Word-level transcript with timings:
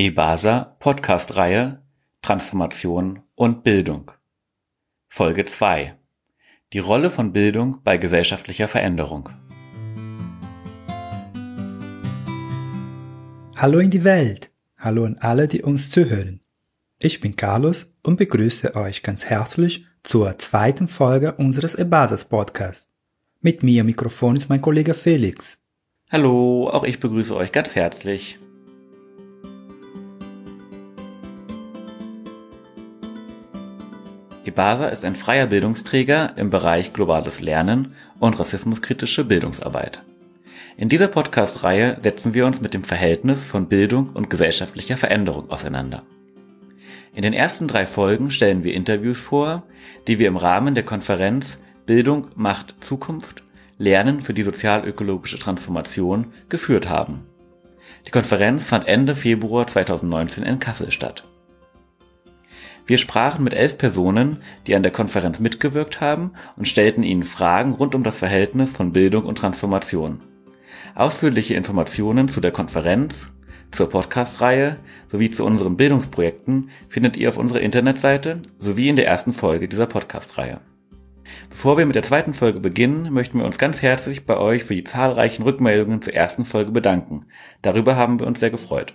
EBASA 0.00 0.76
Podcast-Reihe 0.78 1.82
Transformation 2.22 3.18
und 3.34 3.64
Bildung 3.64 4.12
Folge 5.08 5.44
2 5.44 5.96
Die 6.72 6.78
Rolle 6.78 7.10
von 7.10 7.32
Bildung 7.32 7.80
bei 7.82 7.96
gesellschaftlicher 7.96 8.68
Veränderung 8.68 9.30
Hallo 13.56 13.80
in 13.80 13.90
die 13.90 14.04
Welt! 14.04 14.52
Hallo 14.78 15.04
an 15.04 15.16
alle, 15.18 15.48
die 15.48 15.62
uns 15.62 15.90
zuhören. 15.90 16.42
Ich 17.00 17.18
bin 17.18 17.34
Carlos 17.34 17.92
und 18.04 18.18
begrüße 18.18 18.76
euch 18.76 19.02
ganz 19.02 19.24
herzlich 19.24 19.84
zur 20.04 20.38
zweiten 20.38 20.86
Folge 20.86 21.32
unseres 21.32 21.74
EBASAS 21.74 22.26
Podcasts. 22.26 22.88
Mit 23.40 23.64
mir 23.64 23.80
am 23.80 23.88
Mikrofon 23.88 24.36
ist 24.36 24.48
mein 24.48 24.62
Kollege 24.62 24.94
Felix. 24.94 25.58
Hallo, 26.08 26.70
auch 26.70 26.84
ich 26.84 27.00
begrüße 27.00 27.34
euch 27.34 27.50
ganz 27.50 27.74
herzlich. 27.74 28.38
EBASA 34.48 34.88
ist 34.88 35.04
ein 35.04 35.14
freier 35.14 35.46
Bildungsträger 35.46 36.32
im 36.36 36.48
Bereich 36.48 36.94
globales 36.94 37.42
Lernen 37.42 37.94
und 38.18 38.38
rassismuskritische 38.38 39.24
Bildungsarbeit. 39.24 40.02
In 40.78 40.88
dieser 40.88 41.08
Podcast-Reihe 41.08 41.98
setzen 42.02 42.32
wir 42.32 42.46
uns 42.46 42.62
mit 42.62 42.72
dem 42.72 42.82
Verhältnis 42.82 43.44
von 43.44 43.68
Bildung 43.68 44.08
und 44.14 44.30
gesellschaftlicher 44.30 44.96
Veränderung 44.96 45.50
auseinander. 45.50 46.02
In 47.14 47.20
den 47.20 47.34
ersten 47.34 47.68
drei 47.68 47.84
Folgen 47.84 48.30
stellen 48.30 48.64
wir 48.64 48.72
Interviews 48.72 49.20
vor, 49.20 49.64
die 50.06 50.18
wir 50.18 50.28
im 50.28 50.38
Rahmen 50.38 50.74
der 50.74 50.84
Konferenz 50.84 51.58
Bildung 51.84 52.28
macht 52.34 52.82
Zukunft 52.82 53.42
Lernen 53.76 54.22
für 54.22 54.32
die 54.32 54.42
sozial-ökologische 54.42 55.38
Transformation 55.38 56.32
geführt 56.48 56.88
haben. 56.88 57.26
Die 58.06 58.10
Konferenz 58.10 58.64
fand 58.64 58.88
Ende 58.88 59.14
Februar 59.14 59.66
2019 59.66 60.42
in 60.42 60.58
Kassel 60.58 60.90
statt. 60.90 61.22
Wir 62.88 62.96
sprachen 62.96 63.44
mit 63.44 63.52
elf 63.52 63.76
Personen, 63.76 64.38
die 64.66 64.74
an 64.74 64.82
der 64.82 64.90
Konferenz 64.90 65.40
mitgewirkt 65.40 66.00
haben 66.00 66.32
und 66.56 66.66
stellten 66.66 67.02
ihnen 67.02 67.22
Fragen 67.22 67.74
rund 67.74 67.94
um 67.94 68.02
das 68.02 68.16
Verhältnis 68.16 68.72
von 68.72 68.92
Bildung 68.92 69.24
und 69.24 69.36
Transformation. 69.36 70.20
Ausführliche 70.94 71.52
Informationen 71.52 72.28
zu 72.28 72.40
der 72.40 72.50
Konferenz, 72.50 73.28
zur 73.70 73.90
Podcast-Reihe 73.90 74.76
sowie 75.12 75.28
zu 75.28 75.44
unseren 75.44 75.76
Bildungsprojekten 75.76 76.70
findet 76.88 77.18
ihr 77.18 77.28
auf 77.28 77.36
unserer 77.36 77.60
Internetseite 77.60 78.40
sowie 78.58 78.88
in 78.88 78.96
der 78.96 79.06
ersten 79.06 79.34
Folge 79.34 79.68
dieser 79.68 79.86
Podcast-Reihe. 79.86 80.62
Bevor 81.50 81.76
wir 81.76 81.84
mit 81.84 81.94
der 81.94 82.02
zweiten 82.02 82.32
Folge 82.32 82.58
beginnen, 82.58 83.12
möchten 83.12 83.38
wir 83.38 83.44
uns 83.44 83.58
ganz 83.58 83.82
herzlich 83.82 84.24
bei 84.24 84.38
euch 84.38 84.64
für 84.64 84.74
die 84.74 84.84
zahlreichen 84.84 85.42
Rückmeldungen 85.42 86.00
zur 86.00 86.14
ersten 86.14 86.46
Folge 86.46 86.70
bedanken. 86.70 87.26
Darüber 87.60 87.96
haben 87.96 88.18
wir 88.18 88.26
uns 88.26 88.40
sehr 88.40 88.50
gefreut. 88.50 88.94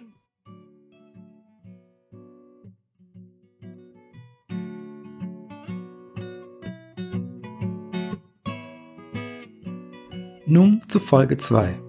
Nun 10.45 10.81
zu 10.89 10.99
Folge 10.99 11.37
2. 11.37 11.79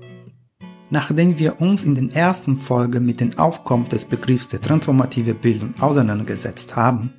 Nachdem 0.89 1.41
wir 1.41 1.61
uns 1.61 1.83
in 1.83 1.97
den 1.97 2.11
ersten 2.11 2.57
Folgen 2.57 3.05
mit 3.05 3.19
dem 3.19 3.37
Aufkommen 3.37 3.89
des 3.89 4.05
Begriffs 4.05 4.47
der 4.47 4.61
transformative 4.61 5.35
Bildung 5.35 5.75
auseinandergesetzt 5.81 6.77
haben, 6.77 7.13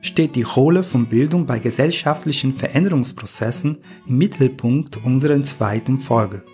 steht 0.00 0.36
die 0.36 0.42
Rolle 0.42 0.84
von 0.84 1.06
Bildung 1.06 1.44
bei 1.44 1.58
gesellschaftlichen 1.58 2.52
Veränderungsprozessen 2.52 3.78
im 4.06 4.16
Mittelpunkt 4.16 5.04
unserer 5.04 5.42
zweiten 5.42 5.98
Folge. 5.98 6.44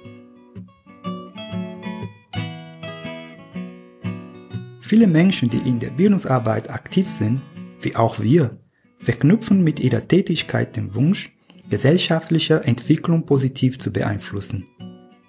Viele 4.81 5.09
Menschen, 5.09 5.51
die 5.51 5.59
in 5.59 5.79
der 5.79 5.91
Bildungsarbeit 5.91 6.71
aktiv 6.71 7.11
sind, 7.11 7.43
wie 7.83 7.97
auch 7.97 8.19
wir, 8.19 8.57
verknüpfen 8.99 9.63
mit 9.63 9.79
ihrer 9.79 10.09
Tätigkeit 10.09 10.75
den 10.75 10.95
Wunsch, 10.95 11.37
gesellschaftliche 11.73 12.63
Entwicklung 12.65 13.25
positiv 13.25 13.79
zu 13.79 13.91
beeinflussen. 13.91 14.67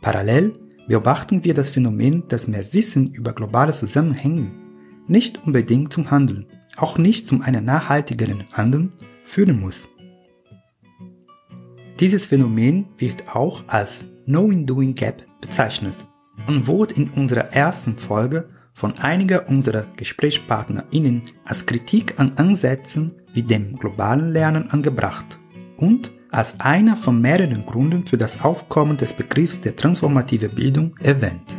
Parallel 0.02 0.60
beobachten 0.90 1.46
wir 1.46 1.54
das 1.54 1.70
Phänomen, 1.70 2.28
dass 2.28 2.50
mehr 2.50 2.74
Wissen 2.74 3.14
über 3.14 3.32
globale 3.32 3.72
Zusammenhänge 3.72 4.52
nicht 5.08 5.42
unbedingt 5.46 5.94
zum 5.94 6.12
Handeln, 6.12 6.48
auch 6.76 6.98
nicht 6.98 7.28
zum 7.28 7.44
einem 7.44 7.64
nachhaltigeren 7.64 8.44
Handeln 8.52 8.92
führen 9.24 9.62
muss. 9.62 9.88
Dieses 12.02 12.26
Phänomen 12.26 12.88
wird 12.98 13.34
auch 13.34 13.64
als 13.68 14.04
Knowing-Doing 14.26 14.96
Gap 14.96 15.26
bezeichnet 15.40 15.96
und 16.46 16.68
wurde 16.68 16.96
in 16.96 17.10
unserer 17.12 17.54
ersten 17.54 17.96
Folge 17.96 18.50
von 18.74 18.98
einiger 18.98 19.48
unserer 19.48 19.86
GesprächspartnerInnen 19.96 21.22
als 21.46 21.66
Kritik 21.66 22.20
an 22.20 22.34
Ansätzen 22.36 23.14
wie 23.32 23.44
dem 23.44 23.78
globalen 23.78 24.34
Lernen 24.34 24.70
angebracht 24.72 25.40
und 25.78 26.12
als 26.34 26.60
einer 26.60 26.98
von 26.98 27.22
mehreren 27.22 27.66
Gründen 27.66 28.08
für 28.08 28.18
das 28.18 28.44
Aufkommen 28.44 28.98
des 28.98 29.14
Begriffs 29.14 29.62
der 29.62 29.76
transformative 29.76 30.50
Bildung 30.50 30.96
erwähnt. 31.00 31.56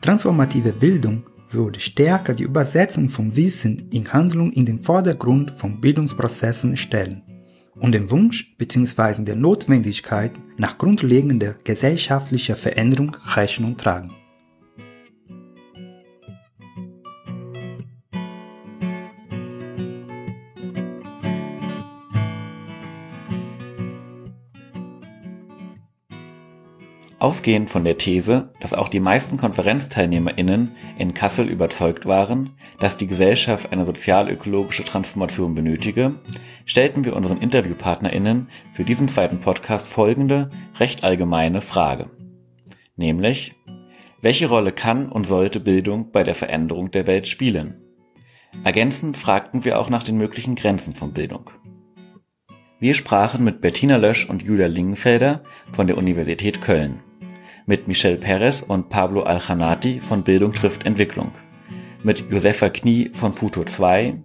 Transformative 0.00 0.72
Bildung 0.72 1.22
würde 1.52 1.78
stärker 1.78 2.34
die 2.34 2.42
Übersetzung 2.42 3.08
von 3.08 3.36
Wissen 3.36 3.88
in 3.90 4.12
Handlung 4.12 4.50
in 4.52 4.66
den 4.66 4.82
Vordergrund 4.82 5.52
von 5.56 5.80
Bildungsprozessen 5.80 6.76
stellen 6.76 7.22
und 7.76 7.92
dem 7.92 8.10
Wunsch 8.10 8.56
bzw. 8.58 9.22
der 9.22 9.36
Notwendigkeit 9.36 10.32
nach 10.56 10.76
grundlegender 10.76 11.54
gesellschaftlicher 11.62 12.56
Veränderung 12.56 13.16
Rechnung 13.36 13.76
tragen. 13.76 14.10
Ausgehend 27.20 27.68
von 27.68 27.84
der 27.84 27.98
These, 27.98 28.48
dass 28.60 28.72
auch 28.72 28.88
die 28.88 28.98
meisten 28.98 29.36
KonferenzteilnehmerInnen 29.36 30.74
in 30.96 31.12
Kassel 31.12 31.48
überzeugt 31.48 32.06
waren, 32.06 32.56
dass 32.78 32.96
die 32.96 33.06
Gesellschaft 33.06 33.70
eine 33.72 33.84
sozial-ökologische 33.84 34.84
Transformation 34.84 35.54
benötige, 35.54 36.14
stellten 36.64 37.04
wir 37.04 37.14
unseren 37.14 37.36
InterviewpartnerInnen 37.36 38.48
für 38.72 38.84
diesen 38.84 39.06
zweiten 39.06 39.40
Podcast 39.40 39.86
folgende, 39.86 40.50
recht 40.78 41.04
allgemeine 41.04 41.60
Frage. 41.60 42.08
Nämlich, 42.96 43.54
welche 44.22 44.48
Rolle 44.48 44.72
kann 44.72 45.10
und 45.10 45.26
sollte 45.26 45.60
Bildung 45.60 46.12
bei 46.12 46.22
der 46.22 46.34
Veränderung 46.34 46.90
der 46.90 47.06
Welt 47.06 47.28
spielen? 47.28 47.82
Ergänzend 48.64 49.18
fragten 49.18 49.66
wir 49.66 49.78
auch 49.78 49.90
nach 49.90 50.02
den 50.02 50.16
möglichen 50.16 50.54
Grenzen 50.54 50.94
von 50.94 51.12
Bildung. 51.12 51.50
Wir 52.78 52.94
sprachen 52.94 53.44
mit 53.44 53.60
Bettina 53.60 53.96
Lösch 53.96 54.26
und 54.26 54.42
Julia 54.42 54.68
Lingenfelder 54.68 55.42
von 55.70 55.86
der 55.86 55.98
Universität 55.98 56.62
Köln 56.62 57.02
mit 57.70 57.86
Michel 57.86 58.16
Perez 58.16 58.62
und 58.62 58.88
Pablo 58.88 59.22
Aljanati 59.22 60.00
von 60.00 60.24
Bildung 60.24 60.52
trifft 60.52 60.84
Entwicklung, 60.86 61.30
mit 62.02 62.28
Josefa 62.28 62.68
Knie 62.68 63.10
von 63.12 63.32
Futur 63.32 63.64
2, 63.64 64.20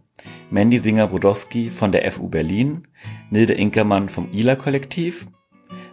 Mandy 0.49 0.79
Singer-Brodowski 0.79 1.69
von 1.69 1.91
der 1.91 2.11
FU 2.11 2.27
Berlin, 2.27 2.87
Nilde 3.29 3.53
Inkermann 3.53 4.09
vom 4.09 4.31
ILA-Kollektiv, 4.31 5.27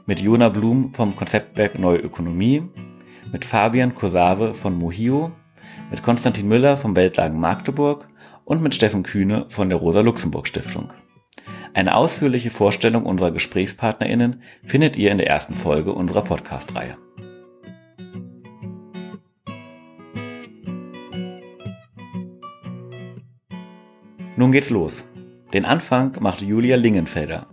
mit 0.06 0.18
Jona 0.20 0.48
Blum 0.48 0.94
vom 0.94 1.14
Konzeptwerk 1.14 1.78
Neue 1.78 1.98
Ökonomie, 1.98 2.62
mit 3.30 3.44
Fabian 3.44 3.94
Kosave 3.94 4.54
von 4.54 4.74
Mohio, 4.78 5.32
mit 5.90 6.02
Konstantin 6.02 6.48
Müller 6.48 6.78
vom 6.78 6.96
Weltlagen 6.96 7.38
Magdeburg 7.38 8.08
und 8.46 8.62
mit 8.62 8.74
Steffen 8.74 9.02
Kühne 9.02 9.44
von 9.50 9.68
der 9.68 9.76
Rosa-Luxemburg-Stiftung. 9.76 10.94
Eine 11.74 11.96
ausführliche 11.96 12.50
Vorstellung 12.50 13.04
unserer 13.04 13.30
GesprächspartnerInnen 13.30 14.40
findet 14.64 14.96
ihr 14.96 15.10
in 15.10 15.18
der 15.18 15.26
ersten 15.26 15.54
Folge 15.54 15.92
unserer 15.92 16.24
Podcast-Reihe. 16.24 16.96
Nun 24.42 24.50
geht's 24.50 24.70
los. 24.70 25.04
Den 25.54 25.64
Anfang 25.64 26.16
macht 26.18 26.42
Julia 26.42 26.74
Lingenfelder. 26.74 27.46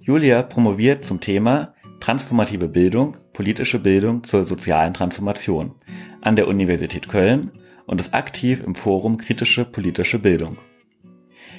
Julia 0.00 0.42
promoviert 0.42 1.04
zum 1.04 1.20
Thema 1.20 1.74
Transformative 2.00 2.66
Bildung, 2.66 3.18
politische 3.32 3.78
Bildung 3.78 4.24
zur 4.24 4.42
sozialen 4.42 4.94
Transformation 4.94 5.76
an 6.20 6.34
der 6.34 6.48
Universität 6.48 7.08
Köln 7.08 7.52
und 7.86 8.00
ist 8.00 8.14
aktiv 8.14 8.64
im 8.66 8.74
Forum 8.74 9.16
Kritische 9.16 9.64
politische 9.64 10.18
Bildung. 10.18 10.58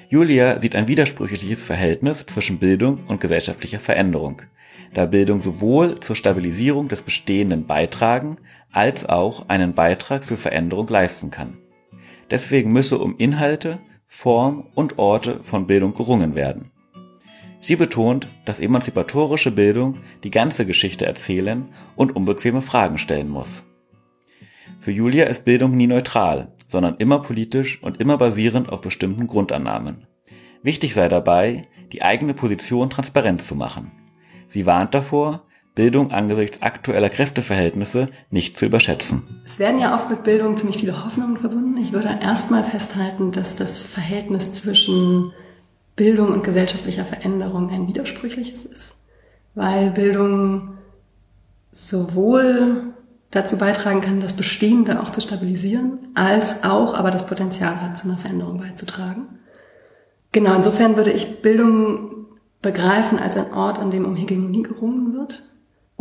Julia 0.09 0.59
sieht 0.59 0.75
ein 0.75 0.89
widersprüchliches 0.89 1.63
Verhältnis 1.63 2.25
zwischen 2.25 2.59
Bildung 2.59 3.05
und 3.07 3.21
gesellschaftlicher 3.21 3.79
Veränderung, 3.79 4.41
da 4.93 5.05
Bildung 5.05 5.39
sowohl 5.39 6.01
zur 6.01 6.17
Stabilisierung 6.17 6.89
des 6.89 7.01
Bestehenden 7.01 7.65
beitragen 7.65 8.39
als 8.73 9.07
auch 9.07 9.47
einen 9.47 9.73
Beitrag 9.73 10.25
für 10.25 10.35
Veränderung 10.35 10.89
leisten 10.89 11.31
kann. 11.31 11.59
Deswegen 12.29 12.73
müsse 12.73 12.97
um 12.97 13.15
Inhalte 13.17 13.79
Form 14.15 14.67
und 14.75 14.99
Orte 14.99 15.39
von 15.43 15.65
Bildung 15.65 15.95
gerungen 15.95 16.33
werden. 16.35 16.71
Sie 17.59 17.75
betont, 17.75 18.27
dass 18.45 18.59
emanzipatorische 18.59 19.51
Bildung 19.51 19.97
die 20.23 20.29
ganze 20.29 20.65
Geschichte 20.65 21.05
erzählen 21.05 21.67
und 21.95 22.15
unbequeme 22.15 22.61
Fragen 22.61 22.99
stellen 22.99 23.27
muss. 23.27 23.63
Für 24.79 24.91
Julia 24.91 25.25
ist 25.25 25.45
Bildung 25.45 25.75
nie 25.75 25.87
neutral, 25.87 26.53
sondern 26.67 26.95
immer 26.97 27.19
politisch 27.19 27.81
und 27.81 27.99
immer 27.99 28.17
basierend 28.17 28.69
auf 28.69 28.81
bestimmten 28.81 29.27
Grundannahmen. 29.27 30.07
Wichtig 30.61 30.93
sei 30.93 31.09
dabei, 31.09 31.63
die 31.91 32.03
eigene 32.03 32.35
Position 32.35 32.91
transparent 32.91 33.41
zu 33.41 33.55
machen. 33.55 33.91
Sie 34.47 34.67
warnt 34.67 34.93
davor, 34.93 35.41
Bildung 35.75 36.11
angesichts 36.11 36.61
aktueller 36.61 37.09
Kräfteverhältnisse 37.09 38.09
nicht 38.29 38.57
zu 38.57 38.65
überschätzen. 38.65 39.41
Es 39.43 39.57
werden 39.57 39.79
ja 39.79 39.95
oft 39.95 40.09
mit 40.09 40.23
Bildung 40.23 40.55
ziemlich 40.57 40.77
viele 40.77 41.03
Hoffnungen 41.03 41.37
verbunden. 41.37 41.77
Ich 41.77 41.91
würde 41.91 42.19
erstmal 42.21 42.63
festhalten, 42.63 43.31
dass 43.31 43.55
das 43.55 43.87
Verhältnis 43.87 44.51
zwischen 44.51 45.33
Bildung 45.95 46.29
und 46.29 46.43
gesellschaftlicher 46.43 47.05
Veränderung 47.05 47.71
ein 47.71 47.87
widersprüchliches 47.87 48.65
ist, 48.65 48.95
weil 49.55 49.89
Bildung 49.89 50.77
sowohl 51.71 52.93
dazu 53.31 53.57
beitragen 53.57 54.01
kann, 54.01 54.21
das 54.21 54.33
Bestehende 54.33 55.01
auch 55.01 55.09
zu 55.09 55.21
stabilisieren, 55.21 56.11
als 56.13 56.63
auch 56.63 56.93
aber 56.93 57.09
das 57.09 57.25
Potenzial 57.25 57.81
hat, 57.81 57.97
zu 57.97 58.07
einer 58.07 58.17
Veränderung 58.17 58.59
beizutragen. 58.59 59.39
Genau, 60.31 60.55
insofern 60.55 60.95
würde 60.95 61.11
ich 61.11 61.41
Bildung 61.41 62.25
begreifen 62.61 63.17
als 63.19 63.35
ein 63.37 63.53
Ort, 63.53 63.79
an 63.79 63.91
dem 63.91 64.05
um 64.05 64.15
Hegemonie 64.15 64.63
gerungen 64.63 65.13
wird. 65.13 65.43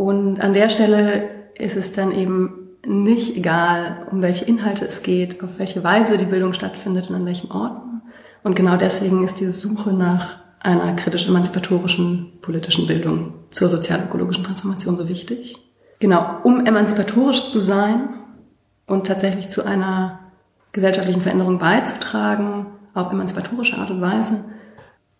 Und 0.02 0.40
an 0.40 0.52
der 0.52 0.68
Stelle 0.68 1.30
ist 1.56 1.76
es 1.76 1.92
dann 1.92 2.10
eben 2.10 2.70
nicht 2.84 3.36
egal, 3.36 4.08
um 4.10 4.20
welche 4.20 4.44
Inhalte 4.44 4.84
es 4.84 5.04
geht, 5.04 5.44
auf 5.44 5.60
welche 5.60 5.84
Weise 5.84 6.16
die 6.16 6.24
Bildung 6.24 6.54
stattfindet 6.54 7.08
und 7.08 7.14
an 7.14 7.24
welchen 7.24 7.52
Orten. 7.52 8.02
Und 8.42 8.56
genau 8.56 8.76
deswegen 8.76 9.22
ist 9.22 9.38
die 9.38 9.48
Suche 9.48 9.92
nach 9.92 10.38
einer 10.58 10.96
kritisch-emanzipatorischen 10.96 12.40
politischen 12.40 12.88
Bildung 12.88 13.34
zur 13.50 13.68
sozial-ökologischen 13.68 14.42
Transformation 14.42 14.96
so 14.96 15.08
wichtig. 15.08 15.56
Genau, 16.00 16.38
um 16.42 16.66
emanzipatorisch 16.66 17.48
zu 17.48 17.60
sein 17.60 18.08
und 18.88 19.06
tatsächlich 19.06 19.50
zu 19.50 19.64
einer 19.64 20.18
gesellschaftlichen 20.72 21.20
Veränderung 21.20 21.60
beizutragen, 21.60 22.66
auf 22.92 23.12
emanzipatorische 23.12 23.78
Art 23.78 23.92
und 23.92 24.00
Weise, 24.00 24.46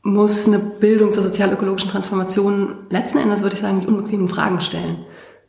muss 0.03 0.47
eine 0.47 0.59
Bildung 0.59 1.13
zur 1.13 1.23
sozial-ökologischen 1.23 1.91
Transformation 1.91 2.87
letzten 2.91 3.19
Endes, 3.19 3.43
würde 3.43 3.55
ich 3.55 3.63
sagen, 3.63 3.81
die 3.81 3.87
unbequemen 3.87 4.29
Fragen 4.29 4.61
stellen. 4.61 5.05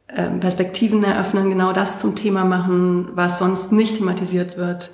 Ähm, 0.07 0.39
Perspektiven 0.39 1.03
eröffnen, 1.03 1.50
genau 1.50 1.73
das 1.73 1.97
zum 1.97 2.15
Thema 2.15 2.45
machen, 2.45 3.09
was 3.15 3.39
sonst 3.39 3.71
nicht 3.71 3.97
thematisiert 3.97 4.57
wird. 4.57 4.91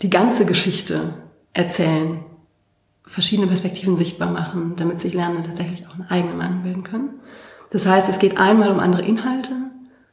Die 0.00 0.10
ganze 0.10 0.46
Geschichte 0.46 1.14
erzählen, 1.52 2.24
verschiedene 3.04 3.48
Perspektiven 3.48 3.96
sichtbar 3.96 4.30
machen, 4.30 4.74
damit 4.76 5.00
sich 5.00 5.12
Lernende 5.12 5.42
tatsächlich 5.42 5.86
auch 5.88 5.94
eine 5.94 6.10
eigene 6.10 6.34
Meinung 6.34 6.62
bilden 6.62 6.84
können. 6.84 7.20
Das 7.70 7.86
heißt, 7.86 8.08
es 8.08 8.18
geht 8.18 8.38
einmal 8.38 8.70
um 8.70 8.78
andere 8.78 9.02
Inhalte, 9.02 9.52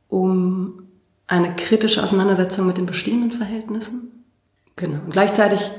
um 0.07 0.83
eine 1.27 1.55
kritische 1.55 2.03
Auseinandersetzung 2.03 2.65
mit 2.65 2.77
den 2.77 2.87
bestehenden 2.87 3.31
Verhältnissen. 3.31 4.25
Genau. 4.75 4.99
Und 5.05 5.11
gleichzeitig 5.11 5.69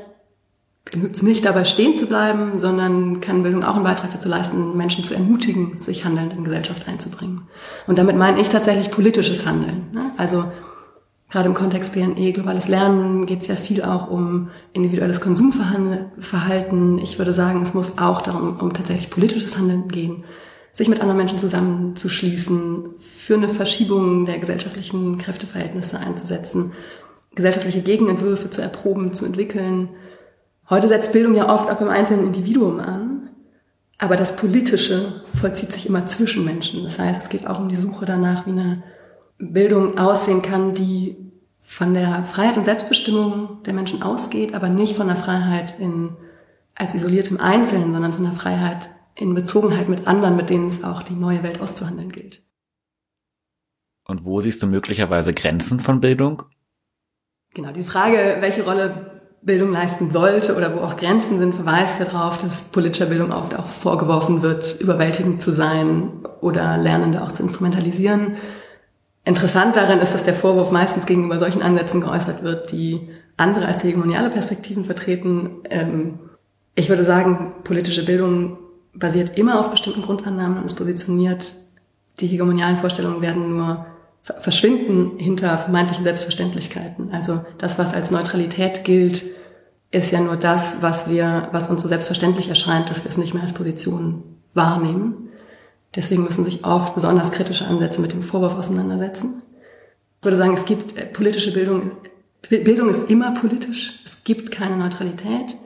genügt 0.90 1.16
es 1.16 1.22
nicht 1.22 1.44
dabei 1.44 1.64
stehen 1.64 1.96
zu 1.96 2.06
bleiben, 2.06 2.58
sondern 2.58 3.20
kann 3.20 3.42
Bildung 3.42 3.64
auch 3.64 3.74
einen 3.76 3.84
Beitrag 3.84 4.10
dazu 4.10 4.28
leisten, 4.28 4.76
Menschen 4.76 5.04
zu 5.04 5.14
ermutigen, 5.14 5.80
sich 5.80 6.04
handelnd 6.04 6.32
in 6.32 6.44
Gesellschaft 6.44 6.88
einzubringen. 6.88 7.42
Und 7.86 7.98
damit 7.98 8.16
meine 8.16 8.40
ich 8.40 8.48
tatsächlich 8.48 8.90
politisches 8.90 9.46
Handeln. 9.46 9.86
Ne? 9.92 10.12
Also 10.16 10.50
gerade 11.30 11.48
im 11.48 11.54
Kontext 11.54 11.92
BNE, 11.92 12.32
globales 12.32 12.68
Lernen, 12.68 13.26
geht 13.26 13.42
es 13.42 13.46
ja 13.46 13.56
viel 13.56 13.82
auch 13.82 14.10
um 14.10 14.50
individuelles 14.72 15.20
Konsumverhalten. 15.20 16.98
Ich 16.98 17.18
würde 17.18 17.32
sagen, 17.32 17.62
es 17.62 17.74
muss 17.74 17.98
auch 17.98 18.22
darum 18.22 18.58
um 18.58 18.72
tatsächlich 18.72 19.10
politisches 19.10 19.56
Handeln 19.56 19.88
gehen, 19.88 20.24
sich 20.72 20.88
mit 20.88 21.00
anderen 21.00 21.18
Menschen 21.18 21.38
zusammenzuschließen, 21.38 22.90
für 22.98 23.34
eine 23.34 23.48
Verschiebung 23.48 24.24
der 24.24 24.38
gesellschaftlichen 24.38 25.18
Kräfteverhältnisse 25.18 25.98
einzusetzen, 25.98 26.72
gesellschaftliche 27.34 27.82
Gegenentwürfe 27.82 28.50
zu 28.50 28.60
erproben, 28.60 29.14
zu 29.14 29.24
entwickeln, 29.24 29.88
Heute 30.70 30.86
setzt 30.86 31.12
Bildung 31.12 31.34
ja 31.34 31.52
oft 31.52 31.68
auch 31.68 31.78
beim 31.78 31.88
einzelnen 31.88 32.26
Individuum 32.26 32.78
an, 32.78 33.30
aber 33.98 34.14
das 34.14 34.36
Politische 34.36 35.24
vollzieht 35.34 35.72
sich 35.72 35.86
immer 35.86 36.06
zwischen 36.06 36.44
Menschen. 36.44 36.84
Das 36.84 36.98
heißt, 36.98 37.22
es 37.22 37.28
geht 37.28 37.48
auch 37.48 37.58
um 37.58 37.68
die 37.68 37.74
Suche 37.74 38.06
danach, 38.06 38.46
wie 38.46 38.52
eine 38.52 38.84
Bildung 39.38 39.98
aussehen 39.98 40.42
kann, 40.42 40.74
die 40.74 41.16
von 41.60 41.92
der 41.92 42.24
Freiheit 42.24 42.56
und 42.56 42.64
Selbstbestimmung 42.64 43.62
der 43.64 43.74
Menschen 43.74 44.02
ausgeht, 44.02 44.54
aber 44.54 44.68
nicht 44.68 44.96
von 44.96 45.08
der 45.08 45.16
Freiheit 45.16 45.74
in, 45.80 46.16
als 46.76 46.94
isoliertem 46.94 47.40
Einzelnen, 47.40 47.92
sondern 47.92 48.12
von 48.12 48.24
der 48.24 48.32
Freiheit 48.32 48.90
in 49.16 49.34
Bezogenheit 49.34 49.88
mit 49.88 50.06
anderen, 50.06 50.36
mit 50.36 50.50
denen 50.50 50.68
es 50.68 50.84
auch 50.84 51.02
die 51.02 51.14
neue 51.14 51.42
Welt 51.42 51.60
auszuhandeln 51.60 52.12
gilt. 52.12 52.42
Und 54.04 54.24
wo 54.24 54.40
siehst 54.40 54.62
du 54.62 54.68
möglicherweise 54.68 55.32
Grenzen 55.34 55.80
von 55.80 56.00
Bildung? 56.00 56.44
Genau, 57.54 57.72
die 57.72 57.84
Frage, 57.84 58.36
welche 58.40 58.64
Rolle 58.64 59.09
Bildung 59.42 59.72
leisten 59.72 60.10
sollte 60.10 60.54
oder 60.54 60.74
wo 60.74 60.80
auch 60.80 60.96
Grenzen 60.96 61.38
sind, 61.38 61.54
verweist 61.54 61.98
ja 61.98 62.04
darauf, 62.04 62.38
dass 62.38 62.62
politischer 62.62 63.06
Bildung 63.06 63.32
oft 63.32 63.54
auch 63.58 63.64
vorgeworfen 63.64 64.42
wird, 64.42 64.78
überwältigend 64.80 65.40
zu 65.40 65.52
sein 65.52 66.10
oder 66.40 66.76
Lernende 66.76 67.22
auch 67.22 67.32
zu 67.32 67.42
instrumentalisieren. 67.42 68.36
Interessant 69.24 69.76
darin 69.76 70.00
ist, 70.00 70.12
dass 70.12 70.24
der 70.24 70.34
Vorwurf 70.34 70.72
meistens 70.72 71.06
gegenüber 71.06 71.38
solchen 71.38 71.62
Ansätzen 71.62 72.00
geäußert 72.00 72.42
wird, 72.42 72.72
die 72.72 73.08
andere 73.36 73.66
als 73.66 73.82
hegemoniale 73.82 74.30
Perspektiven 74.30 74.84
vertreten. 74.84 75.62
Ähm, 75.70 76.18
ich 76.74 76.88
würde 76.88 77.04
sagen, 77.04 77.54
politische 77.64 78.04
Bildung 78.04 78.58
basiert 78.92 79.38
immer 79.38 79.58
auf 79.58 79.70
bestimmten 79.70 80.02
Grundannahmen 80.02 80.58
und 80.58 80.64
ist 80.64 80.74
positioniert. 80.74 81.54
Die 82.20 82.26
hegemonialen 82.26 82.76
Vorstellungen 82.76 83.22
werden 83.22 83.56
nur 83.56 83.86
verschwinden 84.22 85.18
hinter 85.18 85.56
vermeintlichen 85.58 86.04
Selbstverständlichkeiten. 86.04 87.10
Also 87.12 87.44
das, 87.58 87.78
was 87.78 87.94
als 87.94 88.10
Neutralität 88.10 88.84
gilt, 88.84 89.24
ist 89.90 90.12
ja 90.12 90.20
nur 90.20 90.36
das, 90.36 90.82
was 90.82 91.08
wir, 91.08 91.48
was 91.52 91.68
uns 91.68 91.82
so 91.82 91.88
selbstverständlich 91.88 92.48
erscheint, 92.48 92.90
dass 92.90 93.04
wir 93.04 93.10
es 93.10 93.16
nicht 93.16 93.34
mehr 93.34 93.42
als 93.42 93.52
Position 93.52 94.22
wahrnehmen. 94.54 95.30
Deswegen 95.96 96.22
müssen 96.22 96.44
sich 96.44 96.64
oft 96.64 96.94
besonders 96.94 97.32
kritische 97.32 97.66
Ansätze 97.66 98.00
mit 98.00 98.12
dem 98.12 98.22
Vorwurf 98.22 98.54
auseinandersetzen. 98.54 99.42
Ich 100.20 100.24
würde 100.24 100.36
sagen, 100.36 100.54
es 100.54 100.64
gibt 100.64 100.96
äh, 100.96 101.06
politische 101.06 101.52
Bildung, 101.52 101.90
Bildung 102.48 102.88
ist 102.90 103.10
immer 103.10 103.32
politisch. 103.32 104.00
Es 104.04 104.22
gibt 104.24 104.50
keine 104.50 104.76
Neutralität. 104.76 105.56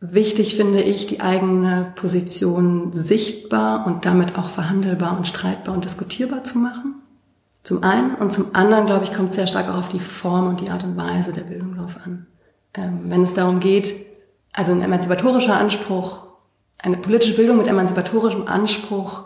Wichtig 0.00 0.56
finde 0.56 0.80
ich, 0.80 1.06
die 1.06 1.20
eigene 1.20 1.92
Position 1.96 2.92
sichtbar 2.92 3.86
und 3.86 4.04
damit 4.04 4.38
auch 4.38 4.48
verhandelbar 4.48 5.16
und 5.16 5.26
streitbar 5.26 5.74
und 5.74 5.84
diskutierbar 5.84 6.44
zu 6.44 6.58
machen. 6.58 6.97
Zum 7.62 7.82
einen 7.82 8.14
und 8.14 8.32
zum 8.32 8.54
anderen, 8.54 8.86
glaube 8.86 9.04
ich, 9.04 9.12
kommt 9.12 9.34
sehr 9.34 9.46
stark 9.46 9.68
auch 9.68 9.76
auf 9.76 9.88
die 9.88 9.98
Form 9.98 10.48
und 10.48 10.60
die 10.60 10.70
Art 10.70 10.84
und 10.84 10.96
Weise 10.96 11.32
der 11.32 11.42
Bildung 11.42 11.76
drauf 11.76 11.96
an. 12.04 12.26
Ähm, 12.74 13.00
wenn 13.04 13.22
es 13.22 13.34
darum 13.34 13.60
geht, 13.60 13.94
also 14.52 14.72
ein 14.72 14.82
emanzipatorischer 14.82 15.56
Anspruch, 15.56 16.26
eine 16.78 16.96
politische 16.96 17.34
Bildung 17.34 17.58
mit 17.58 17.66
emanzipatorischem 17.66 18.46
Anspruch 18.46 19.24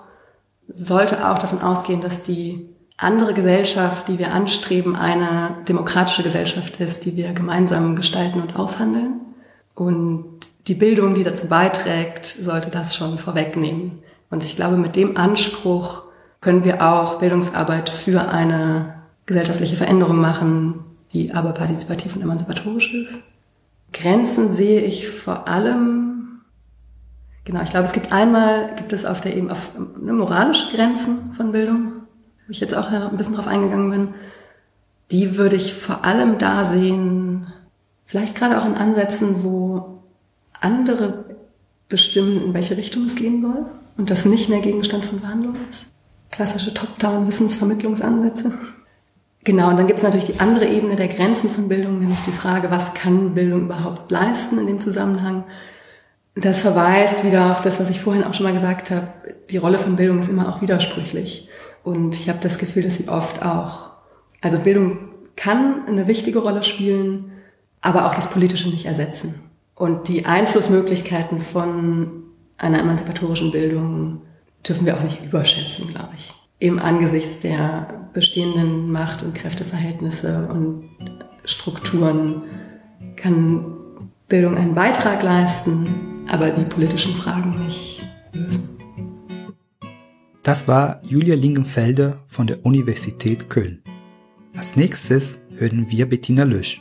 sollte 0.68 1.28
auch 1.28 1.38
davon 1.38 1.60
ausgehen, 1.60 2.00
dass 2.00 2.22
die 2.22 2.68
andere 2.96 3.34
Gesellschaft, 3.34 4.08
die 4.08 4.18
wir 4.18 4.32
anstreben, 4.32 4.96
eine 4.96 5.56
demokratische 5.68 6.22
Gesellschaft 6.22 6.80
ist, 6.80 7.04
die 7.04 7.16
wir 7.16 7.32
gemeinsam 7.32 7.96
gestalten 7.96 8.40
und 8.40 8.56
aushandeln. 8.56 9.20
Und 9.74 10.48
die 10.68 10.74
Bildung, 10.74 11.14
die 11.14 11.24
dazu 11.24 11.48
beiträgt, 11.48 12.26
sollte 12.26 12.70
das 12.70 12.94
schon 12.94 13.18
vorwegnehmen. 13.18 14.02
Und 14.30 14.44
ich 14.44 14.56
glaube, 14.56 14.76
mit 14.76 14.96
dem 14.96 15.16
Anspruch 15.16 16.04
können 16.42 16.64
wir 16.64 16.82
auch 16.82 17.20
Bildungsarbeit 17.20 17.88
für 17.88 18.28
eine 18.28 18.94
gesellschaftliche 19.26 19.76
Veränderung 19.76 20.20
machen, 20.20 20.84
die 21.12 21.32
aber 21.32 21.52
partizipativ 21.52 22.16
und 22.16 22.22
emanzipatorisch 22.22 22.92
ist. 22.92 23.22
Grenzen 23.92 24.50
sehe 24.50 24.80
ich 24.80 25.08
vor 25.08 25.46
allem, 25.48 26.40
genau, 27.44 27.62
ich 27.62 27.70
glaube, 27.70 27.86
es 27.86 27.92
gibt 27.92 28.12
einmal, 28.12 28.74
gibt 28.76 28.92
es 28.92 29.04
auf 29.04 29.20
der 29.20 29.36
eben 29.36 29.50
auf 29.50 29.70
eine 30.00 30.12
moralische 30.12 30.74
Grenzen 30.74 31.32
von 31.32 31.52
Bildung, 31.52 31.92
wo 32.46 32.50
ich 32.50 32.60
jetzt 32.60 32.74
auch 32.74 32.90
ein 32.90 33.16
bisschen 33.16 33.34
drauf 33.34 33.46
eingegangen 33.46 33.90
bin. 33.90 34.08
Die 35.12 35.36
würde 35.36 35.56
ich 35.56 35.74
vor 35.74 36.04
allem 36.04 36.38
da 36.38 36.64
sehen, 36.64 37.46
vielleicht 38.04 38.34
gerade 38.34 38.60
auch 38.60 38.66
in 38.66 38.74
Ansätzen, 38.74 39.44
wo 39.44 40.02
andere 40.60 41.24
bestimmen, 41.88 42.42
in 42.42 42.54
welche 42.54 42.76
Richtung 42.76 43.06
es 43.06 43.14
gehen 43.14 43.42
soll 43.42 43.66
und 43.96 44.10
das 44.10 44.24
nicht 44.24 44.48
mehr 44.48 44.60
Gegenstand 44.60 45.04
von 45.04 45.20
Verhandlungen 45.20 45.60
ist 45.70 45.91
klassische 46.32 46.74
Top-Down-Wissensvermittlungsansätze. 46.74 48.52
Genau, 49.44 49.70
und 49.70 49.76
dann 49.76 49.86
gibt 49.86 49.98
es 49.98 50.04
natürlich 50.04 50.26
die 50.26 50.40
andere 50.40 50.66
Ebene 50.66 50.96
der 50.96 51.08
Grenzen 51.08 51.50
von 51.50 51.68
Bildung, 51.68 51.98
nämlich 51.98 52.22
die 52.22 52.32
Frage, 52.32 52.70
was 52.70 52.94
kann 52.94 53.34
Bildung 53.34 53.62
überhaupt 53.62 54.10
leisten 54.10 54.58
in 54.58 54.66
dem 54.66 54.80
Zusammenhang. 54.80 55.44
Das 56.34 56.62
verweist 56.62 57.24
wieder 57.24 57.50
auf 57.50 57.60
das, 57.60 57.78
was 57.78 57.90
ich 57.90 58.00
vorhin 58.00 58.24
auch 58.24 58.34
schon 58.34 58.44
mal 58.44 58.52
gesagt 58.52 58.90
habe. 58.90 59.08
Die 59.50 59.58
Rolle 59.58 59.78
von 59.78 59.96
Bildung 59.96 60.18
ist 60.18 60.28
immer 60.28 60.48
auch 60.48 60.62
widersprüchlich. 60.62 61.48
Und 61.84 62.14
ich 62.14 62.28
habe 62.28 62.38
das 62.40 62.58
Gefühl, 62.58 62.84
dass 62.84 62.94
sie 62.94 63.08
oft 63.08 63.44
auch, 63.44 63.90
also 64.40 64.58
Bildung 64.58 65.10
kann 65.36 65.86
eine 65.86 66.06
wichtige 66.06 66.38
Rolle 66.38 66.62
spielen, 66.62 67.32
aber 67.80 68.06
auch 68.06 68.14
das 68.14 68.28
Politische 68.28 68.68
nicht 68.68 68.86
ersetzen. 68.86 69.40
Und 69.74 70.08
die 70.08 70.24
Einflussmöglichkeiten 70.24 71.40
von 71.40 72.22
einer 72.56 72.78
emanzipatorischen 72.78 73.50
Bildung 73.50 74.22
dürfen 74.66 74.86
wir 74.86 74.96
auch 74.96 75.02
nicht 75.02 75.24
überschätzen, 75.24 75.88
glaube 75.88 76.10
ich. 76.16 76.32
eben 76.60 76.78
angesichts 76.78 77.40
der 77.40 78.08
bestehenden 78.12 78.92
Macht- 78.92 79.22
und 79.22 79.34
Kräfteverhältnisse 79.34 80.46
und 80.46 80.88
Strukturen 81.44 82.42
kann 83.16 83.64
Bildung 84.28 84.56
einen 84.56 84.74
Beitrag 84.74 85.22
leisten, 85.24 86.24
aber 86.30 86.50
die 86.50 86.64
politischen 86.64 87.14
Fragen 87.14 87.64
nicht 87.64 88.02
lösen. 88.32 88.78
Das 90.44 90.68
war 90.68 91.00
Julia 91.02 91.34
Lingenfelder 91.34 92.22
von 92.28 92.46
der 92.46 92.64
Universität 92.64 93.50
Köln. 93.50 93.82
Als 94.56 94.76
nächstes 94.76 95.40
hören 95.56 95.86
wir 95.88 96.08
Bettina 96.08 96.44
Lösch. 96.44 96.80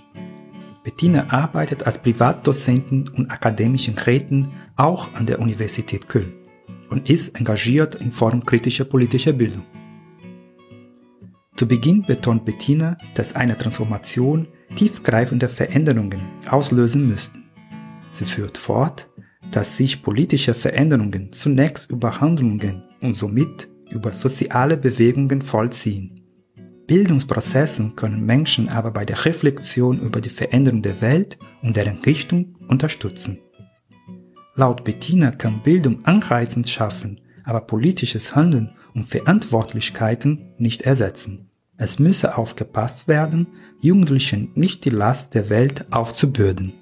Bettina 0.84 1.30
arbeitet 1.30 1.86
als 1.86 1.98
Privatdozentin 1.98 3.10
und 3.10 3.32
akademischen 3.32 3.98
Räten 3.98 4.52
auch 4.76 5.14
an 5.14 5.26
der 5.26 5.40
Universität 5.40 6.08
Köln 6.08 6.41
und 6.92 7.10
ist 7.10 7.36
engagiert 7.40 7.96
in 7.96 8.12
Form 8.12 8.46
kritischer 8.46 8.86
politischer 8.86 9.34
Bildung. 9.34 9.64
Zu 11.56 11.68
Beginn 11.68 12.04
betont 12.04 12.46
Bettina, 12.46 12.98
dass 13.16 13.36
eine 13.36 13.58
Transformation 13.58 14.48
tiefgreifende 14.76 15.50
Veränderungen 15.50 16.22
auslösen 16.48 17.08
müssten. 17.08 17.46
Sie 18.12 18.26
führt 18.26 18.58
fort, 18.58 19.10
dass 19.52 19.78
sich 19.78 20.02
politische 20.02 20.54
Veränderungen 20.54 21.32
zunächst 21.32 21.90
über 21.90 22.22
Handlungen 22.22 22.84
und 23.02 23.16
somit 23.16 23.70
über 23.90 24.12
soziale 24.12 24.78
Bewegungen 24.78 25.42
vollziehen. 25.42 26.24
Bildungsprozessen 26.88 27.96
können 27.96 28.26
Menschen 28.26 28.68
aber 28.70 28.92
bei 28.92 29.06
der 29.06 29.24
Reflexion 29.26 30.00
über 30.00 30.20
die 30.20 30.30
Veränderung 30.30 30.82
der 30.82 31.00
Welt 31.02 31.38
und 31.62 31.76
deren 31.76 32.00
Richtung 32.00 32.56
unterstützen. 32.68 33.40
Laut 34.62 34.84
Bettina 34.84 35.32
kann 35.32 35.64
Bildung 35.64 36.06
anreizend 36.06 36.70
schaffen, 36.70 37.20
aber 37.44 37.62
politisches 37.62 38.36
Handeln 38.36 38.74
und 38.94 39.10
Verantwortlichkeiten 39.10 40.54
nicht 40.60 40.84
ersetzen. 40.84 41.50
Es 41.78 41.98
müsse 41.98 42.38
aufgepasst 42.38 43.08
werden, 43.08 43.48
Jugendlichen 43.80 44.52
nicht 44.54 44.86
die 44.86 44.92
Last 44.92 45.34
der 45.34 45.50
Welt 45.50 45.86
aufzubürden. 45.90 46.74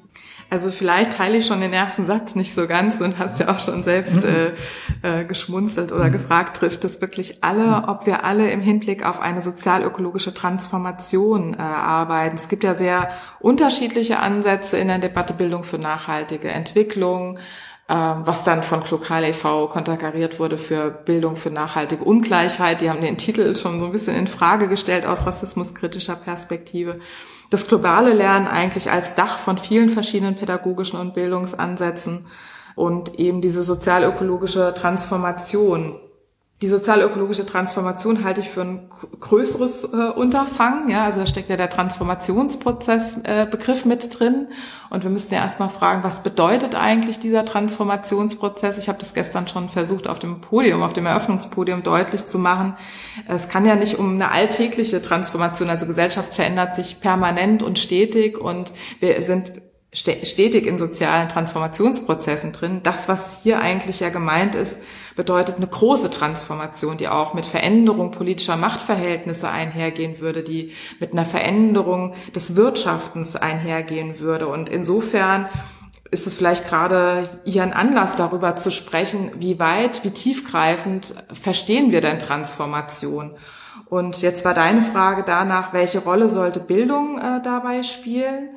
Also 0.51 0.71
vielleicht 0.71 1.13
teile 1.13 1.38
ich 1.38 1.45
schon 1.45 1.62
den 1.62 1.74
ersten 1.74 2.07
Satz 2.07 2.33
nicht 2.33 2.55
so 2.55 2.65
ganz 2.65 3.00
und 3.01 3.19
hast 3.19 3.39
ja 3.39 3.50
auch 3.50 3.59
schon 3.59 3.83
selbst 3.83 4.24
äh, 4.24 4.53
äh, 5.03 5.24
geschmunzelt 5.24 5.91
oder 5.91 6.09
gefragt, 6.09 6.57
trifft 6.57 6.83
es 6.83 7.01
wirklich 7.01 7.43
alle, 7.43 7.88
ob 7.88 8.07
wir 8.07 8.24
alle 8.24 8.50
im 8.50 8.59
Hinblick 8.59 9.05
auf 9.05 9.21
eine 9.21 9.41
sozialökologische 9.41 10.33
Transformation 10.33 11.53
äh, 11.53 11.62
arbeiten. 11.62 12.36
Es 12.36 12.50
gibt 12.50 12.63
ja 12.63 12.75
sehr 12.75 13.09
unterschiedliche 13.39 14.19
Ansätze 14.19 14.77
in 14.77 14.88
der 14.88 14.98
Debatte 14.98 15.36
Bildung 15.36 15.63
für 15.63 15.77
nachhaltige 15.77 16.50
Entwicklung, 16.50 17.38
was 17.89 18.43
dann 18.43 18.62
von 18.62 18.84
Klokal 18.84 19.24
e.V. 19.24 19.67
konterkariert 19.67 20.39
wurde 20.39 20.60
für 20.60 20.91
Bildung 20.91 21.36
für 21.36 21.50
nachhaltige 21.50 22.03
Ungleichheit. 22.03 22.81
Die 22.81 22.89
haben 22.89 23.01
den 23.01 23.17
Titel 23.17 23.55
schon 23.55 23.79
so 23.79 23.88
ein 23.88 23.91
bisschen 23.91 24.15
in 24.15 24.27
Frage 24.27 24.67
gestellt 24.67 25.08
aus 25.08 25.25
rassismuskritischer 25.25 26.15
Perspektive 26.15 27.00
das 27.50 27.67
globale 27.67 28.13
Lernen 28.13 28.48
eigentlich 28.48 28.91
als 28.91 29.15
Dach 29.15 29.39
von 29.39 29.58
vielen 29.58 29.89
verschiedenen 29.89 30.36
pädagogischen 30.36 31.00
und 31.00 31.13
Bildungsansätzen 31.13 32.27
und 32.75 33.19
eben 33.19 33.41
diese 33.41 33.63
sozialökologische 33.63 34.74
Transformation 34.75 36.00
die 36.61 36.67
sozial-ökologische 36.67 37.45
Transformation 37.45 38.25
halte 38.25 38.41
ich 38.41 38.49
für 38.49 38.61
ein 38.61 38.89
größeres 39.21 39.85
äh, 39.85 40.09
Unterfangen. 40.09 40.89
Ja, 40.89 41.05
also 41.05 41.21
da 41.21 41.25
steckt 41.25 41.49
ja 41.49 41.55
der 41.55 41.69
Transformationsprozess 41.69 43.19
äh, 43.23 43.47
mit 43.85 44.19
drin. 44.19 44.49
Und 44.89 45.03
wir 45.03 45.09
müssen 45.09 45.33
ja 45.33 45.39
erstmal 45.39 45.69
fragen, 45.69 46.03
was 46.03 46.21
bedeutet 46.21 46.75
eigentlich 46.75 47.17
dieser 47.17 47.45
Transformationsprozess? 47.45 48.77
Ich 48.77 48.89
habe 48.89 48.99
das 48.99 49.13
gestern 49.13 49.47
schon 49.47 49.69
versucht, 49.69 50.09
auf 50.09 50.19
dem 50.19 50.41
Podium, 50.41 50.83
auf 50.83 50.91
dem 50.91 51.05
Eröffnungspodium 51.05 51.81
deutlich 51.83 52.27
zu 52.27 52.39
machen. 52.39 52.75
Es 53.25 53.47
kann 53.47 53.65
ja 53.65 53.75
nicht 53.75 53.97
um 53.97 54.15
eine 54.15 54.31
alltägliche 54.31 55.01
Transformation, 55.01 55.69
also 55.69 55.85
Gesellschaft 55.85 56.33
verändert 56.33 56.75
sich 56.75 56.99
permanent 56.99 57.63
und 57.63 57.79
stetig 57.79 58.37
und 58.37 58.73
wir 58.99 59.21
sind 59.23 59.53
stetig 59.91 60.67
in 60.67 60.77
sozialen 60.77 61.29
Transformationsprozessen 61.29 62.51
drin. 62.51 62.81
Das, 62.84 63.08
was 63.08 63.41
hier 63.41 63.60
eigentlich 63.60 64.00
ja 64.00 64.10
gemeint 64.10 64.53
ist, 64.53 64.79
bedeutet 65.15 65.58
eine 65.58 65.67
große 65.67 66.12
Transformation, 66.12 66.98
die 66.98 67.08
auch 67.08 67.34
mit 67.34 67.46
Veränderung 67.46 68.12
politischer 68.12 68.55
Machtverhältnisse 68.55 69.50
einhergehen 69.50 70.19
würde, 70.19 70.43
die 70.43 70.74
mit 71.00 71.12
einer 71.12 71.25
Veränderung 71.25 72.13
des 72.36 72.55
Wirtschaftens 72.55 73.36
einhergehen 73.36 74.19
würde. 74.19 74.48
Und 74.48 74.69
insofern 74.69 75.50
ist 76.12 76.27
es 76.27 76.34
vielleicht 76.34 76.67
gerade 76.67 77.27
hier 77.43 77.63
ein 77.63 77.74
Anlass 77.74 78.15
darüber 78.15 78.55
zu 78.55 78.72
sprechen, 78.72 79.31
wie 79.39 79.60
weit, 79.60 80.03
wie 80.03 80.12
tiefgreifend 80.12 81.15
verstehen 81.34 81.91
wir 81.91 82.01
denn 82.01 82.19
Transformation? 82.19 83.36
Und 83.88 84.22
jetzt 84.22 84.46
war 84.46 84.53
deine 84.53 84.84
Frage 84.84 85.24
danach, 85.25 85.74
welche 85.74 86.00
Rolle 86.00 86.29
sollte 86.29 86.60
Bildung 86.60 87.17
äh, 87.17 87.41
dabei 87.41 87.81
spielen? 87.81 88.50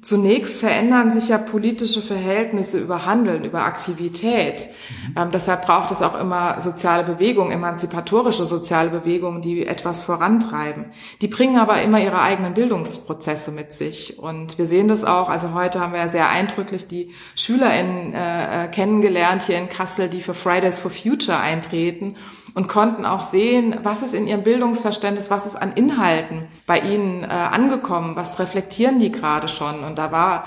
Zunächst 0.00 0.60
verändern 0.60 1.12
sich 1.12 1.28
ja 1.28 1.36
politische 1.36 2.00
Verhältnisse 2.00 2.78
über 2.78 3.04
Handeln, 3.04 3.44
über 3.44 3.64
Aktivität. 3.64 4.68
Mhm. 5.08 5.14
Ähm, 5.16 5.30
deshalb 5.30 5.66
braucht 5.66 5.90
es 5.90 6.00
auch 6.00 6.18
immer 6.18 6.58
soziale 6.58 7.04
Bewegungen, 7.04 7.52
emanzipatorische 7.52 8.46
soziale 8.46 8.88
Bewegungen, 8.88 9.42
die 9.42 9.66
etwas 9.66 10.02
vorantreiben. 10.02 10.86
Die 11.20 11.28
bringen 11.28 11.58
aber 11.58 11.82
immer 11.82 12.00
ihre 12.00 12.22
eigenen 12.22 12.54
Bildungsprozesse 12.54 13.50
mit 13.50 13.74
sich. 13.74 14.18
Und 14.18 14.56
wir 14.56 14.64
sehen 14.64 14.88
das 14.88 15.04
auch, 15.04 15.28
also 15.28 15.52
heute 15.52 15.80
haben 15.80 15.92
wir 15.92 16.00
ja 16.00 16.08
sehr 16.08 16.30
eindrücklich 16.30 16.88
die 16.88 17.10
SchülerInnen 17.34 18.14
äh, 18.14 18.64
äh 18.64 18.68
kennengelernt 18.68 19.42
hier 19.42 19.58
in 19.58 19.68
Kassel, 19.68 20.08
die 20.08 20.22
für 20.22 20.34
Fridays 20.34 20.78
for 20.78 20.90
Future 20.90 21.38
eintreten 21.38 22.16
und 22.54 22.68
konnten 22.68 23.04
auch 23.04 23.30
sehen, 23.30 23.76
was 23.82 24.02
ist 24.02 24.14
in 24.14 24.28
ihrem 24.28 24.42
Bildungsverständnis, 24.42 25.30
was 25.30 25.44
ist 25.44 25.56
an 25.56 25.72
Inhalten 25.72 26.46
bei 26.66 26.78
ihnen 26.78 27.24
äh, 27.24 27.26
angekommen, 27.26 28.14
was 28.16 28.38
reflektieren 28.38 29.00
die 29.00 29.10
gerade 29.10 29.48
schon. 29.48 29.73
Und 29.82 29.98
da 29.98 30.12
war 30.12 30.44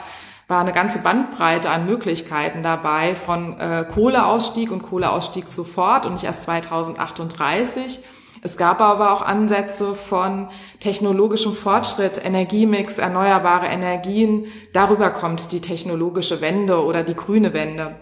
war 0.47 0.61
eine 0.61 0.71
ganze 0.71 0.99
Bandbreite 0.99 1.69
an 1.69 1.85
Möglichkeiten 1.85 2.63
dabei 2.63 3.15
von 3.15 3.59
äh, 3.59 3.85
Kohleausstieg 3.93 4.71
und 4.71 4.81
Kohleausstieg 4.81 5.51
sofort 5.51 6.05
und 6.05 6.13
nicht 6.13 6.23
erst 6.23 6.43
2038. 6.43 7.99
Es 8.43 8.55
gab 8.55 8.79
aber 8.79 9.11
auch 9.11 9.21
Ansätze 9.21 9.93
von 9.93 10.47
technologischem 10.79 11.53
Fortschritt, 11.53 12.23
Energiemix, 12.23 12.97
erneuerbare 12.97 13.65
Energien. 13.65 14.45
Darüber 14.71 15.09
kommt 15.09 15.51
die 15.51 15.59
technologische 15.59 16.39
Wende 16.39 16.83
oder 16.83 17.03
die 17.03 17.15
grüne 17.15 17.53
Wende. 17.53 17.95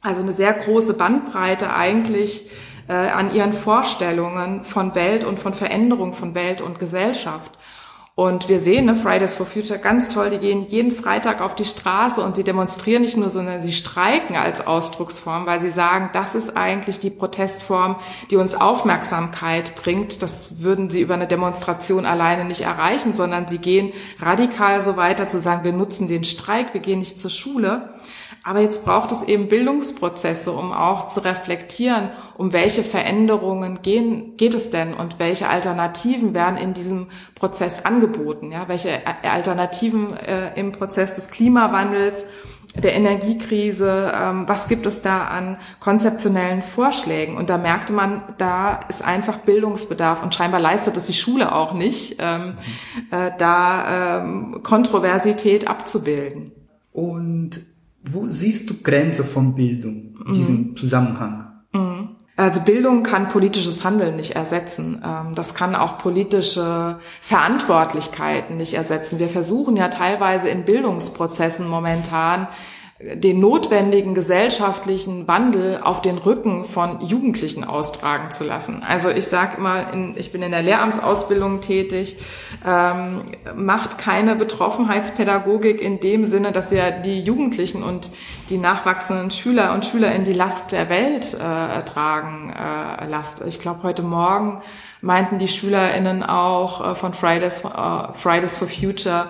Also 0.00 0.20
eine 0.20 0.32
sehr 0.32 0.52
große 0.52 0.94
Bandbreite 0.94 1.72
eigentlich 1.72 2.50
äh, 2.88 2.92
an 2.92 3.32
ihren 3.34 3.52
Vorstellungen 3.52 4.64
von 4.64 4.96
Welt 4.96 5.24
und 5.24 5.38
von 5.38 5.54
Veränderung 5.54 6.14
von 6.14 6.34
Welt 6.34 6.60
und 6.60 6.80
Gesellschaft. 6.80 7.52
Und 8.16 8.48
wir 8.48 8.60
sehen, 8.60 8.84
ne, 8.84 8.94
Fridays 8.94 9.34
for 9.34 9.44
Future 9.44 9.80
ganz 9.80 10.08
toll, 10.08 10.30
die 10.30 10.38
gehen 10.38 10.68
jeden 10.68 10.92
Freitag 10.92 11.40
auf 11.40 11.56
die 11.56 11.64
Straße 11.64 12.20
und 12.20 12.36
sie 12.36 12.44
demonstrieren 12.44 13.02
nicht 13.02 13.16
nur, 13.16 13.28
sondern 13.28 13.60
sie 13.60 13.72
streiken 13.72 14.36
als 14.36 14.64
Ausdrucksform, 14.64 15.46
weil 15.46 15.60
sie 15.60 15.72
sagen, 15.72 16.10
das 16.12 16.36
ist 16.36 16.56
eigentlich 16.56 17.00
die 17.00 17.10
Protestform, 17.10 17.96
die 18.30 18.36
uns 18.36 18.54
Aufmerksamkeit 18.54 19.74
bringt. 19.74 20.22
Das 20.22 20.60
würden 20.60 20.90
sie 20.90 21.00
über 21.00 21.14
eine 21.14 21.26
Demonstration 21.26 22.06
alleine 22.06 22.44
nicht 22.44 22.60
erreichen, 22.60 23.14
sondern 23.14 23.48
sie 23.48 23.58
gehen 23.58 23.92
radikal 24.20 24.80
so 24.80 24.96
weiter 24.96 25.26
zu 25.26 25.40
sagen, 25.40 25.64
wir 25.64 25.72
nutzen 25.72 26.06
den 26.06 26.22
Streik, 26.22 26.72
wir 26.72 26.80
gehen 26.80 27.00
nicht 27.00 27.18
zur 27.18 27.32
Schule. 27.32 27.94
Aber 28.46 28.60
jetzt 28.60 28.84
braucht 28.84 29.10
es 29.10 29.22
eben 29.22 29.48
Bildungsprozesse, 29.48 30.52
um 30.52 30.70
auch 30.70 31.06
zu 31.06 31.24
reflektieren, 31.24 32.10
um 32.36 32.52
welche 32.52 32.82
Veränderungen 32.82 33.80
gehen, 33.80 34.36
geht 34.36 34.54
es 34.54 34.68
denn 34.70 34.92
und 34.92 35.18
welche 35.18 35.48
Alternativen 35.48 36.34
werden 36.34 36.58
in 36.58 36.74
diesem 36.74 37.06
Prozess 37.34 37.86
angeboten, 37.86 38.52
ja, 38.52 38.68
welche 38.68 39.00
Alternativen 39.22 40.14
äh, 40.18 40.58
im 40.60 40.72
Prozess 40.72 41.14
des 41.14 41.30
Klimawandels, 41.30 42.26
der 42.76 42.94
Energiekrise, 42.94 44.12
ähm, 44.14 44.44
was 44.46 44.68
gibt 44.68 44.84
es 44.84 45.00
da 45.00 45.26
an 45.28 45.58
konzeptionellen 45.80 46.62
Vorschlägen? 46.62 47.36
Und 47.36 47.48
da 47.48 47.56
merkte 47.56 47.94
man, 47.94 48.22
da 48.36 48.80
ist 48.88 49.02
einfach 49.02 49.38
Bildungsbedarf 49.38 50.22
und 50.22 50.34
scheinbar 50.34 50.60
leistet 50.60 50.98
es 50.98 51.06
die 51.06 51.14
Schule 51.14 51.54
auch 51.54 51.72
nicht, 51.72 52.16
ähm, 52.18 52.54
äh, 53.10 53.30
da 53.38 54.18
ähm, 54.22 54.60
Kontroversität 54.62 55.68
abzubilden. 55.68 56.52
Und 56.92 57.60
wo 58.10 58.26
siehst 58.26 58.70
du 58.70 58.74
Grenze 58.82 59.24
von 59.24 59.54
Bildung 59.54 60.16
in 60.26 60.34
diesem 60.34 60.56
mhm. 60.56 60.76
Zusammenhang? 60.76 61.62
Mhm. 61.72 62.08
Also 62.36 62.60
Bildung 62.60 63.04
kann 63.04 63.28
politisches 63.28 63.84
Handeln 63.84 64.16
nicht 64.16 64.34
ersetzen. 64.34 65.00
Ähm, 65.04 65.34
das 65.34 65.54
kann 65.54 65.76
auch 65.76 65.98
politische 65.98 66.98
Verantwortlichkeiten 67.20 68.56
nicht 68.56 68.74
ersetzen. 68.74 69.20
Wir 69.20 69.28
versuchen 69.28 69.76
ja 69.76 69.88
teilweise 69.88 70.48
in 70.48 70.64
Bildungsprozessen 70.64 71.68
momentan 71.68 72.48
den 73.00 73.40
notwendigen 73.40 74.14
gesellschaftlichen 74.14 75.26
Wandel 75.26 75.80
auf 75.82 76.00
den 76.00 76.16
Rücken 76.16 76.64
von 76.64 77.00
Jugendlichen 77.00 77.64
austragen 77.64 78.30
zu 78.30 78.44
lassen. 78.44 78.84
Also 78.86 79.10
ich 79.10 79.26
sage 79.26 79.56
immer, 79.56 79.92
in, 79.92 80.14
ich 80.16 80.30
bin 80.30 80.42
in 80.42 80.52
der 80.52 80.62
Lehramtsausbildung 80.62 81.60
tätig, 81.60 82.16
ähm, 82.64 83.22
macht 83.56 83.98
keine 83.98 84.36
Betroffenheitspädagogik 84.36 85.82
in 85.82 85.98
dem 85.98 86.24
Sinne, 86.26 86.52
dass 86.52 86.70
ihr 86.70 86.92
die 86.92 87.20
Jugendlichen 87.20 87.82
und 87.82 88.10
die 88.48 88.58
nachwachsenden 88.58 89.32
Schüler 89.32 89.74
und 89.74 89.84
Schüler 89.84 90.14
in 90.14 90.24
die 90.24 90.32
Last 90.32 90.70
der 90.70 90.88
Welt 90.88 91.34
äh, 91.34 91.82
tragen 91.82 92.50
äh, 92.50 93.08
lasst. 93.08 93.42
Ich 93.44 93.58
glaube, 93.58 93.82
heute 93.82 94.02
Morgen 94.02 94.62
meinten 95.04 95.38
die 95.38 95.48
SchülerInnen 95.48 96.22
auch 96.22 96.92
äh, 96.92 96.94
von 96.94 97.12
Fridays, 97.12 97.64
äh, 97.64 97.68
Fridays 98.14 98.56
for 98.56 98.68
Future, 98.68 99.26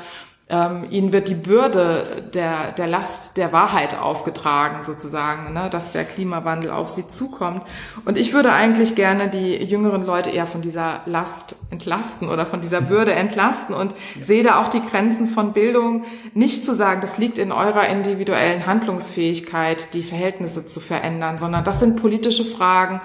ähm, 0.51 0.87
ihnen 0.91 1.13
wird 1.15 1.29
die 1.29 1.35
Bürde 1.35 2.29
der, 2.35 2.73
der 2.73 2.87
Last 2.87 3.39
der 3.39 3.53
Wahrheit 3.53 3.99
aufgetragen, 3.99 4.83
sozusagen, 4.83 5.55
ne, 5.55 5.71
dass 5.71 5.91
der 5.91 6.05
Klimawandel 6.05 6.71
auf 6.71 6.91
sie 6.91 7.07
zukommt. 7.07 7.63
Und 8.05 8.19
ich 8.19 8.35
würde 8.35 8.53
eigentlich 8.53 8.95
gerne 8.95 9.31
die 9.31 9.55
jüngeren 9.65 10.05
Leute 10.05 10.29
eher 10.29 10.47
von 10.47 10.61
dieser 10.61 11.01
Last 11.07 11.57
entlasten 11.71 12.29
oder 12.29 12.45
von 12.45 12.61
dieser 12.61 12.83
Bürde 12.83 13.13
entlasten 13.15 13.75
und 13.75 13.93
ja. 14.17 14.23
sehe 14.23 14.43
da 14.43 14.61
auch 14.61 14.69
die 14.69 14.83
Grenzen 14.83 15.29
von 15.29 15.55
Bildung, 15.55 16.05
nicht 16.35 16.63
zu 16.63 16.75
sagen, 16.75 17.01
das 17.01 17.17
liegt 17.17 17.39
in 17.39 17.51
eurer 17.51 17.89
individuellen 17.89 18.67
Handlungsfähigkeit, 18.67 19.95
die 19.95 20.03
Verhältnisse 20.03 20.67
zu 20.67 20.81
verändern, 20.81 21.39
sondern 21.39 21.65
das 21.65 21.81
sind 21.81 21.97
politische 21.97 22.45
Fragen, 22.45 23.01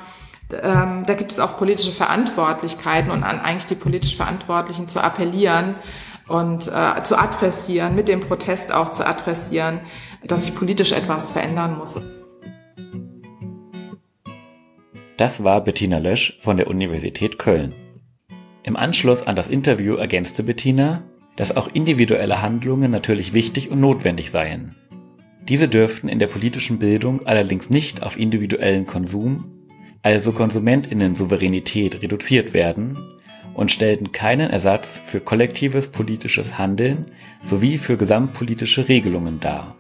ähm, 0.52 1.06
da 1.06 1.14
gibt 1.14 1.32
es 1.32 1.40
auch 1.40 1.58
politische 1.58 1.92
Verantwortlichkeiten 1.92 3.12
und 3.12 3.24
an 3.24 3.40
eigentlich 3.40 3.68
die 3.68 3.76
politisch 3.76 4.18
Verantwortlichen 4.18 4.88
zu 4.88 5.02
appellieren, 5.02 5.76
und 6.30 6.68
äh, 6.68 7.04
zu 7.04 7.18
adressieren, 7.18 7.96
mit 7.96 8.08
dem 8.08 8.22
Protest 8.22 8.72
auch 8.74 8.92
zu 8.92 9.06
adressieren, 9.06 9.82
dass 10.24 10.46
sich 10.46 10.56
politisch 10.56 10.92
etwas 10.92 11.32
verändern 11.32 11.78
muss. 11.78 12.02
Das 15.18 15.44
war 15.44 15.62
Bettina 15.62 15.98
Lösch 15.98 16.38
von 16.40 16.58
der 16.58 16.68
Universität 16.68 17.40
Köln. 17.40 17.74
Im 18.64 18.76
Anschluss 18.76 19.28
an 19.28 19.36
das 19.36 19.50
Interview 19.50 19.96
ergänzte 19.96 20.44
Bettina, 20.44 21.04
dass 21.36 21.56
auch 21.56 21.70
individuelle 21.74 22.42
Handlungen 22.42 22.92
natürlich 22.92 23.34
wichtig 23.34 23.70
und 23.70 23.80
notwendig 23.80 24.32
seien. 24.32 24.76
Diese 25.48 25.68
dürften 25.68 26.10
in 26.10 26.20
der 26.20 26.28
politischen 26.28 26.80
Bildung 26.80 27.26
allerdings 27.26 27.70
nicht 27.70 28.04
auf 28.04 28.20
individuellen 28.20 28.86
Konsum, 28.86 29.46
also 30.04 30.32
Konsumentinnen 30.32 31.16
Souveränität 31.16 32.02
reduziert 32.02 32.54
werden, 32.54 32.98
und 33.60 33.74
stellten 33.74 34.14
keinen 34.14 34.50
Ersatz 34.50 35.02
für 35.06 35.20
kollektives 35.20 35.90
politisches 35.90 36.58
Handeln 36.58 37.12
sowie 37.44 37.78
für 37.78 37.98
gesamtpolitische 37.98 38.88
Regelungen 38.88 39.42
dar. 39.42 39.76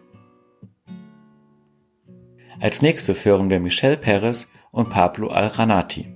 Als 2.60 2.82
nächstes 2.82 3.24
hören 3.24 3.50
wir 3.50 3.62
Michelle 3.62 3.96
Perez 3.96 4.50
und 4.72 4.90
Pablo 4.90 5.30
Al-Ranati. 5.30 6.14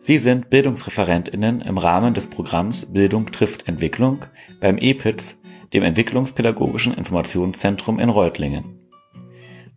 Sie 0.00 0.18
sind 0.18 0.50
Bildungsreferentinnen 0.50 1.60
im 1.60 1.78
Rahmen 1.78 2.12
des 2.12 2.26
Programms 2.26 2.92
Bildung 2.92 3.30
trifft 3.30 3.68
Entwicklung 3.68 4.24
beim 4.60 4.76
EPITS, 4.76 5.38
dem 5.72 5.84
Entwicklungspädagogischen 5.84 6.92
Informationszentrum 6.92 8.00
in 8.00 8.08
Reutlingen. 8.08 8.79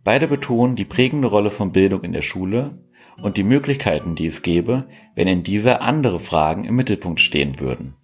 Beide 0.04 0.28
betonen 0.28 0.76
die 0.76 0.84
prägende 0.84 1.28
Rolle 1.28 1.48
von 1.48 1.72
Bildung 1.72 2.04
in 2.04 2.12
der 2.12 2.20
Schule 2.20 2.78
und 3.22 3.38
die 3.38 3.42
Möglichkeiten, 3.42 4.14
die 4.14 4.26
es 4.26 4.42
gäbe, 4.42 4.84
wenn 5.14 5.26
in 5.26 5.42
dieser 5.42 5.80
andere 5.80 6.20
Fragen 6.20 6.64
im 6.64 6.76
Mittelpunkt 6.76 7.20
stehen 7.20 7.58
würden. 7.58 7.96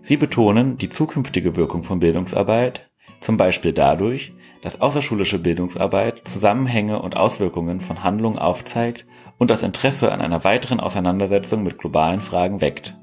Sie 0.00 0.16
betonen 0.16 0.78
die 0.78 0.88
zukünftige 0.88 1.54
Wirkung 1.54 1.82
von 1.82 2.00
Bildungsarbeit, 2.00 2.90
zum 3.20 3.36
Beispiel 3.36 3.74
dadurch, 3.74 4.32
dass 4.62 4.80
außerschulische 4.80 5.38
Bildungsarbeit 5.38 6.26
Zusammenhänge 6.26 7.02
und 7.02 7.14
Auswirkungen 7.14 7.80
von 7.80 8.02
Handlungen 8.02 8.38
aufzeigt 8.38 9.04
und 9.36 9.50
das 9.50 9.62
Interesse 9.62 10.12
an 10.12 10.22
einer 10.22 10.44
weiteren 10.44 10.80
Auseinandersetzung 10.80 11.62
mit 11.62 11.76
globalen 11.76 12.20
Fragen 12.20 12.62
weckt. 12.62 12.96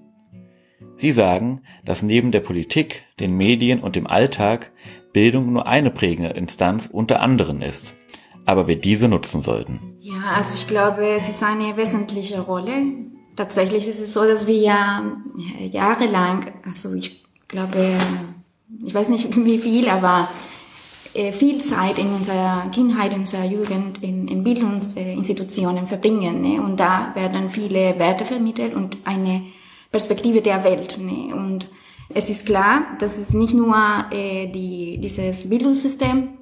Sie 0.95 1.11
sagen, 1.11 1.61
dass 1.85 2.01
neben 2.01 2.31
der 2.31 2.41
Politik, 2.41 3.03
den 3.19 3.37
Medien 3.37 3.79
und 3.81 3.95
dem 3.95 4.07
Alltag 4.07 4.71
Bildung 5.13 5.53
nur 5.53 5.67
eine 5.67 5.91
prägende 5.91 6.31
Instanz 6.31 6.87
unter 6.91 7.21
anderen 7.21 7.61
ist 7.61 7.95
aber 8.49 8.67
wir 8.67 8.75
diese 8.75 9.07
nutzen 9.07 9.41
sollten. 9.41 9.97
Ja, 9.99 10.33
also 10.35 10.55
ich 10.55 10.67
glaube, 10.67 11.07
es 11.07 11.29
ist 11.29 11.43
eine 11.43 11.77
wesentliche 11.77 12.41
Rolle. 12.41 12.83
Tatsächlich 13.35 13.87
ist 13.87 13.99
es 13.99 14.13
so, 14.13 14.23
dass 14.23 14.47
wir 14.47 14.57
ja 14.57 15.03
jahrelang, 15.71 16.47
also 16.65 16.93
ich 16.93 17.23
glaube, 17.47 17.95
ich 18.85 18.93
weiß 18.93 19.09
nicht 19.09 19.35
wie 19.45 19.59
viel, 19.59 19.87
aber 19.87 20.27
äh, 21.13 21.31
viel 21.31 21.61
Zeit 21.61 21.99
in 21.99 22.07
unserer 22.07 22.69
Kindheit, 22.71 23.13
in 23.13 23.21
unserer 23.21 23.45
Jugend 23.45 24.03
in, 24.03 24.27
in 24.27 24.43
Bildungsinstitutionen 24.43 25.87
verbringen. 25.87 26.41
Ne? 26.41 26.61
Und 26.61 26.79
da 26.79 27.11
werden 27.15 27.49
viele 27.49 27.97
Werte 27.99 28.25
vermittelt 28.25 28.73
und 28.73 28.97
eine 29.05 29.43
Perspektive 29.91 30.41
der 30.41 30.63
Welt. 30.63 30.97
Ne? 30.99 31.33
Und 31.35 31.67
es 32.09 32.29
ist 32.29 32.45
klar, 32.45 32.81
dass 32.99 33.17
es 33.17 33.33
nicht 33.33 33.53
nur 33.53 33.75
äh, 34.11 34.47
die, 34.47 34.99
dieses 34.99 35.49
Bildungssystem 35.49 36.38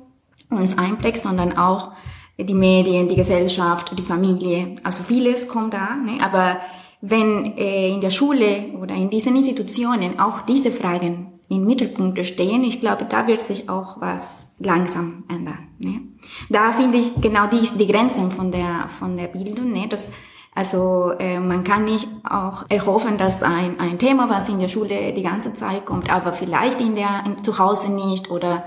uns 0.50 0.78
einprägt, 0.78 1.20
sondern 1.20 1.58
auch 1.58 1.92
die 2.40 2.54
Medien, 2.54 3.08
die 3.08 3.16
Gesellschaft, 3.16 3.98
die 3.98 4.04
Familie. 4.04 4.76
Also 4.84 5.04
vieles 5.04 5.48
kommt 5.48 5.74
da, 5.74 5.96
ne? 5.96 6.20
aber 6.22 6.58
wenn 7.02 7.58
äh, 7.58 7.90
in 7.94 8.02
der 8.02 8.10
Schule 8.10 8.72
oder 8.80 8.96
in 8.96 9.10
diesen 9.10 9.36
Institutionen 9.36 10.20
auch 10.20 10.42
diese 10.42 10.72
Fragen 10.72 11.40
im 11.50 11.66
Mittelpunkt 11.66 12.24
stehen, 12.26 12.64
ich 12.64 12.80
glaube, 12.80 13.06
da 13.06 13.28
wird 13.28 13.42
sich 13.42 13.70
auch 13.70 14.02
was 14.02 14.54
langsam 14.60 15.24
ändern. 15.30 15.70
Ne? 15.80 16.02
Da 16.50 16.72
finde 16.72 16.98
ich 16.98 17.16
genau 17.22 17.48
die, 17.48 17.68
die 17.78 17.88
Grenzen 17.88 18.32
von 18.32 18.52
der, 18.52 18.88
von 18.88 19.16
der 19.16 19.28
Bildung, 19.28 19.72
ne? 19.72 19.88
dass 19.88 20.12
also 20.54 21.12
äh, 21.20 21.40
man 21.40 21.64
kann 21.64 21.86
nicht 21.86 22.08
auch 22.28 22.66
erhoffen, 22.70 23.20
dass 23.20 23.44
ein, 23.44 23.80
ein 23.80 24.00
Thema, 24.00 24.28
was 24.28 24.50
in 24.50 24.58
der 24.58 24.70
Schule 24.70 25.14
die 25.14 25.22
ganze 25.22 25.54
Zeit 25.54 25.86
kommt, 25.86 26.12
aber 26.12 26.34
vielleicht 26.34 26.82
in 26.82 26.96
der 26.96 27.24
in, 27.28 27.44
zu 27.44 27.60
Hause 27.60 27.92
nicht 27.92 28.32
oder 28.32 28.64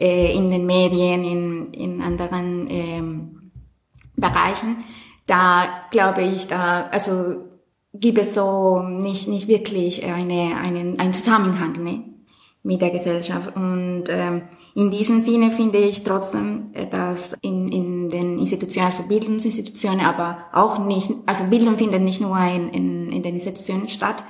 äh, 0.00 0.34
in 0.34 0.50
den 0.50 0.66
Medien, 0.66 1.22
in, 1.22 1.72
in 1.74 2.02
anderen 2.02 2.66
ähm, 2.70 3.52
Bereichen. 4.16 4.78
Da 5.26 5.68
glaube 5.90 6.22
ich, 6.22 6.48
da 6.48 6.88
also 6.90 7.36
gibt 7.94 8.18
es 8.18 8.34
so 8.34 8.82
nicht 8.82 9.28
nicht 9.28 9.46
wirklich 9.48 10.04
eine 10.04 10.56
einen 10.56 10.98
einen 10.98 11.12
Zusammenhang 11.12 11.82
ne, 11.82 12.04
mit 12.62 12.80
der 12.80 12.90
Gesellschaft 12.90 13.54
und 13.54 14.04
ähm, 14.08 14.42
in 14.74 14.90
diesem 14.90 15.22
Sinne 15.22 15.50
finde 15.50 15.78
ich 15.78 16.04
trotzdem, 16.04 16.70
äh, 16.74 16.86
dass 16.86 17.34
in, 17.40 17.68
in 17.68 18.10
den 18.10 18.38
Institutionen, 18.38 18.86
also 18.88 19.02
Bildungsinstitutionen, 19.04 20.00
aber 20.00 20.46
auch 20.52 20.78
nicht, 20.78 21.10
also 21.26 21.44
Bildung 21.44 21.76
findet 21.76 22.02
nicht 22.02 22.20
nur 22.20 22.38
in, 22.38 22.68
in, 22.70 23.10
in 23.10 23.22
den 23.22 23.34
Institutionen 23.34 23.88
statt, 23.88 24.22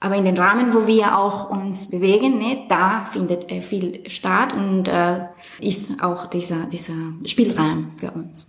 aber 0.00 0.16
in 0.16 0.24
den 0.24 0.38
Rahmen, 0.38 0.72
wo 0.72 0.86
wir 0.86 1.18
auch 1.18 1.50
uns 1.50 1.90
bewegen, 1.90 2.38
ne, 2.38 2.66
da 2.68 3.04
findet 3.04 3.50
äh, 3.50 3.62
viel 3.62 4.08
statt 4.08 4.52
und 4.54 4.86
äh, 4.86 5.24
ist 5.60 6.00
auch 6.00 6.26
dieser, 6.26 6.66
dieser 6.66 6.94
Spielraum 7.24 7.92
für 7.96 8.12
uns. 8.12 8.46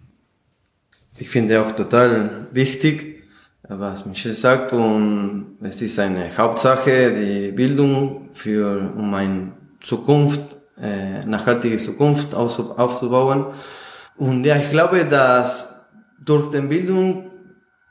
Ich 1.17 1.29
finde 1.29 1.61
auch 1.61 1.71
total 1.71 2.47
wichtig, 2.51 3.23
was 3.67 4.05
Michel 4.05 4.33
sagt, 4.33 4.73
und 4.73 5.57
es 5.61 5.81
ist 5.81 5.99
eine 5.99 6.35
Hauptsache, 6.37 7.11
die 7.11 7.51
Bildung 7.51 8.29
für, 8.33 8.93
um 8.95 9.13
eine 9.13 9.51
Zukunft, 9.81 10.41
äh, 10.81 11.25
nachhaltige 11.25 11.77
Zukunft 11.77 12.33
aufzubauen. 12.33 13.47
Und 14.17 14.43
ja, 14.43 14.55
ich 14.55 14.69
glaube, 14.69 15.05
dass 15.05 15.73
durch 16.23 16.51
die 16.51 16.61
Bildung 16.61 17.28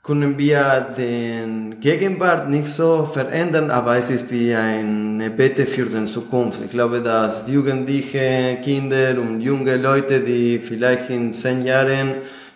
können 0.09 0.39
wir 0.39 0.87
den 0.97 1.81
Gegenwart 1.81 2.49
nicht 2.49 2.69
so 2.69 3.05
verändern, 3.05 3.71
aber 3.71 3.99
es 3.99 4.09
ist 4.09 4.31
wie 4.31 4.55
eine 4.55 5.29
Bette 5.29 5.67
für 5.67 5.85
die 5.85 6.07
Zukunft. 6.07 6.61
Ich 6.65 6.71
glaube, 6.71 7.03
dass 7.03 7.47
Jugendliche, 7.47 8.57
Kinder 8.65 9.21
und 9.21 9.43
junge 9.43 9.77
Leute, 9.77 10.21
die 10.21 10.61
vielleicht 10.61 11.11
in 11.11 11.35
zehn 11.35 11.63
Jahren 11.63 12.15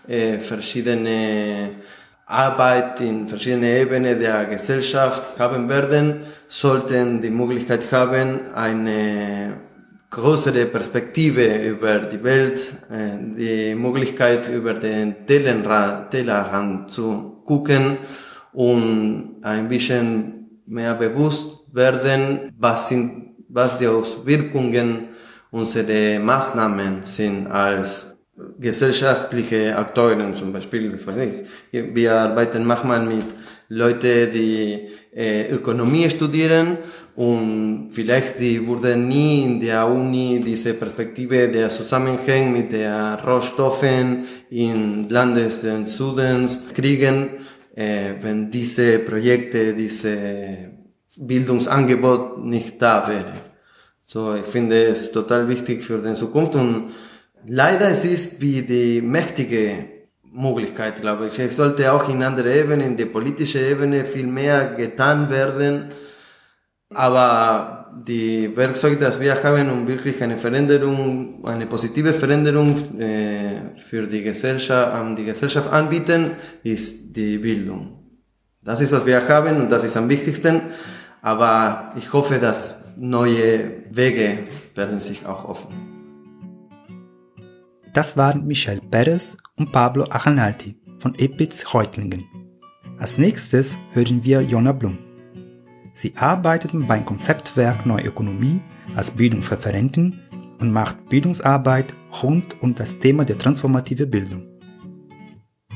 äh, 0.09 0.38
verschiedene 0.38 1.73
Arbeit 2.25 3.03
in 3.03 3.29
verschiedenen 3.29 3.65
Ebenen 3.65 4.19
der 4.19 4.47
Gesellschaft 4.47 5.38
haben 5.38 5.69
werden, 5.69 6.23
sollten 6.49 7.21
die 7.21 7.29
Möglichkeit 7.29 7.93
haben, 7.93 8.41
eine 8.55 9.59
größere 10.09 10.65
Perspektive 10.65 11.69
über 11.69 11.99
die 11.99 12.25
Welt, 12.25 12.73
äh, 12.91 13.11
die 13.37 13.75
Möglichkeit 13.75 14.49
über 14.49 14.73
den 14.73 15.27
Tellerrand 15.27 16.91
zu 16.91 17.32
gucken 17.45 17.99
und 18.53 19.37
ein 19.43 19.69
bisschen 19.69 20.61
mehr 20.67 20.95
bewusst 20.95 21.65
werden, 21.73 22.53
was 22.59 22.89
sind, 22.89 23.35
was 23.49 23.79
die 23.79 23.87
Auswirkungen 23.87 25.09
unserer 25.51 26.19
Maßnahmen 26.19 27.03
sind 27.03 27.47
als 27.47 28.17
gesellschaftliche 28.59 29.77
Akteuren 29.77 30.35
zum 30.35 30.53
Beispiel. 30.53 30.95
Ich 30.95 31.07
weiß 31.07 31.17
nicht, 31.17 31.45
wir 31.71 32.15
arbeiten 32.15 32.65
manchmal 32.65 33.05
mit 33.05 33.25
Leuten, 33.69 34.33
die 34.33 34.89
äh, 35.15 35.51
Ökonomie 35.51 36.09
studieren 36.11 36.79
und 37.14 37.90
vielleicht 37.90 38.40
die 38.40 38.66
wurden 38.66 39.09
nie 39.09 39.44
in 39.44 39.61
der 39.61 39.87
Uni 39.87 40.40
diese 40.44 40.72
Perspektive 40.75 41.48
der 41.48 41.68
Zusammenhang 41.68 42.53
mit 42.53 42.72
der 42.72 43.22
Rohstoffen 43.22 44.25
in 44.48 45.09
Landes 45.11 45.61
des 45.61 45.94
Südens 45.94 46.59
kriegen, 46.72 47.29
äh, 47.75 48.14
wenn 48.22 48.51
diese 48.51 48.98
Projekte, 49.01 49.75
diese 49.75 50.70
Bildungsangebot 51.18 52.42
nicht 52.44 52.81
da 52.81 53.07
wäre. 53.07 53.33
So, 54.05 54.35
ich 54.35 54.46
finde 54.46 54.85
es 54.87 55.12
total 55.12 55.48
wichtig 55.48 55.85
für 55.85 55.98
die 55.98 56.14
Zukunft 56.14 56.55
und 56.55 56.92
leider 57.46 57.88
es 57.88 58.05
ist 58.07 58.40
wie 58.40 58.62
die 58.62 59.03
mächtige 59.03 59.85
Möglichkeit, 60.33 61.01
glaube 61.03 61.29
ich. 61.29 61.38
Es 61.38 61.57
sollte 61.57 61.92
auch 61.92 62.09
in 62.09 62.22
andere 62.22 62.59
Ebenen, 62.59 62.87
in 62.87 62.96
der 62.96 63.07
politischen 63.07 63.61
Ebene 63.66 64.07
viel 64.07 64.27
mehr 64.27 64.75
getan 64.77 65.29
werden. 65.29 65.90
Aber 66.95 67.83
die 68.07 68.51
Werkzeuge, 68.57 68.97
das 68.97 69.21
wir 69.21 69.43
haben, 69.43 69.71
um 69.71 69.87
wirklich 69.87 70.23
eine 70.23 70.39
Veränderung, 70.39 71.45
eine 71.45 71.67
positive 71.67 72.13
Veränderung 72.13 72.99
äh, 72.99 73.79
für 73.89 74.07
die 74.07 74.23
Gesellschaft, 74.23 74.93
an 74.93 75.17
die 75.17 75.25
Gesellschaft 75.25 75.71
anbieten, 75.71 76.33
ist 76.63 77.15
die 77.15 77.39
Bildung. 77.39 77.99
Das 78.65 78.81
ist, 78.81 78.93
was 78.93 79.05
wir 79.07 79.29
haben 79.29 79.57
und 79.57 79.71
das 79.71 79.85
ist 79.85 79.97
am 79.97 80.09
wichtigsten. 80.09 80.61
Aber 81.21 81.93
ich 81.97 82.13
hoffe, 82.13 82.39
dass 82.39 82.97
neue 82.97 83.85
Wege 83.91 84.39
werden 84.75 84.99
sich 84.99 85.27
auch 85.27 85.45
offen. 85.45 85.93
Das 87.93 88.17
waren 88.17 88.47
Michel 88.47 88.81
Perez 88.91 89.37
und 89.59 89.71
Pablo 89.71 90.05
Achanalti 90.05 90.77
von 90.99 91.15
Epitz 91.17 91.75
Reutlingen. 91.75 92.25
Als 92.99 93.19
nächstes 93.19 93.77
hören 93.93 94.25
wir 94.25 94.41
Jona 94.41 94.73
Blum. 94.73 95.12
Sie 95.95 96.15
arbeiteten 96.17 96.87
beim 96.87 97.05
Konzeptwerk 97.05 97.85
Neue 97.87 98.07
Ökonomie 98.07 98.61
als 98.95 99.11
Bildungsreferentin 99.11 100.21
und 100.59 100.73
macht 100.73 101.09
Bildungsarbeit 101.09 101.95
rund 102.23 102.61
um 102.63 102.75
das 102.75 102.99
Thema 102.99 103.25
der 103.25 103.39
transformative 103.39 104.07
Bildung. 104.07 104.47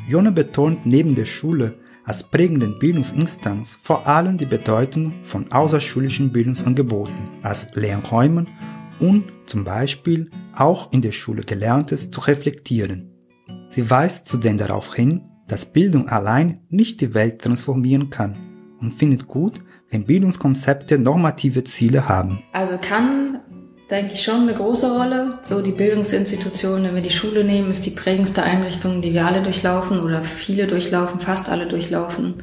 Jona 0.09 0.31
betont 0.31 0.87
neben 0.87 1.15
der 1.15 1.27
Schule 1.27 1.75
als 2.05 2.23
prägenden 2.23 2.79
Bildungsinstanz 2.79 3.79
vor 3.83 4.07
allem 4.07 4.39
die 4.39 4.47
Bedeutung 4.47 5.13
von 5.25 5.51
außerschulischen 5.51 6.33
Bildungsangeboten 6.33 7.29
als 7.43 7.75
Lernräumen 7.75 8.47
und 9.01 9.25
zum 9.47 9.65
Beispiel 9.65 10.31
auch 10.55 10.93
in 10.93 11.03
der 11.03 11.13
Schule 11.13 11.43
Gelerntes 11.43 12.11
zu 12.11 12.21
reflektieren. 12.21 13.11
Sie 13.69 13.91
weist 13.91 14.29
zudem 14.29 14.57
darauf 14.57 14.95
hin, 14.95 15.23
dass 15.49 15.67
Bildung 15.67 16.09
allein 16.09 16.61
nicht 16.69 17.01
die 17.01 17.13
Welt 17.13 17.43
transformieren 17.43 18.11
kann 18.11 18.37
und 18.81 18.95
findet 18.95 19.27
gut, 19.27 19.61
wenn 19.91 20.05
Bildungskonzepte 20.05 20.99
normative 20.99 21.65
Ziele 21.65 22.09
haben. 22.09 22.43
Also 22.53 22.79
kann, 22.79 23.41
denke 23.91 24.15
ich, 24.15 24.23
schon 24.23 24.43
eine 24.43 24.55
große 24.55 24.91
Rolle. 24.97 25.39
So 25.43 25.63
die 25.63 25.73
Bildungsinstitution, 25.73 26.83
wenn 26.83 26.95
wir 26.95 27.03
die 27.03 27.11
Schule 27.11 27.45
nehmen, 27.45 27.71
ist 27.71 27.87
die 27.87 27.91
prägendste 27.91 28.43
Einrichtung, 28.43 29.01
die 29.01 29.15
wir 29.15 29.27
alle 29.27 29.43
durchlaufen 29.43 30.01
oder 30.01 30.23
viele 30.23 30.67
durchlaufen, 30.67 31.21
fast 31.21 31.49
alle 31.49 31.67
durchlaufen, 31.67 32.35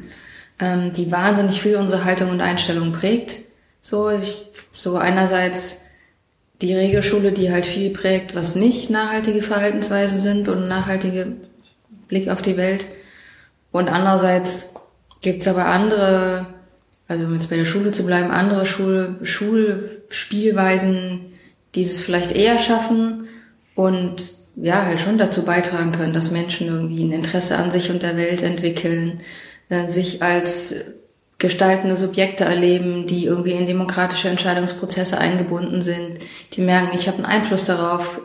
ähm, 0.58 0.92
die 0.92 1.12
wahnsinnig 1.12 1.60
viel 1.60 1.76
unsere 1.76 2.04
Haltung 2.04 2.30
und 2.30 2.40
Einstellung 2.40 2.92
prägt. 2.92 3.40
So, 3.80 4.10
ich, 4.10 4.46
so 4.76 4.96
einerseits 4.96 5.82
die 6.62 6.74
Regelschule, 6.74 7.32
die 7.32 7.52
halt 7.52 7.66
viel 7.66 7.90
prägt, 7.90 8.34
was 8.34 8.54
nicht 8.54 8.88
nachhaltige 8.88 9.42
Verhaltensweisen 9.42 10.20
sind 10.20 10.48
und 10.48 10.68
nachhaltige 10.68 11.36
Blick 12.08 12.30
auf 12.30 12.40
die 12.40 12.56
Welt. 12.56 12.86
Und 13.70 13.88
andererseits 13.88 14.74
gibt's 15.20 15.48
aber 15.48 15.66
andere, 15.66 16.46
also 17.08 17.24
um 17.24 17.34
jetzt 17.34 17.50
bei 17.50 17.56
der 17.56 17.64
Schule 17.64 17.92
zu 17.92 18.04
bleiben, 18.04 18.30
andere 18.30 18.66
Schule, 18.66 19.16
Schulspielweisen, 19.22 21.32
die 21.74 21.84
es 21.84 22.02
vielleicht 22.02 22.32
eher 22.32 22.58
schaffen 22.58 23.28
und 23.74 24.34
ja, 24.56 24.84
halt 24.84 25.00
schon 25.00 25.18
dazu 25.18 25.42
beitragen 25.42 25.92
können, 25.92 26.12
dass 26.12 26.30
Menschen 26.30 26.68
irgendwie 26.68 27.04
ein 27.04 27.12
Interesse 27.12 27.58
an 27.58 27.70
sich 27.70 27.90
und 27.90 28.02
der 28.02 28.16
Welt 28.16 28.42
entwickeln, 28.42 29.20
äh, 29.68 29.88
sich 29.88 30.22
als 30.22 30.74
gestaltende 31.38 31.96
Subjekte 31.96 32.44
erleben, 32.44 33.06
die 33.06 33.26
irgendwie 33.26 33.52
in 33.52 33.66
demokratische 33.66 34.28
Entscheidungsprozesse 34.28 35.18
eingebunden 35.18 35.82
sind, 35.82 36.18
die 36.52 36.60
merken, 36.60 36.96
ich 36.96 37.08
habe 37.08 37.18
einen 37.18 37.26
Einfluss 37.26 37.64
darauf, 37.64 38.20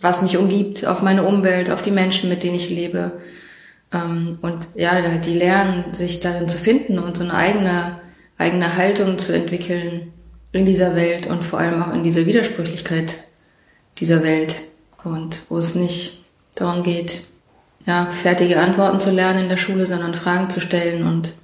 was 0.00 0.22
mich 0.22 0.36
umgibt, 0.36 0.86
auf 0.86 1.02
meine 1.02 1.22
Umwelt, 1.22 1.70
auf 1.70 1.82
die 1.82 1.90
Menschen, 1.90 2.28
mit 2.28 2.42
denen 2.42 2.56
ich 2.56 2.68
lebe. 2.68 3.12
Ähm, 3.94 4.38
und 4.42 4.68
ja, 4.74 5.00
die 5.18 5.38
lernen, 5.38 5.94
sich 5.94 6.20
darin 6.20 6.48
zu 6.48 6.58
finden 6.58 6.98
und 6.98 7.16
so 7.16 7.22
eine 7.22 7.34
eigene, 7.34 8.00
eigene 8.36 8.76
Haltung 8.76 9.16
zu 9.18 9.32
entwickeln 9.32 10.12
in 10.52 10.66
dieser 10.66 10.94
Welt 10.96 11.26
und 11.26 11.44
vor 11.44 11.60
allem 11.60 11.82
auch 11.82 11.94
in 11.94 12.02
dieser 12.04 12.26
Widersprüchlichkeit 12.26 13.16
dieser 13.98 14.22
Welt. 14.22 14.56
Und 15.04 15.42
wo 15.48 15.58
es 15.58 15.74
nicht 15.74 16.24
darum 16.54 16.82
geht, 16.82 17.22
ja, 17.86 18.06
fertige 18.06 18.60
Antworten 18.60 19.00
zu 19.00 19.10
lernen 19.10 19.44
in 19.44 19.48
der 19.48 19.56
Schule, 19.56 19.86
sondern 19.86 20.14
Fragen 20.14 20.50
zu 20.50 20.60
stellen 20.60 21.06
und 21.06 21.34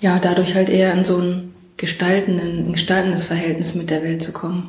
ja, 0.00 0.18
dadurch 0.18 0.54
halt 0.54 0.68
eher 0.68 0.92
in 0.94 1.04
so 1.04 1.18
ein 1.18 1.54
gestaltenden, 1.76 2.66
ein 2.66 2.72
gestaltendes 2.72 3.24
Verhältnis 3.24 3.74
mit 3.74 3.90
der 3.90 4.02
Welt 4.02 4.22
zu 4.22 4.32
kommen. 4.32 4.68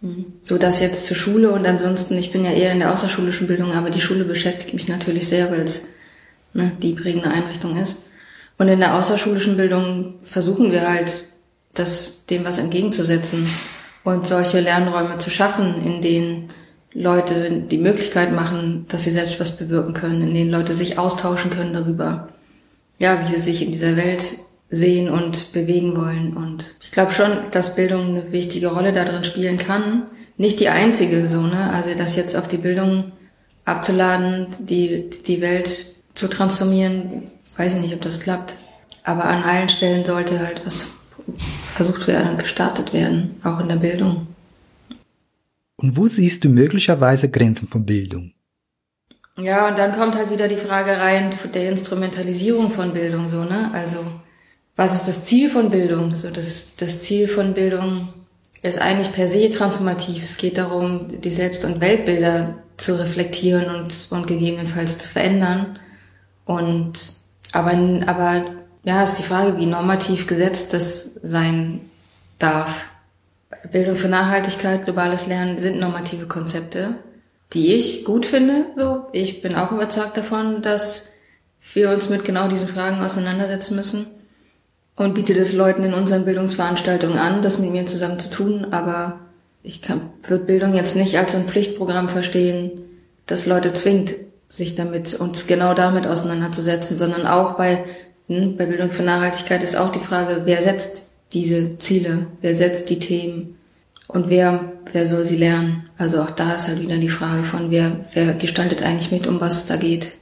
Mhm. 0.00 0.26
So 0.42 0.56
dass 0.56 0.80
jetzt 0.80 1.06
zur 1.06 1.16
Schule 1.16 1.50
und 1.50 1.66
ansonsten, 1.66 2.16
ich 2.16 2.30
bin 2.30 2.44
ja 2.44 2.52
eher 2.52 2.72
in 2.72 2.78
der 2.78 2.92
außerschulischen 2.92 3.48
Bildung, 3.48 3.72
aber 3.72 3.90
die 3.90 4.00
Schule 4.00 4.24
beschäftigt 4.24 4.74
mich 4.74 4.86
natürlich 4.86 5.26
sehr, 5.26 5.50
weil 5.50 5.62
es 5.62 5.88
ne, 6.54 6.72
die 6.82 6.92
prägende 6.92 7.30
Einrichtung 7.30 7.76
ist. 7.76 8.06
Und 8.56 8.68
in 8.68 8.80
der 8.80 8.94
außerschulischen 8.94 9.56
Bildung 9.56 10.14
versuchen 10.22 10.72
wir 10.72 10.88
halt, 10.88 11.24
das 11.74 12.24
dem 12.30 12.44
was 12.44 12.58
entgegenzusetzen 12.58 13.48
und 14.04 14.26
solche 14.26 14.60
Lernräume 14.60 15.18
zu 15.18 15.28
schaffen, 15.30 15.84
in 15.84 16.00
denen 16.00 16.50
Leute 16.92 17.50
die 17.50 17.78
Möglichkeit 17.78 18.32
machen, 18.32 18.86
dass 18.88 19.02
sie 19.02 19.10
selbst 19.10 19.40
was 19.40 19.56
bewirken 19.56 19.94
können, 19.94 20.22
in 20.22 20.34
denen 20.34 20.50
Leute 20.50 20.74
sich 20.74 20.98
austauschen 20.98 21.50
können 21.50 21.72
darüber, 21.72 22.28
ja, 22.98 23.20
wie 23.22 23.34
sie 23.34 23.40
sich 23.40 23.62
in 23.62 23.72
dieser 23.72 23.96
Welt 23.96 24.24
sehen 24.70 25.10
und 25.10 25.52
bewegen 25.52 25.96
wollen. 25.96 26.36
Und 26.36 26.76
ich 26.80 26.92
glaube 26.92 27.12
schon, 27.12 27.30
dass 27.50 27.74
Bildung 27.74 28.10
eine 28.10 28.32
wichtige 28.32 28.68
Rolle 28.68 28.92
darin 28.92 29.24
spielen 29.24 29.58
kann. 29.58 30.04
Nicht 30.36 30.60
die 30.60 30.68
einzige, 30.68 31.28
so, 31.28 31.40
ne? 31.40 31.70
Also 31.72 31.90
das 31.96 32.16
jetzt 32.16 32.36
auf 32.36 32.48
die 32.48 32.56
Bildung 32.56 33.12
abzuladen, 33.64 34.46
die, 34.60 35.10
die 35.10 35.40
Welt 35.40 35.93
zu 36.14 36.28
transformieren, 36.28 37.30
weiß 37.56 37.74
ich 37.74 37.80
nicht, 37.80 37.94
ob 37.94 38.02
das 38.02 38.20
klappt. 38.20 38.56
Aber 39.02 39.24
an 39.24 39.42
allen 39.42 39.68
Stellen 39.68 40.04
sollte 40.04 40.38
halt 40.38 40.64
was 40.64 40.86
versucht 41.58 42.06
werden 42.06 42.30
und 42.30 42.38
gestartet 42.38 42.92
werden, 42.92 43.40
auch 43.44 43.60
in 43.60 43.68
der 43.68 43.76
Bildung. 43.76 44.28
Und 45.76 45.96
wo 45.96 46.06
siehst 46.06 46.44
du 46.44 46.48
möglicherweise 46.48 47.28
Grenzen 47.28 47.68
von 47.68 47.84
Bildung? 47.84 48.32
Ja, 49.36 49.68
und 49.68 49.76
dann 49.78 49.92
kommt 49.92 50.14
halt 50.14 50.30
wieder 50.30 50.46
die 50.46 50.56
Frage 50.56 50.96
rein 50.98 51.30
der 51.52 51.68
Instrumentalisierung 51.68 52.70
von 52.70 52.92
Bildung, 52.92 53.28
so, 53.28 53.42
ne? 53.42 53.70
Also, 53.72 53.98
was 54.76 54.94
ist 54.94 55.08
das 55.08 55.24
Ziel 55.24 55.50
von 55.50 55.70
Bildung? 55.70 56.14
So 56.14 56.30
das, 56.30 56.68
das 56.76 57.02
Ziel 57.02 57.26
von 57.26 57.54
Bildung 57.54 58.08
ist 58.62 58.80
eigentlich 58.80 59.12
per 59.12 59.28
se 59.28 59.50
transformativ. 59.50 60.24
Es 60.24 60.36
geht 60.36 60.56
darum, 60.56 61.20
die 61.20 61.30
Selbst- 61.30 61.64
und 61.64 61.80
Weltbilder 61.80 62.58
zu 62.76 62.98
reflektieren 62.98 63.74
und, 63.74 64.08
und 64.10 64.26
gegebenenfalls 64.26 64.98
zu 64.98 65.08
verändern. 65.08 65.78
Und 66.44 67.12
aber, 67.52 67.72
aber 68.06 68.44
ja, 68.84 69.02
ist 69.02 69.18
die 69.18 69.22
Frage, 69.22 69.56
wie 69.56 69.66
normativ 69.66 70.26
gesetzt 70.26 70.72
das 70.72 71.14
sein 71.22 71.80
darf. 72.38 72.86
Bildung 73.70 73.96
für 73.96 74.08
Nachhaltigkeit, 74.08 74.84
globales 74.84 75.26
Lernen 75.26 75.58
sind 75.58 75.78
normative 75.78 76.26
Konzepte, 76.26 76.96
die 77.52 77.74
ich 77.74 78.04
gut 78.04 78.26
finde. 78.26 78.66
So, 78.76 79.06
ich 79.12 79.40
bin 79.40 79.54
auch 79.54 79.72
überzeugt 79.72 80.16
davon, 80.16 80.60
dass 80.60 81.10
wir 81.72 81.90
uns 81.90 82.10
mit 82.10 82.24
genau 82.24 82.48
diesen 82.48 82.68
Fragen 82.68 83.02
auseinandersetzen 83.02 83.76
müssen 83.76 84.06
und 84.96 85.14
biete 85.14 85.34
das 85.34 85.52
Leuten 85.52 85.82
in 85.84 85.94
unseren 85.94 86.24
Bildungsveranstaltungen 86.24 87.18
an, 87.18 87.42
das 87.42 87.58
mit 87.58 87.70
mir 87.70 87.86
zusammen 87.86 88.18
zu 88.18 88.30
tun, 88.30 88.66
aber 88.70 89.20
ich 89.62 89.80
würde 90.28 90.44
Bildung 90.44 90.74
jetzt 90.74 90.94
nicht 90.94 91.16
als 91.16 91.34
ein 91.34 91.46
Pflichtprogramm 91.46 92.08
verstehen, 92.08 92.82
das 93.26 93.46
Leute 93.46 93.72
zwingt, 93.72 94.14
sich 94.56 94.76
damit, 94.76 95.14
uns 95.14 95.46
genau 95.46 95.74
damit 95.74 96.06
auseinanderzusetzen, 96.06 96.96
sondern 96.96 97.26
auch 97.26 97.54
bei, 97.54 97.84
hm, 98.28 98.56
bei 98.56 98.66
Bildung 98.66 98.90
für 98.90 99.02
Nachhaltigkeit 99.02 99.64
ist 99.64 99.76
auch 99.76 99.90
die 99.90 99.98
Frage, 99.98 100.42
wer 100.44 100.62
setzt 100.62 101.02
diese 101.32 101.78
Ziele, 101.78 102.26
wer 102.40 102.56
setzt 102.56 102.88
die 102.88 103.00
Themen 103.00 103.58
und 104.06 104.28
wer, 104.28 104.72
wer 104.92 105.06
soll 105.06 105.26
sie 105.26 105.36
lernen? 105.36 105.88
Also 105.98 106.22
auch 106.22 106.30
da 106.30 106.54
ist 106.54 106.68
halt 106.68 106.80
wieder 106.80 106.96
die 106.98 107.08
Frage 107.08 107.42
von, 107.42 107.72
wer, 107.72 108.04
wer 108.12 108.34
gestaltet 108.34 108.82
eigentlich 108.82 109.10
mit, 109.10 109.26
um 109.26 109.40
was 109.40 109.56
es 109.56 109.66
da 109.66 109.76
geht. 109.76 110.12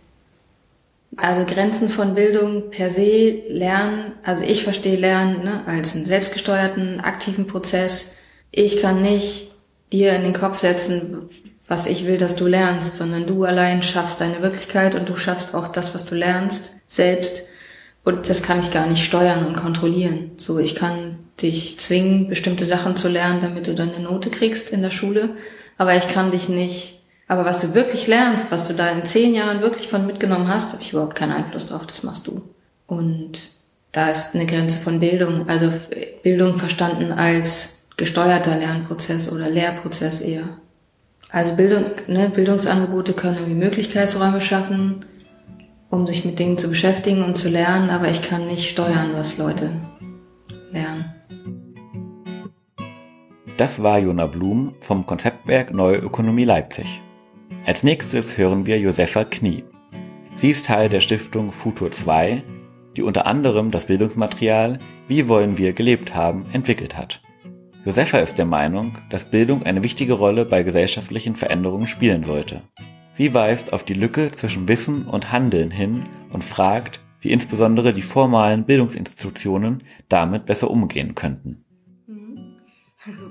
Also 1.16 1.44
Grenzen 1.44 1.90
von 1.90 2.14
Bildung 2.14 2.70
per 2.70 2.88
se, 2.88 3.42
Lernen, 3.48 4.12
also 4.22 4.42
ich 4.44 4.62
verstehe 4.62 4.96
Lernen 4.96 5.44
ne, 5.44 5.60
als 5.66 5.94
einen 5.94 6.06
selbstgesteuerten, 6.06 7.00
aktiven 7.00 7.46
Prozess. 7.46 8.12
Ich 8.50 8.80
kann 8.80 9.02
nicht 9.02 9.50
dir 9.92 10.14
in 10.14 10.22
den 10.22 10.32
Kopf 10.32 10.58
setzen, 10.58 11.28
was 11.72 11.86
ich 11.86 12.06
will, 12.06 12.18
dass 12.18 12.36
du 12.36 12.46
lernst, 12.46 12.96
sondern 12.96 13.26
du 13.26 13.44
allein 13.44 13.82
schaffst 13.82 14.20
deine 14.20 14.42
Wirklichkeit 14.42 14.94
und 14.94 15.08
du 15.08 15.16
schaffst 15.16 15.54
auch 15.54 15.68
das, 15.68 15.94
was 15.94 16.04
du 16.04 16.14
lernst, 16.14 16.72
selbst. 16.86 17.44
Und 18.04 18.28
das 18.28 18.42
kann 18.42 18.60
ich 18.60 18.70
gar 18.70 18.86
nicht 18.86 19.02
steuern 19.02 19.46
und 19.46 19.56
kontrollieren. 19.56 20.32
So, 20.36 20.58
ich 20.58 20.74
kann 20.74 21.16
dich 21.40 21.80
zwingen, 21.80 22.28
bestimmte 22.28 22.66
Sachen 22.66 22.94
zu 22.94 23.08
lernen, 23.08 23.40
damit 23.40 23.68
du 23.68 23.74
dann 23.74 23.94
eine 23.94 24.04
Note 24.04 24.28
kriegst 24.28 24.68
in 24.68 24.82
der 24.82 24.90
Schule. 24.90 25.30
Aber 25.78 25.96
ich 25.96 26.08
kann 26.08 26.30
dich 26.30 26.50
nicht, 26.50 27.04
aber 27.26 27.46
was 27.46 27.60
du 27.60 27.74
wirklich 27.74 28.06
lernst, 28.06 28.48
was 28.50 28.64
du 28.64 28.74
da 28.74 28.90
in 28.90 29.06
zehn 29.06 29.34
Jahren 29.34 29.62
wirklich 29.62 29.88
von 29.88 30.06
mitgenommen 30.06 30.48
hast, 30.48 30.74
habe 30.74 30.82
ich 30.82 30.92
überhaupt 30.92 31.14
keinen 31.14 31.32
Einfluss 31.32 31.68
drauf, 31.68 31.86
das 31.86 32.02
machst 32.02 32.26
du. 32.26 32.42
Und 32.86 33.48
da 33.92 34.10
ist 34.10 34.34
eine 34.34 34.44
Grenze 34.44 34.76
von 34.76 35.00
Bildung, 35.00 35.48
also 35.48 35.72
Bildung 36.22 36.58
verstanden 36.58 37.12
als 37.12 37.84
gesteuerter 37.96 38.58
Lernprozess 38.58 39.32
oder 39.32 39.48
Lehrprozess 39.48 40.20
eher. 40.20 40.60
Also 41.32 41.56
Bildung, 41.56 41.84
ne, 42.08 42.28
Bildungsangebote 42.28 43.14
können 43.14 43.36
irgendwie 43.36 43.54
Möglichkeitsräume 43.54 44.42
schaffen, 44.42 45.06
um 45.88 46.06
sich 46.06 46.26
mit 46.26 46.38
Dingen 46.38 46.58
zu 46.58 46.68
beschäftigen 46.68 47.24
und 47.24 47.38
zu 47.38 47.48
lernen, 47.48 47.88
aber 47.88 48.10
ich 48.10 48.20
kann 48.20 48.46
nicht 48.46 48.68
steuern, 48.68 49.12
was 49.14 49.38
Leute 49.38 49.70
lernen. 50.70 51.10
Das 53.56 53.82
war 53.82 53.98
Jona 53.98 54.26
Blum 54.26 54.74
vom 54.80 55.06
Konzeptwerk 55.06 55.72
Neue 55.72 55.96
Ökonomie 55.96 56.44
Leipzig. 56.44 57.00
Als 57.64 57.82
nächstes 57.82 58.36
hören 58.36 58.66
wir 58.66 58.78
Josefa 58.78 59.24
Knie. 59.24 59.64
Sie 60.34 60.50
ist 60.50 60.66
Teil 60.66 60.90
der 60.90 61.00
Stiftung 61.00 61.50
Futur 61.50 61.90
2, 61.90 62.42
die 62.96 63.02
unter 63.02 63.24
anderem 63.26 63.70
das 63.70 63.86
Bildungsmaterial 63.86 64.80
Wie 65.08 65.28
wollen 65.28 65.56
wir 65.56 65.72
gelebt 65.72 66.14
haben 66.14 66.44
entwickelt 66.52 66.98
hat. 66.98 67.22
Josefa 67.84 68.18
ist 68.18 68.38
der 68.38 68.46
Meinung, 68.46 68.98
dass 69.10 69.24
Bildung 69.24 69.64
eine 69.64 69.82
wichtige 69.82 70.12
Rolle 70.12 70.44
bei 70.44 70.62
gesellschaftlichen 70.62 71.34
Veränderungen 71.34 71.88
spielen 71.88 72.22
sollte. 72.22 72.62
Sie 73.12 73.34
weist 73.34 73.72
auf 73.72 73.84
die 73.84 73.94
Lücke 73.94 74.30
zwischen 74.30 74.68
Wissen 74.68 75.04
und 75.04 75.32
Handeln 75.32 75.72
hin 75.72 76.06
und 76.30 76.44
fragt, 76.44 77.00
wie 77.20 77.32
insbesondere 77.32 77.92
die 77.92 78.02
formalen 78.02 78.64
Bildungsinstitutionen 78.66 79.82
damit 80.08 80.46
besser 80.46 80.70
umgehen 80.70 81.16
könnten. 81.16 81.64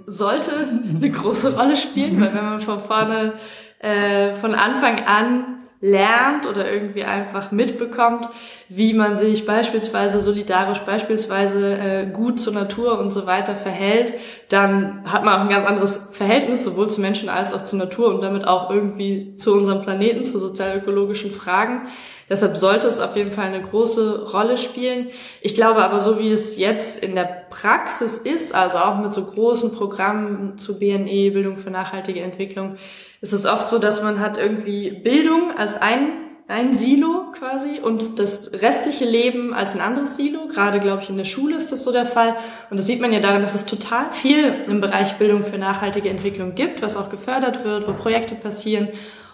Sollte 0.05 0.51
eine 0.95 1.09
große 1.09 1.57
Rolle 1.57 1.77
spielen, 1.77 2.19
weil 2.19 2.33
wenn 2.33 2.43
man 2.43 2.59
von 2.59 2.81
vorne, 2.81 3.33
äh, 3.79 4.33
von 4.33 4.53
Anfang 4.53 4.99
an 5.05 5.60
lernt 5.81 6.47
oder 6.47 6.71
irgendwie 6.71 7.03
einfach 7.03 7.51
mitbekommt, 7.51 8.29
wie 8.69 8.93
man 8.93 9.17
sich 9.17 9.47
beispielsweise 9.47 10.21
solidarisch, 10.21 10.79
beispielsweise 10.79 11.77
äh, 11.77 12.05
gut 12.05 12.39
zur 12.39 12.53
Natur 12.53 12.99
und 12.99 13.11
so 13.11 13.25
weiter 13.25 13.55
verhält, 13.55 14.13
dann 14.49 15.01
hat 15.11 15.25
man 15.25 15.33
auch 15.33 15.41
ein 15.41 15.49
ganz 15.49 15.67
anderes 15.67 16.11
Verhältnis 16.13 16.63
sowohl 16.63 16.89
zu 16.89 17.01
Menschen 17.01 17.29
als 17.29 17.51
auch 17.51 17.63
zur 17.63 17.79
Natur 17.79 18.13
und 18.13 18.21
damit 18.21 18.47
auch 18.47 18.69
irgendwie 18.69 19.35
zu 19.37 19.53
unserem 19.53 19.81
Planeten, 19.81 20.27
zu 20.27 20.39
sozialökologischen 20.39 21.31
Fragen. 21.31 21.87
Deshalb 22.29 22.55
sollte 22.55 22.87
es 22.87 23.01
auf 23.01 23.17
jeden 23.17 23.31
Fall 23.31 23.47
eine 23.47 23.61
große 23.61 24.31
Rolle 24.31 24.57
spielen. 24.57 25.09
Ich 25.41 25.55
glaube 25.55 25.83
aber, 25.83 25.99
so 25.99 26.17
wie 26.17 26.31
es 26.31 26.57
jetzt 26.57 27.03
in 27.03 27.15
der 27.15 27.45
Praxis 27.49 28.19
ist, 28.19 28.55
also 28.55 28.77
auch 28.77 28.99
mit 28.99 29.13
so 29.13 29.25
großen 29.25 29.73
Programmen 29.73 30.57
zu 30.57 30.79
BNE, 30.79 31.31
Bildung 31.31 31.57
für 31.57 31.71
nachhaltige 31.71 32.21
Entwicklung, 32.21 32.77
ist 33.21 33.33
es 33.33 33.45
oft 33.45 33.69
so, 33.69 33.77
dass 33.79 34.01
man 34.01 34.19
hat 34.19 34.37
irgendwie 34.37 34.91
Bildung 34.91 35.55
als 35.55 35.79
ein 35.79 36.21
ein 36.51 36.73
Silo 36.73 37.31
quasi 37.31 37.79
und 37.79 38.19
das 38.19 38.51
restliche 38.51 39.05
Leben 39.05 39.53
als 39.53 39.73
ein 39.73 39.79
anderes 39.79 40.17
Silo. 40.17 40.47
Gerade, 40.47 40.81
glaube 40.81 41.01
ich, 41.01 41.09
in 41.09 41.15
der 41.15 41.23
Schule 41.23 41.55
ist 41.55 41.71
das 41.71 41.83
so 41.83 41.93
der 41.93 42.05
Fall. 42.05 42.35
Und 42.69 42.77
das 42.77 42.85
sieht 42.85 42.99
man 42.99 43.13
ja 43.13 43.21
daran, 43.21 43.41
dass 43.41 43.55
es 43.55 43.65
total 43.65 44.11
viel 44.11 44.53
im 44.67 44.81
Bereich 44.81 45.13
Bildung 45.13 45.43
für 45.43 45.57
nachhaltige 45.57 46.09
Entwicklung 46.09 46.53
gibt, 46.53 46.81
was 46.81 46.97
auch 46.97 47.09
gefördert 47.09 47.63
wird, 47.63 47.87
wo 47.87 47.93
Projekte 47.93 48.35
passieren. 48.35 48.89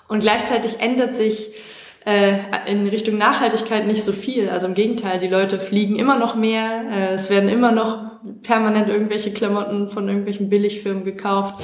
Und 0.07 0.19
gleichzeitig 0.19 0.79
ändert 0.79 1.17
sich 1.17 1.55
äh, 2.07 2.37
in 2.67 2.87
Richtung 2.87 3.17
Nachhaltigkeit 3.17 3.85
nicht 3.85 4.01
so 4.01 4.13
viel. 4.13 4.49
Also 4.49 4.65
im 4.65 4.75
Gegenteil, 4.75 5.19
die 5.19 5.27
Leute 5.27 5.59
fliegen 5.59 5.97
immer 5.97 6.17
noch 6.17 6.35
mehr, 6.35 6.83
äh, 6.89 7.13
es 7.13 7.29
werden 7.29 7.49
immer 7.49 7.73
noch 7.73 8.07
permanent 8.43 8.87
irgendwelche 8.87 9.33
Klamotten 9.33 9.89
von 9.89 10.07
irgendwelchen 10.07 10.49
Billigfirmen 10.49 11.03
gekauft. 11.03 11.55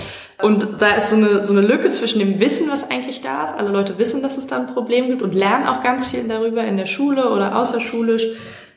Und 0.41 0.67
da 0.79 0.95
ist 0.95 1.11
so 1.11 1.15
eine, 1.15 1.45
so 1.45 1.53
eine 1.53 1.65
Lücke 1.65 1.89
zwischen 1.91 2.19
dem 2.19 2.41
Wissen, 2.41 2.69
was 2.69 2.91
eigentlich 2.91 3.21
da 3.21 3.45
ist. 3.45 3.57
Alle 3.57 3.69
Leute 3.69 3.97
wissen, 3.97 4.21
dass 4.21 4.35
es 4.35 4.45
da 4.45 4.57
ein 4.57 4.73
Problem 4.73 5.07
gibt 5.07 5.21
und 5.21 5.33
lernen 5.33 5.65
auch 5.65 5.81
ganz 5.81 6.07
viel 6.07 6.27
darüber 6.27 6.65
in 6.65 6.75
der 6.75 6.87
Schule 6.87 7.29
oder 7.29 7.57
außerschulisch. 7.57 8.25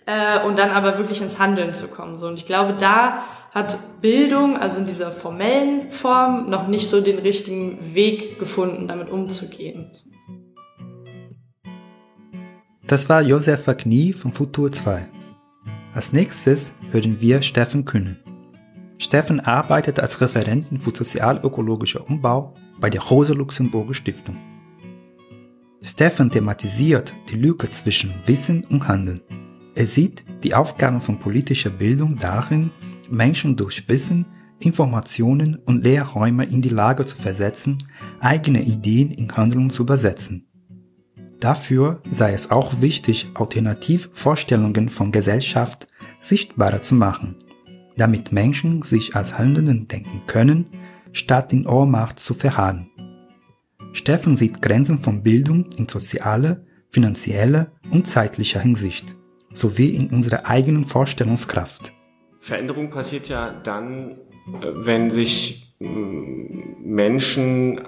Äh, 0.06 0.46
und 0.46 0.56
dann 0.56 0.70
aber 0.70 0.98
wirklich 0.98 1.20
ins 1.20 1.40
Handeln 1.40 1.74
zu 1.74 1.88
kommen. 1.88 2.16
Und 2.16 2.38
ich 2.38 2.46
glaube, 2.46 2.76
da 2.78 3.24
hat 3.50 3.76
Bildung, 4.00 4.56
also 4.56 4.78
in 4.78 4.86
dieser 4.86 5.10
formellen 5.10 5.90
Form, 5.90 6.48
noch 6.48 6.68
nicht 6.68 6.88
so 6.88 7.00
den 7.00 7.18
richtigen 7.18 7.92
Weg 7.92 8.38
gefunden, 8.38 8.86
damit 8.86 9.10
umzugehen. 9.10 9.90
Das 12.86 13.08
war 13.08 13.20
Josefa 13.20 13.74
Knie 13.74 14.12
von 14.12 14.32
Futur 14.32 14.70
2. 14.70 15.08
Als 15.92 16.12
nächstes 16.12 16.72
hören 16.92 17.20
wir 17.20 17.42
Steffen 17.42 17.84
Kühnen. 17.84 18.18
Steffen 18.98 19.40
arbeitet 19.40 19.98
als 19.98 20.20
Referenten 20.20 20.78
für 20.78 20.94
sozialökologischer 20.94 22.08
Umbau 22.08 22.54
bei 22.78 22.88
der 22.88 23.02
Rosa-Luxemburger 23.02 23.92
Stiftung. 23.92 24.36
Steffen 25.82 26.30
thematisiert 26.30 27.12
die 27.28 27.34
Lücke 27.34 27.68
zwischen 27.70 28.14
Wissen 28.24 28.62
und 28.62 28.86
Handeln. 28.86 29.20
Er 29.74 29.86
sieht 29.86 30.24
die 30.44 30.54
Aufgaben 30.54 31.00
von 31.00 31.18
politischer 31.18 31.70
Bildung 31.70 32.14
darin, 32.14 32.70
Menschen 33.10 33.56
durch 33.56 33.88
Wissen, 33.88 34.26
Informationen 34.60 35.56
und 35.66 35.82
Lehrräume 35.82 36.44
in 36.44 36.62
die 36.62 36.68
Lage 36.68 37.04
zu 37.04 37.16
versetzen, 37.16 37.78
eigene 38.20 38.62
Ideen 38.62 39.10
in 39.10 39.36
Handlungen 39.36 39.70
zu 39.70 39.82
übersetzen. 39.82 40.45
Dafür 41.40 42.00
sei 42.10 42.32
es 42.32 42.50
auch 42.50 42.80
wichtig, 42.80 43.28
Alternativvorstellungen 43.34 44.88
von 44.88 45.12
Gesellschaft 45.12 45.86
sichtbarer 46.20 46.82
zu 46.82 46.94
machen, 46.94 47.36
damit 47.96 48.32
Menschen 48.32 48.82
sich 48.82 49.14
als 49.14 49.38
Handelnden 49.38 49.88
denken 49.88 50.22
können, 50.26 50.66
statt 51.12 51.52
in 51.52 51.66
Ohrmacht 51.66 52.18
zu 52.18 52.34
verharren. 52.34 52.90
Steffen 53.92 54.36
sieht 54.36 54.62
Grenzen 54.62 55.02
von 55.02 55.22
Bildung 55.22 55.66
in 55.76 55.88
sozialer, 55.88 56.62
finanzieller 56.90 57.72
und 57.90 58.06
zeitlicher 58.06 58.60
Hinsicht, 58.60 59.16
sowie 59.52 59.90
in 59.90 60.10
unserer 60.10 60.46
eigenen 60.46 60.86
Vorstellungskraft. 60.86 61.92
Veränderung 62.40 62.90
passiert 62.90 63.28
ja 63.28 63.52
dann, 63.52 64.12
äh, 64.62 64.72
wenn 64.74 65.10
sich 65.10 65.74
Menschen 65.78 67.80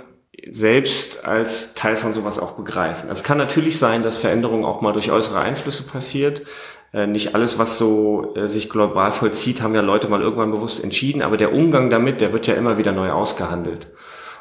selbst 0.50 1.24
als 1.24 1.74
Teil 1.74 1.96
von 1.96 2.14
sowas 2.14 2.38
auch 2.38 2.52
begreifen. 2.52 3.10
Es 3.10 3.24
kann 3.24 3.38
natürlich 3.38 3.78
sein, 3.78 4.02
dass 4.02 4.16
Veränderung 4.16 4.64
auch 4.64 4.80
mal 4.80 4.92
durch 4.92 5.10
äußere 5.10 5.40
Einflüsse 5.40 5.82
passiert. 5.82 6.42
Äh, 6.92 7.06
nicht 7.06 7.34
alles, 7.34 7.58
was 7.58 7.78
so 7.78 8.34
äh, 8.34 8.46
sich 8.48 8.70
global 8.70 9.12
vollzieht, 9.12 9.62
haben 9.62 9.74
ja 9.74 9.80
Leute 9.80 10.08
mal 10.08 10.22
irgendwann 10.22 10.50
bewusst 10.50 10.82
entschieden, 10.82 11.22
aber 11.22 11.36
der 11.36 11.52
Umgang 11.52 11.90
damit, 11.90 12.20
der 12.20 12.32
wird 12.32 12.46
ja 12.46 12.54
immer 12.54 12.78
wieder 12.78 12.92
neu 12.92 13.10
ausgehandelt. 13.10 13.88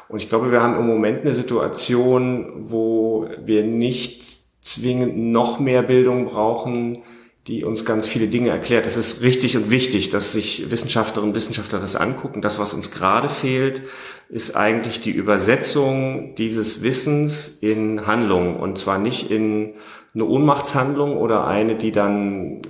Und 0.08 0.22
ich 0.22 0.28
glaube, 0.28 0.50
wir 0.50 0.62
haben 0.62 0.78
im 0.78 0.86
Moment 0.86 1.22
eine 1.22 1.34
Situation, 1.34 2.70
wo 2.70 3.28
wir 3.44 3.62
nicht 3.64 4.22
zwingend 4.62 5.16
noch 5.18 5.60
mehr 5.60 5.82
Bildung 5.82 6.26
brauchen, 6.26 7.02
die 7.48 7.64
uns 7.64 7.86
ganz 7.86 8.06
viele 8.06 8.28
Dinge 8.28 8.50
erklärt. 8.50 8.86
Es 8.86 8.98
ist 8.98 9.22
richtig 9.22 9.56
und 9.56 9.70
wichtig, 9.70 10.10
dass 10.10 10.32
sich 10.32 10.70
Wissenschaftlerinnen 10.70 11.30
und 11.30 11.34
Wissenschaftler 11.34 11.80
das 11.80 11.96
angucken. 11.96 12.42
Das, 12.42 12.58
was 12.58 12.74
uns 12.74 12.90
gerade 12.90 13.30
fehlt, 13.30 13.82
ist 14.28 14.54
eigentlich 14.54 15.00
die 15.00 15.10
Übersetzung 15.10 16.34
dieses 16.34 16.82
Wissens 16.82 17.48
in 17.48 18.06
Handlung. 18.06 18.60
Und 18.60 18.76
zwar 18.76 18.98
nicht 18.98 19.30
in 19.30 19.74
eine 20.14 20.26
Ohnmachtshandlung 20.26 21.16
oder 21.16 21.46
eine, 21.46 21.74
die 21.74 21.90
dann, 21.90 22.60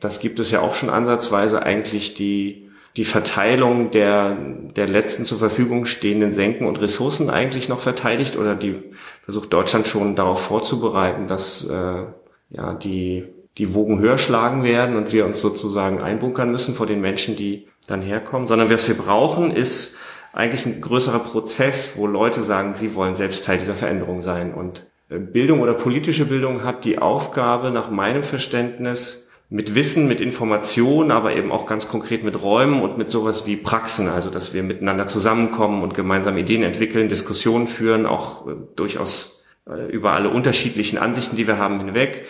das 0.00 0.18
gibt 0.18 0.40
es 0.40 0.50
ja 0.50 0.60
auch 0.60 0.74
schon 0.74 0.90
ansatzweise, 0.90 1.62
eigentlich 1.62 2.14
die, 2.14 2.68
die 2.96 3.04
Verteilung 3.04 3.92
der, 3.92 4.36
der 4.74 4.88
letzten 4.88 5.24
zur 5.24 5.38
Verfügung 5.38 5.84
stehenden 5.84 6.32
Senken 6.32 6.66
und 6.66 6.80
Ressourcen 6.80 7.30
eigentlich 7.30 7.68
noch 7.68 7.80
verteidigt 7.80 8.36
oder 8.36 8.56
die 8.56 8.74
versucht 9.22 9.52
Deutschland 9.52 9.86
schon 9.86 10.16
darauf 10.16 10.40
vorzubereiten, 10.40 11.28
dass 11.28 11.68
äh, 11.70 12.06
ja 12.50 12.74
die 12.74 13.35
die 13.58 13.74
Wogen 13.74 14.00
höher 14.00 14.18
schlagen 14.18 14.62
werden 14.64 14.96
und 14.96 15.12
wir 15.12 15.24
uns 15.24 15.40
sozusagen 15.40 16.02
einbunkern 16.02 16.50
müssen 16.50 16.74
vor 16.74 16.86
den 16.86 17.00
Menschen, 17.00 17.36
die 17.36 17.68
dann 17.86 18.02
herkommen, 18.02 18.48
sondern 18.48 18.70
was 18.70 18.86
wir 18.86 18.96
brauchen, 18.96 19.50
ist 19.50 19.96
eigentlich 20.32 20.66
ein 20.66 20.80
größerer 20.80 21.20
Prozess, 21.20 21.94
wo 21.96 22.06
Leute 22.06 22.42
sagen, 22.42 22.74
sie 22.74 22.94
wollen 22.94 23.16
selbst 23.16 23.44
Teil 23.44 23.58
dieser 23.58 23.74
Veränderung 23.74 24.20
sein. 24.20 24.52
Und 24.52 24.84
äh, 25.08 25.18
Bildung 25.18 25.60
oder 25.60 25.72
politische 25.72 26.26
Bildung 26.26 26.62
hat 26.62 26.84
die 26.84 26.98
Aufgabe, 26.98 27.70
nach 27.70 27.90
meinem 27.90 28.22
Verständnis, 28.22 29.26
mit 29.48 29.76
Wissen, 29.76 30.08
mit 30.08 30.20
Information, 30.20 31.12
aber 31.12 31.36
eben 31.36 31.52
auch 31.52 31.66
ganz 31.66 31.88
konkret 31.88 32.24
mit 32.24 32.42
Räumen 32.42 32.82
und 32.82 32.98
mit 32.98 33.10
sowas 33.12 33.46
wie 33.46 33.56
Praxen, 33.56 34.08
also 34.08 34.28
dass 34.28 34.54
wir 34.54 34.64
miteinander 34.64 35.06
zusammenkommen 35.06 35.82
und 35.82 35.94
gemeinsam 35.94 36.36
Ideen 36.36 36.64
entwickeln, 36.64 37.08
Diskussionen 37.08 37.68
führen, 37.68 38.06
auch 38.06 38.46
äh, 38.48 38.54
durchaus 38.74 39.44
äh, 39.70 39.90
über 39.90 40.12
alle 40.12 40.30
unterschiedlichen 40.30 40.98
Ansichten, 40.98 41.36
die 41.36 41.46
wir 41.46 41.58
haben, 41.58 41.78
hinweg 41.78 42.26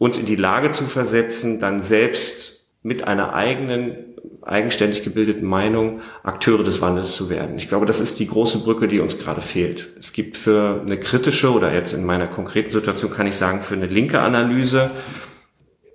uns 0.00 0.16
in 0.16 0.24
die 0.24 0.34
Lage 0.34 0.70
zu 0.70 0.84
versetzen, 0.84 1.60
dann 1.60 1.80
selbst 1.80 2.66
mit 2.82 3.06
einer 3.06 3.34
eigenen 3.34 4.16
eigenständig 4.40 5.04
gebildeten 5.04 5.46
Meinung 5.46 6.00
Akteure 6.22 6.64
des 6.64 6.80
Wandels 6.80 7.14
zu 7.14 7.28
werden. 7.28 7.58
Ich 7.58 7.68
glaube, 7.68 7.84
das 7.84 8.00
ist 8.00 8.18
die 8.18 8.26
große 8.26 8.60
Brücke, 8.60 8.88
die 8.88 9.00
uns 9.00 9.18
gerade 9.18 9.42
fehlt. 9.42 9.90
Es 10.00 10.14
gibt 10.14 10.38
für 10.38 10.80
eine 10.80 10.98
kritische 10.98 11.52
oder 11.52 11.74
jetzt 11.74 11.92
in 11.92 12.06
meiner 12.06 12.26
konkreten 12.26 12.70
Situation 12.70 13.10
kann 13.10 13.26
ich 13.26 13.36
sagen, 13.36 13.60
für 13.60 13.74
eine 13.74 13.86
linke 13.86 14.20
Analyse 14.20 14.90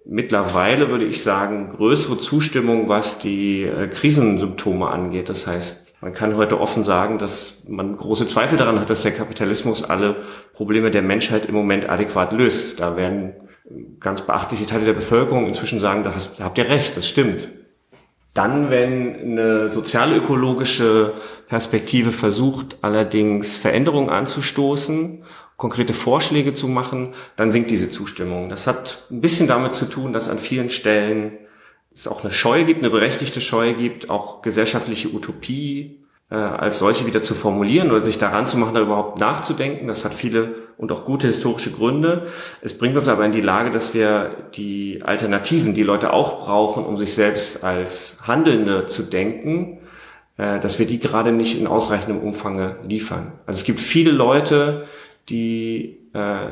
mittlerweile 0.05 0.89
würde 0.89 1.05
ich 1.05 1.23
sagen, 1.23 1.69
größere 1.69 2.19
Zustimmung, 2.19 2.87
was 2.87 3.17
die 3.17 3.63
äh, 3.63 3.87
Krisensymptome 3.87 4.87
angeht. 4.87 5.29
Das 5.29 5.47
heißt, 5.47 5.95
man 6.01 6.13
kann 6.13 6.37
heute 6.37 6.59
offen 6.61 6.83
sagen, 6.83 7.17
dass 7.17 7.65
man 7.67 7.97
große 7.97 8.27
Zweifel 8.27 8.59
daran 8.59 8.79
hat, 8.79 8.91
dass 8.91 9.01
der 9.01 9.13
Kapitalismus 9.13 9.83
alle 9.83 10.17
Probleme 10.53 10.91
der 10.91 11.01
Menschheit 11.01 11.45
im 11.45 11.55
Moment 11.55 11.89
adäquat 11.89 12.31
löst. 12.31 12.79
Da 12.79 12.95
werden 12.95 13.33
ganz 13.99 14.21
beachtliche 14.21 14.65
Teile 14.65 14.85
der 14.85 14.93
Bevölkerung 14.93 15.47
inzwischen 15.47 15.79
sagen, 15.79 16.03
da, 16.03 16.13
hast, 16.13 16.39
da 16.39 16.45
habt 16.45 16.57
ihr 16.57 16.69
recht, 16.69 16.95
das 16.95 17.07
stimmt. 17.07 17.47
Dann, 18.33 18.69
wenn 18.69 19.15
eine 19.21 19.69
sozialökologische 19.69 21.13
Perspektive 21.47 22.11
versucht, 22.11 22.77
allerdings 22.81 23.55
Veränderungen 23.55 24.09
anzustoßen, 24.09 25.23
konkrete 25.57 25.93
Vorschläge 25.93 26.53
zu 26.53 26.67
machen, 26.67 27.13
dann 27.37 27.51
sinkt 27.51 27.71
diese 27.71 27.89
Zustimmung. 27.89 28.49
Das 28.49 28.67
hat 28.67 29.03
ein 29.09 29.21
bisschen 29.21 29.47
damit 29.47 29.73
zu 29.73 29.85
tun, 29.85 30.11
dass 30.11 30.27
an 30.27 30.37
vielen 30.37 30.69
Stellen 30.69 31.37
es 31.93 32.07
auch 32.07 32.23
eine 32.23 32.33
Scheu 32.33 32.65
gibt, 32.65 32.79
eine 32.79 32.89
berechtigte 32.89 33.39
Scheu 33.39 33.73
gibt, 33.73 34.09
auch 34.09 34.41
gesellschaftliche 34.41 35.13
Utopie 35.13 36.03
äh, 36.29 36.35
als 36.35 36.79
solche 36.79 37.05
wieder 37.05 37.23
zu 37.23 37.35
formulieren 37.35 37.89
oder 37.89 38.03
sich 38.03 38.17
daran 38.17 38.45
zu 38.45 38.57
machen, 38.57 38.73
da 38.73 38.81
überhaupt 38.81 39.19
nachzudenken. 39.19 39.87
Das 39.87 40.03
hat 40.03 40.13
viele 40.13 40.55
und 40.77 40.91
auch 40.91 41.05
gute 41.05 41.27
historische 41.27 41.71
Gründe. 41.71 42.27
Es 42.61 42.77
bringt 42.77 42.95
uns 42.95 43.07
aber 43.07 43.25
in 43.25 43.31
die 43.31 43.41
Lage, 43.41 43.71
dass 43.71 43.93
wir 43.93 44.35
die 44.55 45.01
Alternativen, 45.03 45.73
die 45.73 45.83
Leute 45.83 46.13
auch 46.13 46.39
brauchen, 46.39 46.85
um 46.85 46.97
sich 46.97 47.13
selbst 47.13 47.63
als 47.63 48.27
Handelnde 48.27 48.87
zu 48.87 49.03
denken, 49.03 49.79
äh, 50.37 50.59
dass 50.59 50.79
wir 50.79 50.85
die 50.85 50.99
gerade 50.99 51.31
nicht 51.31 51.59
in 51.59 51.67
ausreichendem 51.67 52.21
Umfang 52.21 52.75
liefern. 52.87 53.33
Also 53.45 53.59
es 53.59 53.63
gibt 53.63 53.79
viele 53.79 54.11
Leute, 54.11 54.85
die 55.29 55.97
äh, 56.13 56.47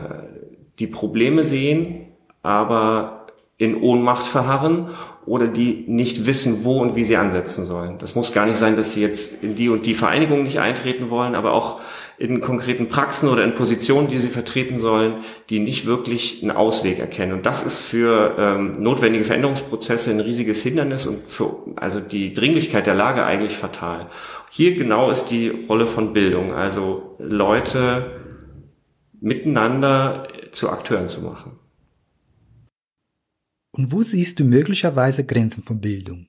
die 0.79 0.88
Probleme 0.88 1.43
sehen, 1.43 2.07
aber 2.41 3.27
in 3.57 3.81
Ohnmacht 3.81 4.25
verharren 4.25 4.89
oder 5.25 5.47
die 5.47 5.86
nicht 5.88 6.25
wissen, 6.25 6.63
wo 6.63 6.81
und 6.81 6.95
wie 6.95 7.03
sie 7.03 7.15
ansetzen 7.15 7.65
sollen. 7.65 7.97
Das 7.99 8.15
muss 8.15 8.33
gar 8.33 8.45
nicht 8.45 8.57
sein, 8.57 8.75
dass 8.75 8.93
sie 8.93 9.01
jetzt 9.01 9.43
in 9.43 9.55
die 9.55 9.69
und 9.69 9.86
die 9.86 9.93
Vereinigung 9.93 10.43
nicht 10.43 10.59
eintreten 10.59 11.09
wollen, 11.09 11.36
aber 11.36 11.53
auch 11.53 11.79
in 12.17 12.41
konkreten 12.41 12.88
Praxen 12.89 13.28
oder 13.30 13.43
in 13.43 13.54
Positionen, 13.54 14.08
die 14.08 14.19
sie 14.19 14.30
vertreten 14.30 14.80
sollen, 14.80 15.23
die 15.49 15.60
nicht 15.60 15.86
wirklich 15.86 16.41
einen 16.41 16.52
Ausweg 16.52 16.99
erkennen. 16.99 17.34
Und 17.34 17.45
das 17.45 17.63
ist 17.63 17.80
für 17.80 18.36
ähm, 18.38 18.71
notwendige 18.73 19.26
Veränderungsprozesse 19.26 20.12
ein 20.12 20.19
riesiges 20.19 20.62
Hindernis 20.62 21.08
und 21.08 21.23
für 21.28 21.58
also 21.76 21.99
die 21.99 22.34
Dringlichkeit 22.34 22.86
der 22.86 22.95
Lage 22.95 23.26
eigentlich 23.26 23.58
fatal. 23.58 24.10
Hier 24.52 24.76
genau 24.76 25.10
ist 25.10 25.26
die 25.26 25.49
Rolle 25.49 25.88
von 25.88 26.13
Bildung, 26.13 26.54
also 26.54 27.15
Leute 27.19 28.21
miteinander 29.19 30.28
zu 30.52 30.69
Akteuren 30.69 31.10
zu 31.10 31.21
machen. 31.21 31.60
Und 33.71 33.91
wo 33.91 34.04
siehst 34.04 34.39
du 34.39 34.43
möglicherweise 34.43 35.26
Grenzen 35.26 35.63
von 35.63 35.82
Bildung? 35.82 36.28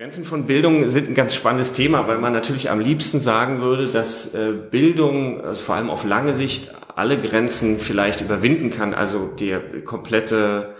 Grenzen 0.00 0.24
von 0.24 0.46
Bildung 0.46 0.88
sind 0.88 1.10
ein 1.10 1.14
ganz 1.14 1.34
spannendes 1.34 1.74
Thema, 1.74 2.08
weil 2.08 2.16
man 2.16 2.32
natürlich 2.32 2.70
am 2.70 2.80
liebsten 2.80 3.20
sagen 3.20 3.60
würde, 3.60 3.84
dass 3.84 4.34
äh, 4.34 4.50
Bildung 4.50 5.44
also 5.44 5.60
vor 5.60 5.74
allem 5.74 5.90
auf 5.90 6.04
lange 6.04 6.32
Sicht 6.32 6.74
alle 6.96 7.20
Grenzen 7.20 7.78
vielleicht 7.78 8.22
überwinden 8.22 8.70
kann. 8.70 8.94
Also 8.94 9.26
der 9.26 9.60
komplette 9.82 10.74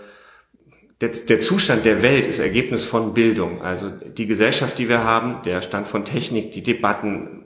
der, 1.01 1.09
der 1.09 1.39
Zustand 1.39 1.85
der 1.85 2.01
Welt 2.01 2.25
ist 2.25 2.39
Ergebnis 2.39 2.83
von 2.83 3.13
Bildung. 3.13 3.61
Also 3.61 3.91
die 3.91 4.25
Gesellschaft, 4.25 4.79
die 4.79 4.89
wir 4.89 5.03
haben, 5.03 5.43
der 5.43 5.61
Stand 5.61 5.87
von 5.87 6.03
Technik, 6.03 6.51
die 6.53 6.63
Debatten, 6.63 7.43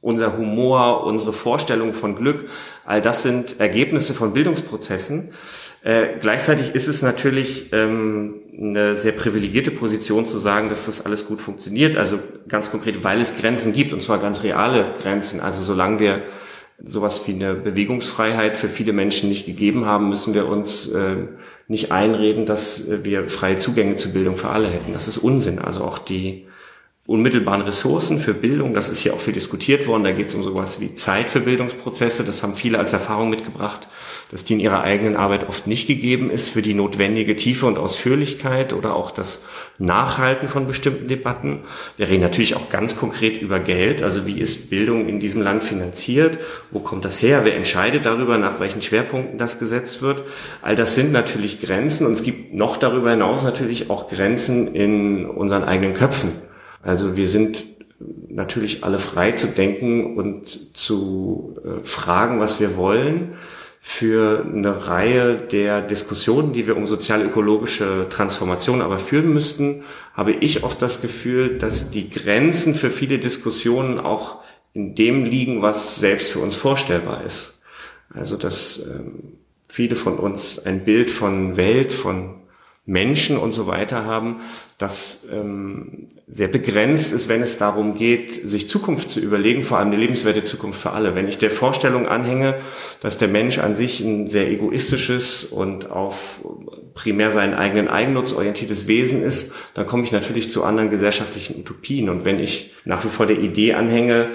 unser 0.00 0.36
Humor, 0.36 1.02
unsere 1.02 1.32
Vorstellung 1.32 1.94
von 1.94 2.14
Glück, 2.14 2.48
all 2.84 3.02
das 3.02 3.24
sind 3.24 3.58
Ergebnisse 3.58 4.14
von 4.14 4.32
Bildungsprozessen. 4.32 5.32
Äh, 5.82 6.18
gleichzeitig 6.20 6.74
ist 6.74 6.88
es 6.88 7.02
natürlich 7.02 7.72
ähm, 7.72 8.34
eine 8.58 8.96
sehr 8.96 9.12
privilegierte 9.12 9.70
Position 9.70 10.26
zu 10.26 10.38
sagen, 10.38 10.68
dass 10.68 10.86
das 10.86 11.06
alles 11.06 11.26
gut 11.26 11.40
funktioniert. 11.40 11.96
Also 11.96 12.18
ganz 12.48 12.70
konkret, 12.70 13.04
weil 13.04 13.20
es 13.20 13.38
Grenzen 13.38 13.72
gibt 13.72 13.92
und 13.92 14.02
zwar 14.02 14.18
ganz 14.18 14.42
reale 14.42 14.94
Grenzen. 15.00 15.40
Also 15.40 15.62
solange 15.62 16.00
wir 16.00 16.22
sowas 16.82 17.22
wie 17.26 17.32
eine 17.32 17.54
Bewegungsfreiheit 17.54 18.56
für 18.56 18.68
viele 18.68 18.92
Menschen 18.92 19.28
nicht 19.28 19.46
gegeben 19.46 19.86
haben, 19.86 20.08
müssen 20.08 20.34
wir 20.34 20.48
uns 20.48 20.88
äh, 20.88 21.16
nicht 21.66 21.92
einreden, 21.92 22.46
dass 22.46 22.88
wir 23.04 23.28
freie 23.28 23.58
Zugänge 23.58 23.96
zu 23.96 24.12
Bildung 24.12 24.36
für 24.36 24.48
alle 24.48 24.68
hätten. 24.68 24.92
Das 24.92 25.08
ist 25.08 25.18
Unsinn. 25.18 25.58
Also 25.58 25.82
auch 25.82 25.98
die 25.98 26.46
unmittelbaren 27.08 27.62
Ressourcen 27.62 28.18
für 28.18 28.34
Bildung, 28.34 28.74
das 28.74 28.90
ist 28.90 29.00
hier 29.00 29.14
auch 29.14 29.20
viel 29.20 29.32
diskutiert 29.32 29.86
worden, 29.86 30.04
da 30.04 30.12
geht 30.12 30.28
es 30.28 30.34
um 30.34 30.42
sowas 30.42 30.78
wie 30.78 30.92
Zeit 30.92 31.30
für 31.30 31.40
Bildungsprozesse, 31.40 32.22
das 32.22 32.42
haben 32.42 32.54
viele 32.54 32.78
als 32.78 32.92
Erfahrung 32.92 33.30
mitgebracht, 33.30 33.88
dass 34.30 34.44
die 34.44 34.54
in 34.54 34.60
ihrer 34.60 34.82
eigenen 34.82 35.16
Arbeit 35.16 35.48
oft 35.48 35.66
nicht 35.66 35.86
gegeben 35.86 36.30
ist 36.30 36.48
für 36.48 36.60
die 36.60 36.74
notwendige 36.74 37.34
Tiefe 37.34 37.66
und 37.66 37.78
Ausführlichkeit 37.78 38.72
oder 38.72 38.94
auch 38.94 39.10
das 39.10 39.46
Nachhalten 39.78 40.48
von 40.48 40.66
bestimmten 40.66 41.08
Debatten. 41.08 41.60
Wir 41.96 42.08
reden 42.08 42.22
natürlich 42.22 42.54
auch 42.54 42.68
ganz 42.68 42.96
konkret 42.96 43.40
über 43.40 43.58
Geld, 43.58 44.02
also 44.02 44.26
wie 44.26 44.38
ist 44.38 44.68
Bildung 44.70 45.08
in 45.08 45.18
diesem 45.18 45.40
Land 45.40 45.64
finanziert, 45.64 46.38
wo 46.70 46.80
kommt 46.80 47.04
das 47.04 47.22
her, 47.22 47.44
wer 47.44 47.56
entscheidet 47.56 48.04
darüber, 48.04 48.36
nach 48.36 48.60
welchen 48.60 48.82
Schwerpunkten 48.82 49.38
das 49.38 49.58
gesetzt 49.58 50.02
wird. 50.02 50.22
All 50.60 50.74
das 50.74 50.94
sind 50.94 51.10
natürlich 51.12 51.60
Grenzen 51.60 52.06
und 52.06 52.12
es 52.12 52.22
gibt 52.22 52.52
noch 52.52 52.76
darüber 52.76 53.10
hinaus 53.10 53.44
natürlich 53.44 53.88
auch 53.88 54.10
Grenzen 54.10 54.74
in 54.74 55.26
unseren 55.26 55.64
eigenen 55.64 55.94
Köpfen. 55.94 56.32
Also 56.82 57.16
wir 57.16 57.28
sind 57.28 57.64
natürlich 58.28 58.84
alle 58.84 58.98
frei 58.98 59.32
zu 59.32 59.48
denken 59.48 60.16
und 60.16 60.46
zu 60.46 61.56
äh, 61.64 61.84
fragen, 61.84 62.40
was 62.40 62.60
wir 62.60 62.76
wollen 62.76 63.34
für 63.90 64.44
eine 64.44 64.86
Reihe 64.86 65.36
der 65.36 65.80
Diskussionen, 65.80 66.52
die 66.52 66.66
wir 66.66 66.76
um 66.76 66.86
sozial-ökologische 66.86 68.06
Transformation 68.10 68.82
aber 68.82 68.98
führen 68.98 69.32
müssten, 69.32 69.82
habe 70.12 70.32
ich 70.32 70.62
oft 70.62 70.82
das 70.82 71.00
Gefühl, 71.00 71.56
dass 71.56 71.90
die 71.90 72.10
Grenzen 72.10 72.74
für 72.74 72.90
viele 72.90 73.18
Diskussionen 73.18 73.98
auch 73.98 74.42
in 74.74 74.94
dem 74.94 75.24
liegen, 75.24 75.62
was 75.62 75.96
selbst 75.96 76.30
für 76.30 76.40
uns 76.40 76.54
vorstellbar 76.54 77.24
ist. 77.24 77.62
Also 78.10 78.36
dass 78.36 78.90
ähm, 78.90 79.38
viele 79.68 79.96
von 79.96 80.18
uns 80.18 80.58
ein 80.58 80.84
Bild 80.84 81.10
von 81.10 81.56
Welt, 81.56 81.94
von 81.94 82.37
Menschen 82.88 83.36
und 83.36 83.52
so 83.52 83.66
weiter 83.66 84.06
haben, 84.06 84.40
das 84.78 85.26
ähm, 85.30 86.08
sehr 86.26 86.48
begrenzt 86.48 87.12
ist, 87.12 87.28
wenn 87.28 87.42
es 87.42 87.58
darum 87.58 87.94
geht, 87.94 88.48
sich 88.48 88.66
Zukunft 88.66 89.10
zu 89.10 89.20
überlegen, 89.20 89.62
vor 89.62 89.78
allem 89.78 89.88
eine 89.88 89.98
lebenswerte 89.98 90.42
Zukunft 90.42 90.80
für 90.80 90.92
alle. 90.92 91.14
Wenn 91.14 91.28
ich 91.28 91.36
der 91.36 91.50
Vorstellung 91.50 92.08
anhänge, 92.08 92.60
dass 93.02 93.18
der 93.18 93.28
Mensch 93.28 93.58
an 93.58 93.76
sich 93.76 94.00
ein 94.00 94.26
sehr 94.26 94.50
egoistisches 94.50 95.44
und 95.44 95.90
auf 95.90 96.40
primär 96.94 97.30
seinen 97.30 97.52
eigenen 97.52 97.88
Eigennutz 97.88 98.32
orientiertes 98.32 98.88
Wesen 98.88 99.22
ist, 99.22 99.52
dann 99.74 99.86
komme 99.86 100.04
ich 100.04 100.12
natürlich 100.12 100.50
zu 100.50 100.64
anderen 100.64 100.88
gesellschaftlichen 100.88 101.60
Utopien. 101.60 102.08
Und 102.08 102.24
wenn 102.24 102.38
ich 102.38 102.72
nach 102.86 103.04
wie 103.04 103.10
vor 103.10 103.26
der 103.26 103.38
Idee 103.38 103.74
anhänge, 103.74 104.30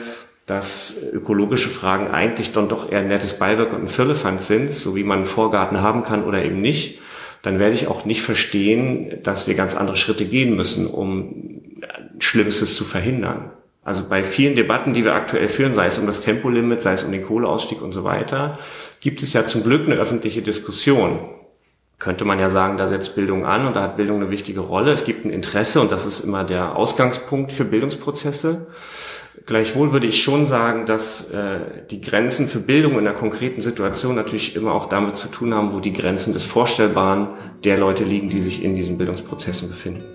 dass 0.45 1.01
ökologische 1.11 1.69
Fragen 1.69 2.11
eigentlich 2.11 2.51
dann 2.51 2.69
doch 2.69 2.91
eher 2.91 2.99
ein 2.99 3.07
nettes 3.07 3.39
Beiwerk 3.39 3.73
und 3.73 3.81
ein 3.81 3.87
Firlefanz 3.87 4.45
sind, 4.45 4.71
so 4.71 4.95
wie 4.95 5.03
man 5.03 5.19
einen 5.19 5.27
Vorgarten 5.27 5.81
haben 5.81 6.03
kann 6.03 6.23
oder 6.23 6.43
eben 6.43 6.61
nicht, 6.61 6.99
dann 7.43 7.59
werde 7.59 7.75
ich 7.75 7.87
auch 7.87 8.05
nicht 8.05 8.23
verstehen, 8.23 9.19
dass 9.21 9.47
wir 9.47 9.53
ganz 9.53 9.75
andere 9.75 9.97
Schritte 9.97 10.25
gehen 10.25 10.55
müssen, 10.55 10.87
um 10.87 11.61
Schlimmstes 12.17 12.75
zu 12.75 12.85
verhindern. 12.85 13.51
Also 13.83 14.07
bei 14.07 14.23
vielen 14.23 14.55
Debatten, 14.55 14.93
die 14.93 15.03
wir 15.03 15.13
aktuell 15.13 15.49
führen, 15.49 15.73
sei 15.73 15.87
es 15.87 15.99
um 15.99 16.07
das 16.07 16.21
Tempolimit, 16.21 16.81
sei 16.81 16.93
es 16.93 17.03
um 17.03 17.11
den 17.11 17.25
Kohleausstieg 17.25 17.81
und 17.81 17.91
so 17.91 18.05
weiter, 18.05 18.57
gibt 19.01 19.21
es 19.21 19.33
ja 19.33 19.45
zum 19.45 19.63
Glück 19.63 19.85
eine 19.85 19.95
öffentliche 19.95 20.41
Diskussion. 20.41 21.19
Könnte 21.99 22.23
man 22.23 22.39
ja 22.39 22.49
sagen, 22.49 22.77
da 22.77 22.87
setzt 22.87 23.15
Bildung 23.15 23.45
an 23.45 23.67
und 23.67 23.75
da 23.75 23.81
hat 23.81 23.97
Bildung 23.97 24.21
eine 24.21 24.31
wichtige 24.31 24.61
Rolle. 24.61 24.91
Es 24.91 25.03
gibt 25.03 25.25
ein 25.25 25.29
Interesse 25.29 25.81
und 25.81 25.91
das 25.91 26.05
ist 26.05 26.21
immer 26.21 26.45
der 26.45 26.77
Ausgangspunkt 26.77 27.51
für 27.51 27.65
Bildungsprozesse. 27.65 28.67
Gleichwohl 29.45 29.91
würde 29.91 30.07
ich 30.07 30.21
schon 30.21 30.47
sagen, 30.47 30.85
dass 30.85 31.31
äh, 31.31 31.59
die 31.91 31.99
Grenzen 31.99 32.47
für 32.47 32.59
Bildung 32.59 32.97
in 32.97 33.03
der 33.03 33.13
konkreten 33.13 33.59
Situation 33.59 34.15
natürlich 34.15 34.55
immer 34.55 34.73
auch 34.73 34.87
damit 34.87 35.17
zu 35.17 35.27
tun 35.27 35.53
haben, 35.53 35.73
wo 35.73 35.81
die 35.81 35.91
Grenzen 35.91 36.31
des 36.31 36.45
Vorstellbaren 36.45 37.27
der 37.65 37.77
Leute 37.77 38.05
liegen, 38.05 38.29
die 38.29 38.39
sich 38.39 38.63
in 38.63 38.73
diesen 38.75 38.97
Bildungsprozessen 38.97 39.67
befinden. 39.67 40.05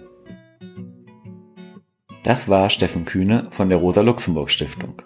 Das 2.24 2.48
war 2.48 2.70
Steffen 2.70 3.04
Kühne 3.04 3.48
von 3.50 3.68
der 3.68 3.78
Rosa-Luxemburg-Stiftung. 3.78 5.02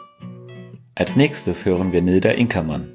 Als 0.94 1.16
nächstes 1.16 1.64
hören 1.64 1.90
wir 1.90 2.02
Nilda 2.02 2.30
Inkermann. 2.30 2.92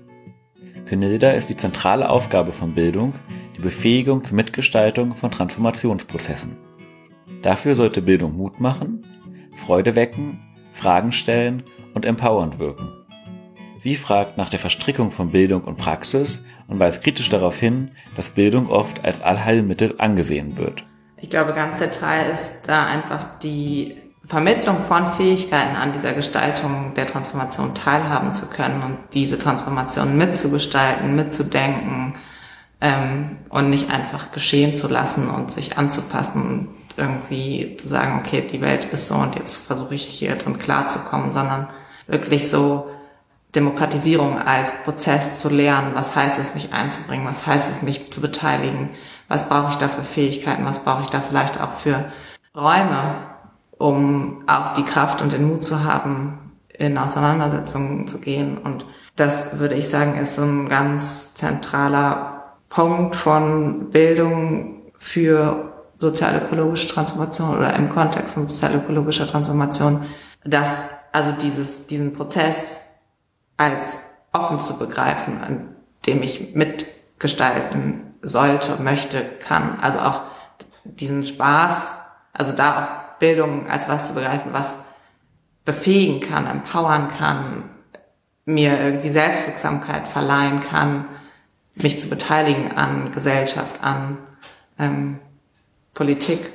Für 0.86 0.96
Nilda 0.96 1.32
ist 1.32 1.50
die 1.50 1.58
zentrale 1.58 2.10
Aufgabe 2.10 2.54
von 2.54 2.74
Bildung 2.74 3.14
die 3.58 3.62
Befähigung 3.62 4.24
zur 4.24 4.36
Mitgestaltung 4.36 5.16
von 5.16 5.32
Transformationsprozessen. 5.32 6.58
Dafür 7.42 7.76
sollte 7.76 8.02
Bildung 8.02 8.38
Mut 8.38 8.62
machen, 8.62 9.02
Freude 9.54 9.96
wecken 9.96 10.40
Fragen 10.78 11.12
stellen 11.12 11.64
und 11.94 12.06
empowernd 12.06 12.60
wirken. 12.60 12.94
Sie 13.80 13.96
fragt 13.96 14.38
nach 14.38 14.50
der 14.50 14.60
Verstrickung 14.60 15.12
von 15.12 15.32
Bildung 15.32 15.64
und 15.64 15.78
Praxis 15.78 16.42
und 16.68 16.80
weist 16.80 17.04
kritisch 17.04 17.30
darauf 17.30 17.60
hin, 17.60 17.92
dass 18.16 18.32
Bildung 18.32 18.68
oft 18.68 19.04
als 19.06 19.22
Allheilmittel 19.22 19.96
angesehen 19.98 20.58
wird. 20.58 20.84
Ich 21.18 21.30
glaube, 21.30 21.54
ganz 21.54 21.80
zentral 21.80 22.30
ist 22.30 22.64
da 22.68 22.86
einfach 22.86 23.40
die 23.40 23.96
Vermittlung 24.26 24.84
von 24.84 25.08
Fähigkeiten 25.08 25.76
an 25.76 25.94
dieser 25.94 26.14
Gestaltung 26.14 26.94
der 26.96 27.08
Transformation 27.08 27.74
teilhaben 27.76 28.34
zu 28.34 28.50
können 28.50 28.84
und 28.84 28.98
diese 29.14 29.38
Transformation 29.38 30.18
mitzugestalten, 30.18 31.16
mitzudenken 31.16 32.16
ähm, 32.82 33.38
und 33.50 33.70
nicht 33.70 33.90
einfach 33.90 34.32
geschehen 34.32 34.76
zu 34.76 34.88
lassen 34.90 35.30
und 35.30 35.50
sich 35.50 35.78
anzupassen 35.78 36.68
irgendwie 36.98 37.76
zu 37.78 37.88
sagen, 37.88 38.22
okay, 38.24 38.42
die 38.42 38.62
Welt 38.62 38.86
ist 38.86 39.08
so 39.08 39.16
und 39.16 39.36
jetzt 39.36 39.56
versuche 39.56 39.96
ich 39.96 40.04
hier 40.04 40.36
drin 40.36 40.60
klarzukommen, 40.60 41.32
sondern 41.32 41.68
wirklich 42.08 42.50
so 42.50 42.90
Demokratisierung 43.56 44.40
als 44.40 44.84
Prozess 44.84 45.40
zu 45.42 45.50
lernen, 45.50 45.96
was 45.96 46.16
heißt 46.16 46.40
es, 46.40 46.54
mich 46.54 46.74
einzubringen, 46.74 47.26
was 47.26 47.48
heißt 47.48 47.70
es, 47.70 47.82
mich 47.82 48.12
zu 48.12 48.22
beteiligen, 48.22 48.90
was 49.28 49.50
brauche 49.50 49.70
ich 49.70 49.76
da 49.76 49.88
für 49.88 50.04
Fähigkeiten, 50.04 50.66
was 50.66 50.84
brauche 50.84 51.04
ich 51.04 51.10
da 51.10 51.22
vielleicht 51.22 51.60
auch 51.62 51.74
für 51.74 52.12
Räume, 52.56 53.16
um 53.78 54.44
auch 54.48 54.74
die 54.74 54.84
Kraft 54.84 55.22
und 55.22 55.34
den 55.34 55.48
Mut 55.48 55.64
zu 55.64 55.84
haben, 55.84 56.48
in 56.70 56.98
Auseinandersetzungen 56.98 58.08
zu 58.08 58.20
gehen. 58.20 58.58
Und 58.58 58.86
das 59.16 59.60
würde 59.60 59.76
ich 59.76 59.90
sagen, 59.90 60.18
ist 60.18 60.36
so 60.36 60.44
ein 60.44 60.70
ganz 60.70 61.34
zentraler 61.34 62.56
Punkt 62.70 63.16
von 63.16 63.90
Bildung 63.90 64.82
für 64.98 65.77
sozialökologische 66.00 66.88
Transformation 66.88 67.58
oder 67.58 67.76
im 67.76 67.90
Kontext 67.90 68.34
von 68.34 68.48
sozialökologischer 68.48 69.28
Transformation, 69.28 70.06
dass 70.44 70.90
also 71.12 71.32
dieses, 71.32 71.88
diesen 71.88 72.14
Prozess 72.14 72.86
als 73.58 73.98
offen 74.32 74.60
zu 74.60 74.78
begreifen, 74.78 75.42
an 75.42 75.76
dem 76.06 76.22
ich 76.22 76.54
mitgestalten 76.56 78.16
sollte, 78.22 78.82
möchte, 78.82 79.24
kann. 79.24 79.80
Also 79.80 80.00
auch 80.00 80.22
diesen 80.84 81.26
Spaß, 81.26 81.98
also 82.34 82.54
da 82.54 82.84
auch 82.84 83.20
Bildung 83.20 83.70
als 83.70 83.90
was 83.90 84.10
zu 84.10 84.14
begreifen, 84.14 84.54
was 84.54 84.76
befähigen 85.66 86.22
kann, 86.22 86.46
empowern 86.46 87.10
kann, 87.10 87.70
mir 88.46 88.80
irgendwie 88.80 89.10
Selbstwirksamkeit 89.10 90.08
verleihen 90.08 90.62
kann, 90.62 91.06
mich 91.76 92.00
zu 92.00 92.10
beteiligen 92.10 92.72
an 92.72 93.12
Gesellschaft, 93.12 93.84
an 93.84 94.18
ähm, 94.80 95.20
Politik 95.98 96.54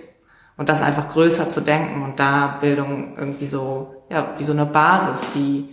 und 0.57 0.69
das 0.69 0.81
einfach 0.81 1.11
größer 1.11 1.51
zu 1.51 1.61
denken 1.61 2.03
und 2.03 2.21
da 2.21 2.59
Bildung 2.61 3.19
irgendwie 3.19 3.47
so, 3.47 4.05
ja, 4.09 4.35
wie 4.39 4.45
so 4.45 4.53
eine 4.53 4.67
Basis, 4.67 5.27
die 5.35 5.69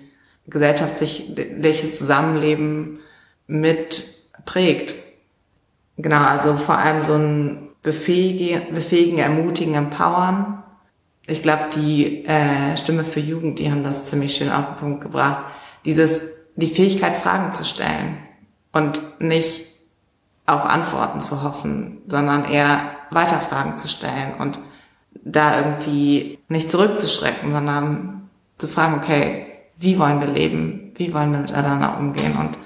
gesellschaftliches 0.47 1.97
Zusammenleben 1.97 2.99
mit 3.45 4.03
prägt. 4.45 4.95
Genau, 5.97 6.23
also 6.23 6.57
vor 6.57 6.77
allem 6.79 7.03
so 7.03 7.13
ein 7.13 7.69
befähigen, 7.83 8.73
befähigen 8.73 9.19
ermutigen, 9.19 9.75
empowern. 9.75 10.63
Ich 11.27 11.43
glaube, 11.43 11.65
die 11.75 12.25
äh, 12.25 12.75
Stimme 12.75 13.03
für 13.03 13.19
Jugend, 13.19 13.59
die 13.59 13.69
haben 13.69 13.83
das 13.83 14.05
ziemlich 14.05 14.35
schön 14.35 14.51
auf 14.51 14.65
den 14.65 14.75
Punkt 14.77 15.01
gebracht. 15.01 15.43
Dieses, 15.85 16.31
die 16.55 16.67
Fähigkeit, 16.67 17.15
Fragen 17.15 17.53
zu 17.53 17.63
stellen 17.63 18.17
und 18.71 18.99
nicht 19.21 19.67
auf 20.47 20.65
Antworten 20.65 21.21
zu 21.21 21.43
hoffen, 21.43 22.01
sondern 22.07 22.45
eher 22.45 22.95
weiter 23.11 23.39
Fragen 23.39 23.77
zu 23.77 23.87
stellen 23.87 24.35
und 24.39 24.59
da 25.23 25.59
irgendwie 25.59 26.39
nicht 26.47 26.71
zurückzuschrecken, 26.71 27.51
sondern 27.51 28.29
zu 28.57 28.67
fragen, 28.67 28.95
okay, 28.95 29.47
wie 29.77 29.97
wollen 29.97 30.19
wir 30.19 30.27
leben? 30.27 30.91
Wie 30.95 31.13
wollen 31.13 31.31
wir 31.31 31.39
miteinander 31.39 31.97
umgehen? 31.97 32.35
Und 32.37 32.57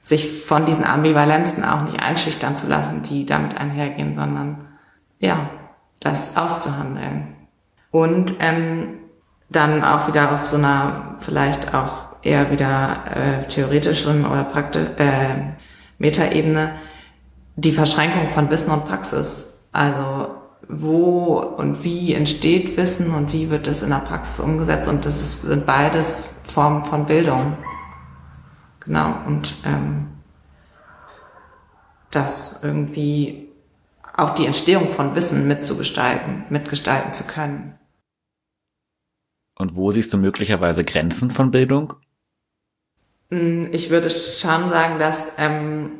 sich 0.00 0.42
von 0.42 0.64
diesen 0.66 0.84
Ambivalenzen 0.84 1.64
auch 1.64 1.82
nicht 1.82 2.02
einschüchtern 2.02 2.56
zu 2.56 2.68
lassen, 2.68 3.02
die 3.02 3.24
damit 3.24 3.56
einhergehen, 3.56 4.14
sondern 4.14 4.64
ja, 5.20 5.50
das 6.00 6.36
auszuhandeln. 6.36 7.34
Und 7.90 8.34
ähm, 8.40 8.98
dann 9.48 9.84
auch 9.84 10.08
wieder 10.08 10.32
auf 10.32 10.44
so 10.44 10.56
einer 10.56 11.14
vielleicht 11.18 11.74
auch 11.74 12.12
eher 12.22 12.50
wieder 12.50 13.04
äh, 13.14 13.46
theoretischen 13.48 14.24
oder 14.24 14.44
praktisch 14.44 14.88
äh, 14.96 15.52
Metaebene 15.98 16.72
die 17.56 17.72
Verschränkung 17.72 18.30
von 18.30 18.48
Wissen 18.50 18.70
und 18.70 18.86
Praxis. 18.86 19.51
Also 19.72 20.34
wo 20.68 21.40
und 21.40 21.82
wie 21.82 22.14
entsteht 22.14 22.76
Wissen 22.76 23.12
und 23.14 23.32
wie 23.32 23.50
wird 23.50 23.66
es 23.66 23.82
in 23.82 23.90
der 23.90 23.96
Praxis 23.96 24.40
umgesetzt 24.40 24.88
und 24.88 25.04
das 25.04 25.20
ist, 25.20 25.42
sind 25.42 25.66
beides 25.66 26.36
Formen 26.44 26.84
von 26.84 27.06
Bildung. 27.06 27.56
Genau, 28.80 29.14
und 29.26 29.54
ähm, 29.64 30.08
das 32.10 32.62
irgendwie 32.62 33.48
auch 34.16 34.30
die 34.30 34.46
Entstehung 34.46 34.88
von 34.88 35.14
Wissen 35.14 35.48
mitzugestalten, 35.48 36.44
mitgestalten 36.50 37.12
zu 37.12 37.26
können. 37.26 37.78
Und 39.56 39.76
wo 39.76 39.90
siehst 39.90 40.12
du 40.12 40.18
möglicherweise 40.18 40.84
Grenzen 40.84 41.30
von 41.30 41.50
Bildung? 41.50 41.94
Mm, 43.30 43.66
ich 43.72 43.90
würde 43.90 44.10
schon 44.10 44.68
sagen, 44.68 44.98
dass 44.98 45.34
ähm, 45.38 45.92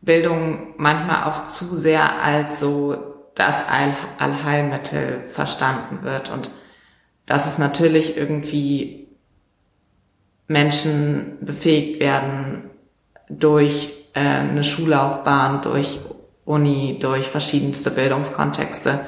Bildung 0.00 0.74
manchmal 0.76 1.24
auch 1.24 1.46
zu 1.46 1.76
sehr 1.76 2.22
als 2.22 2.60
so 2.60 2.96
das 3.34 3.68
All 3.68 3.94
Allheilmittel 4.18 5.24
verstanden 5.32 6.02
wird 6.02 6.30
und 6.30 6.50
dass 7.26 7.46
es 7.46 7.58
natürlich 7.58 8.16
irgendwie 8.16 9.08
Menschen 10.48 11.38
befähigt 11.40 12.00
werden 12.00 12.70
durch 13.28 13.90
äh, 14.14 14.20
eine 14.20 14.64
Schullaufbahn, 14.64 15.62
durch 15.62 16.00
Uni, 16.44 16.98
durch 17.00 17.28
verschiedenste 17.28 17.90
Bildungskontexte 17.90 19.00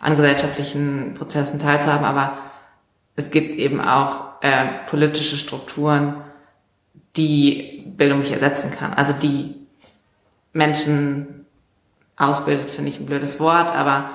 an 0.00 0.16
gesellschaftlichen 0.16 1.14
Prozessen 1.14 1.60
teilzuhaben. 1.60 2.06
Aber 2.06 2.38
es 3.14 3.30
gibt 3.30 3.54
eben 3.56 3.80
auch 3.80 4.40
äh, 4.40 4.64
politische 4.88 5.36
Strukturen, 5.36 6.22
die 7.16 7.84
Bildung 7.86 8.20
nicht 8.20 8.32
ersetzen 8.32 8.70
kann. 8.70 8.94
Also 8.94 9.12
die 9.12 9.65
Menschen 10.56 11.46
ausbildet, 12.16 12.70
finde 12.70 12.88
ich 12.88 12.98
ein 12.98 13.06
blödes 13.06 13.38
Wort, 13.40 13.70
aber 13.70 14.10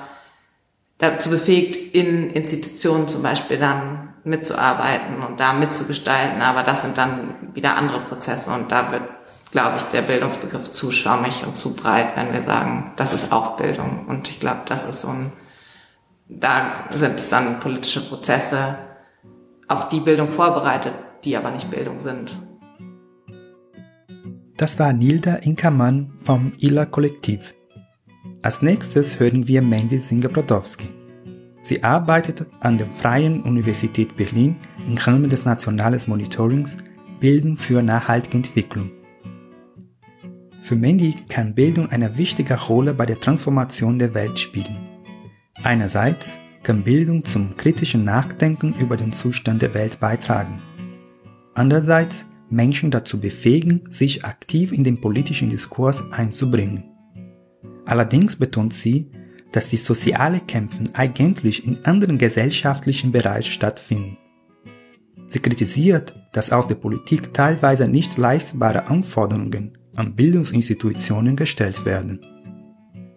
dazu 0.98 1.30
befähigt, 1.30 1.96
in 1.96 2.32
Institutionen 2.32 3.08
zum 3.08 3.22
Beispiel 3.24 3.58
dann 3.58 4.14
mitzuarbeiten 4.24 5.24
und 5.24 5.40
da 5.40 5.54
mitzugestalten, 5.54 6.42
aber 6.42 6.64
das 6.64 6.82
sind 6.82 6.98
dann 6.98 7.54
wieder 7.54 7.76
andere 7.76 8.02
Prozesse 8.02 8.52
und 8.52 8.72
da 8.72 8.92
wird, 8.92 9.04
glaube 9.52 9.78
ich, 9.78 9.84
der 9.86 10.02
Bildungsbegriff 10.02 10.70
zu 10.70 10.92
schwammig 10.92 11.44
und 11.46 11.58
zu 11.58 11.76
breit, 11.76 12.16
wenn 12.16 12.34
wir 12.34 12.42
sagen, 12.42 12.94
das 12.96 13.14
ist 13.14 13.32
auch 13.32 13.58
Bildung. 13.58 14.06
Und 14.08 14.30
ich 14.30 14.40
glaube, 14.40 14.62
das 14.66 14.86
ist 14.86 15.02
so 15.02 15.10
ein, 15.10 15.32
da 16.28 16.72
sind 16.94 17.16
es 17.16 17.30
dann 17.30 17.60
politische 17.60 18.08
Prozesse, 18.08 18.78
auf 19.68 19.90
die 19.90 20.00
Bildung 20.00 20.32
vorbereitet, 20.32 20.94
die 21.24 21.36
aber 21.36 21.52
nicht 21.52 21.70
Bildung 21.70 22.00
sind. 22.00 22.38
Das 24.62 24.78
war 24.78 24.94
Nilda 24.94 25.38
Inkermann 25.38 26.12
vom 26.24 26.54
ILA 26.60 26.86
Kollektiv. 26.86 27.56
Als 28.44 28.62
nächstes 28.62 29.20
hören 29.20 29.48
wir 29.48 29.60
Mandy 29.64 29.98
Singer-Brodowski. 29.98 30.86
Sie 31.64 31.84
arbeitet 31.84 32.46
an 32.60 32.78
der 32.78 32.86
Freien 32.94 33.42
Universität 33.42 34.16
Berlin 34.16 34.58
im 34.86 35.00
Rahmen 35.00 35.32
des 35.32 35.46
Nationalen 35.46 36.00
Monitorings 36.06 36.78
Bildung 37.20 37.58
für 37.58 37.82
nachhaltige 37.82 38.38
Entwicklung. 38.38 38.92
Für 40.62 40.76
Mandy 40.76 41.16
kann 41.28 41.56
Bildung 41.56 41.90
eine 41.90 42.16
wichtige 42.20 42.54
Rolle 42.54 42.94
bei 42.94 43.08
der 43.08 43.20
Transformation 43.20 43.98
der 43.98 44.14
Welt 44.14 44.38
spielen. 44.38 44.78
Einerseits 45.64 46.38
kann 46.62 46.84
Bildung 46.84 47.26
zum 47.26 47.58
kritischen 47.58 48.04
Nachdenken 48.04 48.76
über 48.80 48.96
den 48.96 49.12
Zustand 49.12 49.64
der 49.64 49.74
Welt 49.74 50.00
beitragen. 50.00 50.62
Andererseits 51.56 52.28
Menschen 52.52 52.92
dazu 52.92 53.20
befähigen, 53.20 53.84
sich 53.90 54.26
aktiv 54.26 54.72
in 54.72 54.84
den 54.84 55.02
politischen 55.02 55.50
Diskurs 55.50 56.04
einzubringen. 56.12 56.84
Allerdings 57.86 58.36
betont 58.36 58.74
sie, 58.74 59.10
dass 59.52 59.68
die 59.68 59.78
soziale 59.78 60.40
Kämpfen 60.40 60.94
eigentlich 60.94 61.66
in 61.66 61.84
anderen 61.84 62.18
gesellschaftlichen 62.18 63.12
Bereichen 63.12 63.52
stattfinden. 63.52 64.18
Sie 65.28 65.40
kritisiert, 65.40 66.14
dass 66.34 66.52
aus 66.52 66.68
der 66.68 66.76
Politik 66.76 67.34
teilweise 67.34 67.88
nicht 67.88 68.18
leistbare 68.18 68.88
Anforderungen 68.88 69.78
an 69.96 70.16
Bildungsinstitutionen 70.16 71.36
gestellt 71.36 71.86
werden. 71.86 72.20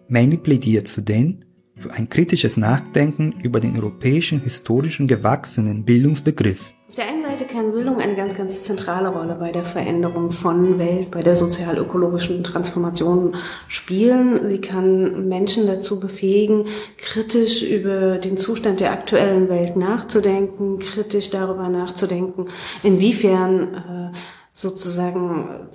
Mandy 0.07 0.37
plädiert 0.37 0.87
zudem 0.87 1.41
für 1.77 1.91
ein 1.91 2.09
kritisches 2.09 2.57
Nachdenken 2.57 3.33
über 3.41 3.59
den 3.59 3.75
europäischen 3.75 4.41
historischen 4.41 5.07
gewachsenen 5.07 5.83
Bildungsbegriff. 5.83 6.74
Auf 6.95 7.03
der 7.03 7.11
einen 7.11 7.23
Seite 7.23 7.43
kann 7.43 7.73
Bildung 7.73 7.99
eine 7.99 8.15
ganz, 8.15 8.37
ganz 8.37 8.63
zentrale 8.63 9.09
Rolle 9.09 9.35
bei 9.35 9.51
der 9.51 9.65
Veränderung 9.65 10.31
von 10.31 10.79
Welt, 10.79 11.11
bei 11.11 11.19
der 11.19 11.35
sozial-ökologischen 11.35 12.41
Transformation 12.41 13.35
spielen. 13.67 14.47
Sie 14.47 14.61
kann 14.61 15.27
Menschen 15.27 15.67
dazu 15.67 15.99
befähigen, 15.99 16.67
kritisch 16.95 17.63
über 17.63 18.17
den 18.17 18.37
Zustand 18.37 18.79
der 18.79 18.93
aktuellen 18.93 19.49
Welt 19.49 19.75
nachzudenken, 19.75 20.79
kritisch 20.79 21.31
darüber 21.31 21.67
nachzudenken, 21.67 22.47
inwiefern 22.81 24.13
äh, 24.13 24.17
sozusagen 24.53 25.67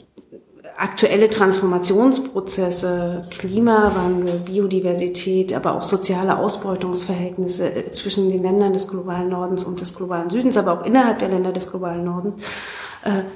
aktuelle 0.81 1.29
Transformationsprozesse, 1.29 3.23
Klimawandel, 3.31 4.41
Biodiversität, 4.41 5.53
aber 5.53 5.75
auch 5.75 5.83
soziale 5.83 6.39
Ausbeutungsverhältnisse 6.39 7.75
äh, 7.75 7.91
zwischen 7.91 8.31
den 8.31 8.43
Ländern 8.43 8.73
des 8.73 8.89
globalen 8.89 9.29
Nordens 9.29 9.65
und 9.65 9.81
des 9.81 9.95
globalen 9.95 10.31
Südens, 10.31 10.57
aber 10.57 10.73
auch 10.73 10.87
innerhalb 10.87 11.19
der 11.19 11.29
Länder 11.29 11.53
des 11.53 11.71
globalen 11.71 12.05
Nordens, 12.05 12.37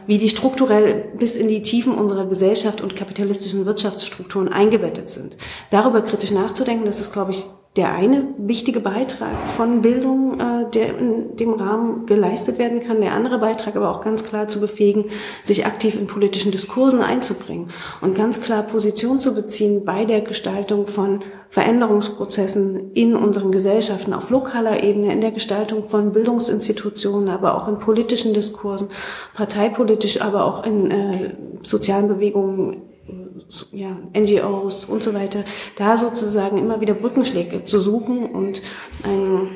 wie 0.06 0.18
die 0.18 0.28
strukturell 0.28 1.12
bis 1.18 1.36
in 1.36 1.48
die 1.48 1.62
Tiefen 1.62 1.94
unserer 1.94 2.26
Gesellschaft 2.26 2.82
und 2.82 2.96
kapitalistischen 2.96 3.64
Wirtschaftsstrukturen 3.64 4.48
eingebettet 4.48 5.08
sind. 5.08 5.36
Darüber 5.70 6.02
kritisch 6.02 6.30
nachzudenken, 6.30 6.84
das 6.84 7.00
ist, 7.00 7.12
glaube 7.12 7.30
ich, 7.30 7.46
der 7.76 7.92
eine 7.92 8.28
wichtige 8.38 8.78
Beitrag 8.78 9.48
von 9.48 9.82
Bildung, 9.82 10.38
äh, 10.38 10.70
der 10.70 10.96
in 10.96 11.36
dem 11.36 11.54
Rahmen 11.54 12.06
geleistet 12.06 12.58
werden 12.58 12.80
kann. 12.80 13.00
Der 13.00 13.12
andere 13.12 13.38
Beitrag 13.38 13.74
aber 13.74 13.90
auch 13.90 14.00
ganz 14.00 14.24
klar 14.24 14.46
zu 14.46 14.60
befähigen, 14.60 15.06
sich 15.42 15.66
aktiv 15.66 15.98
in 15.98 16.06
politischen 16.06 16.52
Diskursen 16.52 17.00
einzubringen 17.00 17.70
und 18.00 18.14
ganz 18.14 18.40
klar 18.40 18.62
Position 18.62 19.18
zu 19.18 19.34
beziehen 19.34 19.84
bei 19.84 20.04
der 20.04 20.20
Gestaltung 20.20 20.86
von 20.86 21.22
Veränderungsprozessen 21.54 22.90
in 22.94 23.14
unseren 23.14 23.52
Gesellschaften 23.52 24.12
auf 24.12 24.28
lokaler 24.28 24.82
Ebene, 24.82 25.12
in 25.12 25.20
der 25.20 25.30
Gestaltung 25.30 25.88
von 25.88 26.10
Bildungsinstitutionen, 26.10 27.28
aber 27.28 27.54
auch 27.54 27.68
in 27.68 27.78
politischen 27.78 28.34
Diskursen, 28.34 28.88
parteipolitisch, 29.34 30.20
aber 30.20 30.46
auch 30.46 30.66
in 30.66 30.90
äh, 30.90 31.34
sozialen 31.62 32.08
Bewegungen 32.08 32.82
ja, 33.70 33.96
NGOs 34.18 34.86
und 34.86 35.04
so 35.04 35.14
weiter, 35.14 35.44
da 35.76 35.96
sozusagen 35.96 36.58
immer 36.58 36.80
wieder 36.80 36.94
Brückenschläge 36.94 37.62
zu 37.62 37.78
suchen 37.78 38.26
und 38.26 38.60
ein, 39.04 39.46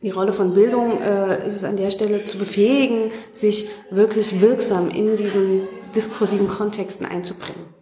die 0.00 0.08
Rolle 0.08 0.32
von 0.32 0.54
Bildung 0.54 1.02
äh, 1.02 1.46
ist 1.46 1.56
es 1.56 1.64
an 1.64 1.76
der 1.76 1.90
Stelle 1.90 2.24
zu 2.24 2.38
befähigen, 2.38 3.10
sich 3.30 3.68
wirklich 3.90 4.40
wirksam 4.40 4.88
in 4.88 5.16
diesen 5.16 5.68
diskursiven 5.94 6.48
Kontexten 6.48 7.04
einzubringen. 7.04 7.76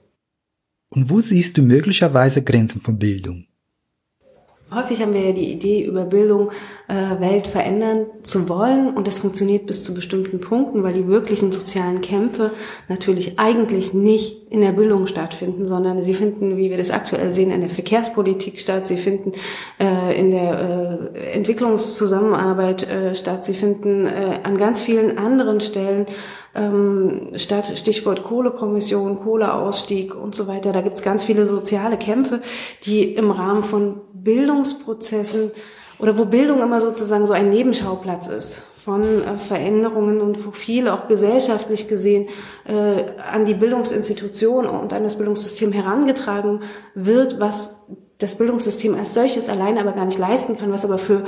Und 0.95 1.11
wo 1.11 1.20
siehst 1.20 1.57
du 1.57 1.62
möglicherweise 1.62 2.42
Grenzen 2.42 2.80
von 2.80 2.99
Bildung? 2.99 3.47
Häufig 4.72 5.01
haben 5.03 5.14
wir 5.14 5.20
ja 5.20 5.32
die 5.32 5.53
Idee, 5.53 5.84
über 5.84 6.05
Bildung 6.05 6.51
äh, 6.88 7.20
Welt 7.20 7.47
verändern 7.47 8.07
zu 8.22 8.49
wollen. 8.49 8.95
Und 8.95 9.07
das 9.07 9.20
funktioniert 9.20 9.66
bis 9.66 9.84
zu 9.84 9.95
bestimmten 9.95 10.40
Punkten, 10.40 10.82
weil 10.82 10.95
die 10.95 11.07
wirklichen 11.07 11.53
sozialen 11.53 12.01
Kämpfe 12.01 12.51
natürlich 12.88 13.38
eigentlich 13.38 13.95
nicht 13.95 14.51
in 14.51 14.62
der 14.62 14.72
Bildung 14.72 15.07
stattfinden, 15.07 15.66
sondern 15.66 16.03
sie 16.03 16.14
finden, 16.14 16.57
wie 16.57 16.70
wir 16.70 16.76
das 16.76 16.90
aktuell 16.90 17.30
sehen, 17.30 17.51
in 17.51 17.61
der 17.61 17.70
Verkehrspolitik 17.70 18.59
statt, 18.59 18.86
sie 18.86 18.97
finden 18.97 19.32
äh, 19.78 20.18
in 20.18 20.30
der 20.30 21.11
äh, 21.14 21.32
Entwicklungszusammenarbeit 21.32 22.88
äh, 22.90 23.14
statt, 23.14 23.45
sie 23.45 23.55
finden 23.55 24.07
äh, 24.07 24.40
an 24.42 24.57
ganz 24.57 24.82
vielen 24.82 25.18
anderen 25.18 25.61
Stellen 25.61 26.07
ähm, 26.55 27.32
statt 27.36 27.78
Stichwort 27.78 28.24
Kohlekommission, 28.24 29.20
Kohleausstieg 29.20 30.14
und 30.14 30.34
so 30.34 30.46
weiter. 30.46 30.72
Da 30.72 30.80
gibt 30.80 30.96
es 30.96 31.02
ganz 31.02 31.24
viele 31.24 31.46
soziale 31.46 31.96
Kämpfe, 31.96 32.40
die 32.84 33.14
im 33.14 33.30
Rahmen 33.30 33.64
von 33.64 34.00
Bildungsprozessen 34.12 35.50
oder 35.98 36.18
wo 36.18 36.24
Bildung 36.24 36.62
immer 36.62 36.80
sozusagen 36.80 37.26
so 37.26 37.32
ein 37.32 37.50
Nebenschauplatz 37.50 38.28
ist 38.28 38.62
von 38.84 39.22
äh, 39.22 39.38
Veränderungen 39.38 40.20
und 40.20 40.46
wo 40.46 40.50
viel 40.50 40.88
auch 40.88 41.09
gesellschaftlich 41.09 41.88
gesehen 41.88 42.28
äh, 42.66 43.05
an 43.32 43.46
die 43.46 43.55
Bildungsinstitution 43.55 44.66
und 44.66 44.92
an 44.92 45.05
das 45.05 45.16
Bildungssystem 45.16 45.72
herangetragen 45.72 46.61
wird, 46.94 47.40
was 47.40 47.86
das 48.19 48.37
Bildungssystem 48.37 48.95
als 48.95 49.15
solches 49.15 49.49
allein 49.49 49.79
aber 49.79 49.93
gar 49.93 50.05
nicht 50.05 50.19
leisten 50.19 50.57
kann, 50.57 50.71
was 50.71 50.85
aber 50.85 50.99
für 50.99 51.25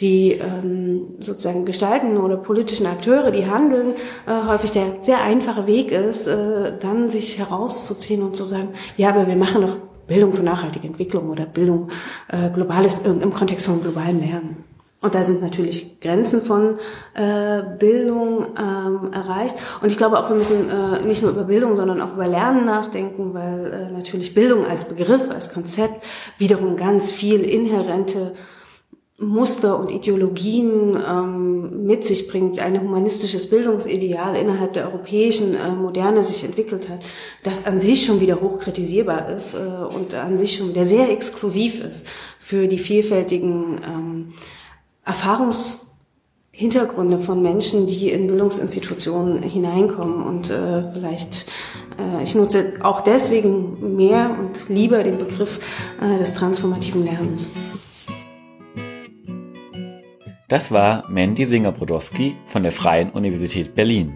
die 0.00 0.32
ähm, 0.32 1.14
sozusagen 1.20 1.64
gestaltenden 1.64 2.18
oder 2.18 2.36
politischen 2.36 2.86
Akteure, 2.86 3.30
die 3.30 3.46
handeln, 3.46 3.94
äh, 4.26 4.46
häufig 4.48 4.72
der 4.72 4.96
sehr 5.00 5.22
einfache 5.22 5.66
Weg 5.66 5.92
ist, 5.92 6.26
äh, 6.26 6.72
dann 6.78 7.08
sich 7.08 7.38
herauszuziehen 7.38 8.22
und 8.22 8.34
zu 8.34 8.44
sagen, 8.44 8.70
ja, 8.96 9.10
aber 9.10 9.28
wir 9.28 9.36
machen 9.36 9.62
doch 9.62 9.76
Bildung 10.06 10.32
für 10.32 10.42
nachhaltige 10.42 10.86
Entwicklung 10.86 11.30
oder 11.30 11.46
Bildung 11.46 11.88
äh, 12.28 12.50
globales 12.50 13.02
im 13.04 13.32
Kontext 13.32 13.66
von 13.66 13.80
globalem 13.80 14.20
Lernen. 14.20 14.73
Und 15.04 15.14
da 15.14 15.22
sind 15.22 15.42
natürlich 15.42 16.00
Grenzen 16.00 16.40
von 16.40 16.78
äh, 17.12 17.62
Bildung 17.78 18.46
ähm, 18.58 19.12
erreicht. 19.12 19.54
Und 19.82 19.92
ich 19.92 19.98
glaube 19.98 20.18
auch, 20.18 20.30
wir 20.30 20.36
müssen 20.36 20.70
äh, 20.70 21.06
nicht 21.06 21.20
nur 21.20 21.32
über 21.32 21.44
Bildung, 21.44 21.76
sondern 21.76 22.00
auch 22.00 22.14
über 22.14 22.26
Lernen 22.26 22.64
nachdenken, 22.64 23.34
weil 23.34 23.70
äh, 23.70 23.92
natürlich 23.92 24.32
Bildung 24.32 24.64
als 24.64 24.84
Begriff, 24.84 25.30
als 25.30 25.52
Konzept 25.52 26.02
wiederum 26.38 26.76
ganz 26.76 27.10
viel 27.10 27.42
inhärente 27.42 28.32
Muster 29.18 29.78
und 29.78 29.90
Ideologien 29.90 30.96
ähm, 30.96 31.84
mit 31.84 32.06
sich 32.06 32.26
bringt, 32.26 32.58
ein 32.58 32.80
humanistisches 32.80 33.50
Bildungsideal 33.50 34.34
innerhalb 34.36 34.72
der 34.72 34.86
europäischen 34.86 35.54
äh, 35.54 35.68
Moderne 35.68 36.22
sich 36.22 36.44
entwickelt 36.44 36.88
hat, 36.88 37.04
das 37.42 37.66
an 37.66 37.78
sich 37.78 38.06
schon 38.06 38.20
wieder 38.22 38.40
hoch 38.40 38.58
kritisierbar 38.58 39.28
ist 39.28 39.52
äh, 39.52 39.58
und 39.58 40.14
an 40.14 40.38
sich 40.38 40.56
schon 40.56 40.70
wieder 40.70 40.86
sehr 40.86 41.10
exklusiv 41.10 41.84
ist 41.84 42.06
für 42.40 42.68
die 42.68 42.78
vielfältigen 42.78 43.80
ähm, 43.86 44.32
Erfahrungshintergründe 45.04 47.18
von 47.18 47.42
Menschen, 47.42 47.86
die 47.86 48.10
in 48.10 48.26
Bildungsinstitutionen 48.26 49.42
hineinkommen. 49.42 50.26
Und 50.26 50.48
äh, 50.50 50.90
vielleicht, 50.92 51.46
äh, 51.98 52.22
ich 52.22 52.34
nutze 52.34 52.74
auch 52.80 53.02
deswegen 53.02 53.96
mehr 53.96 54.36
und 54.38 54.68
lieber 54.68 55.02
den 55.02 55.16
Begriff 55.18 55.60
äh, 56.00 56.16
des 56.18 56.34
transformativen 56.34 57.04
Lernens. 57.04 57.50
Das 60.48 60.70
war 60.70 61.04
Mandy 61.08 61.46
Singer-Brodowski 61.46 62.36
von 62.46 62.62
der 62.62 62.72
Freien 62.72 63.10
Universität 63.10 63.74
Berlin. 63.74 64.12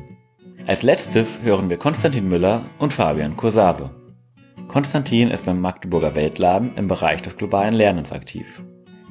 Als 0.66 0.82
letztes 0.82 1.42
hören 1.42 1.70
wir 1.70 1.78
Konstantin 1.78 2.28
Müller 2.28 2.66
und 2.78 2.92
Fabian 2.92 3.36
Kursabe. 3.36 3.90
Konstantin 4.68 5.30
ist 5.30 5.46
beim 5.46 5.62
Magdeburger 5.62 6.14
Weltladen 6.14 6.76
im 6.76 6.88
Bereich 6.88 7.22
des 7.22 7.36
globalen 7.36 7.72
Lernens 7.72 8.12
aktiv. 8.12 8.62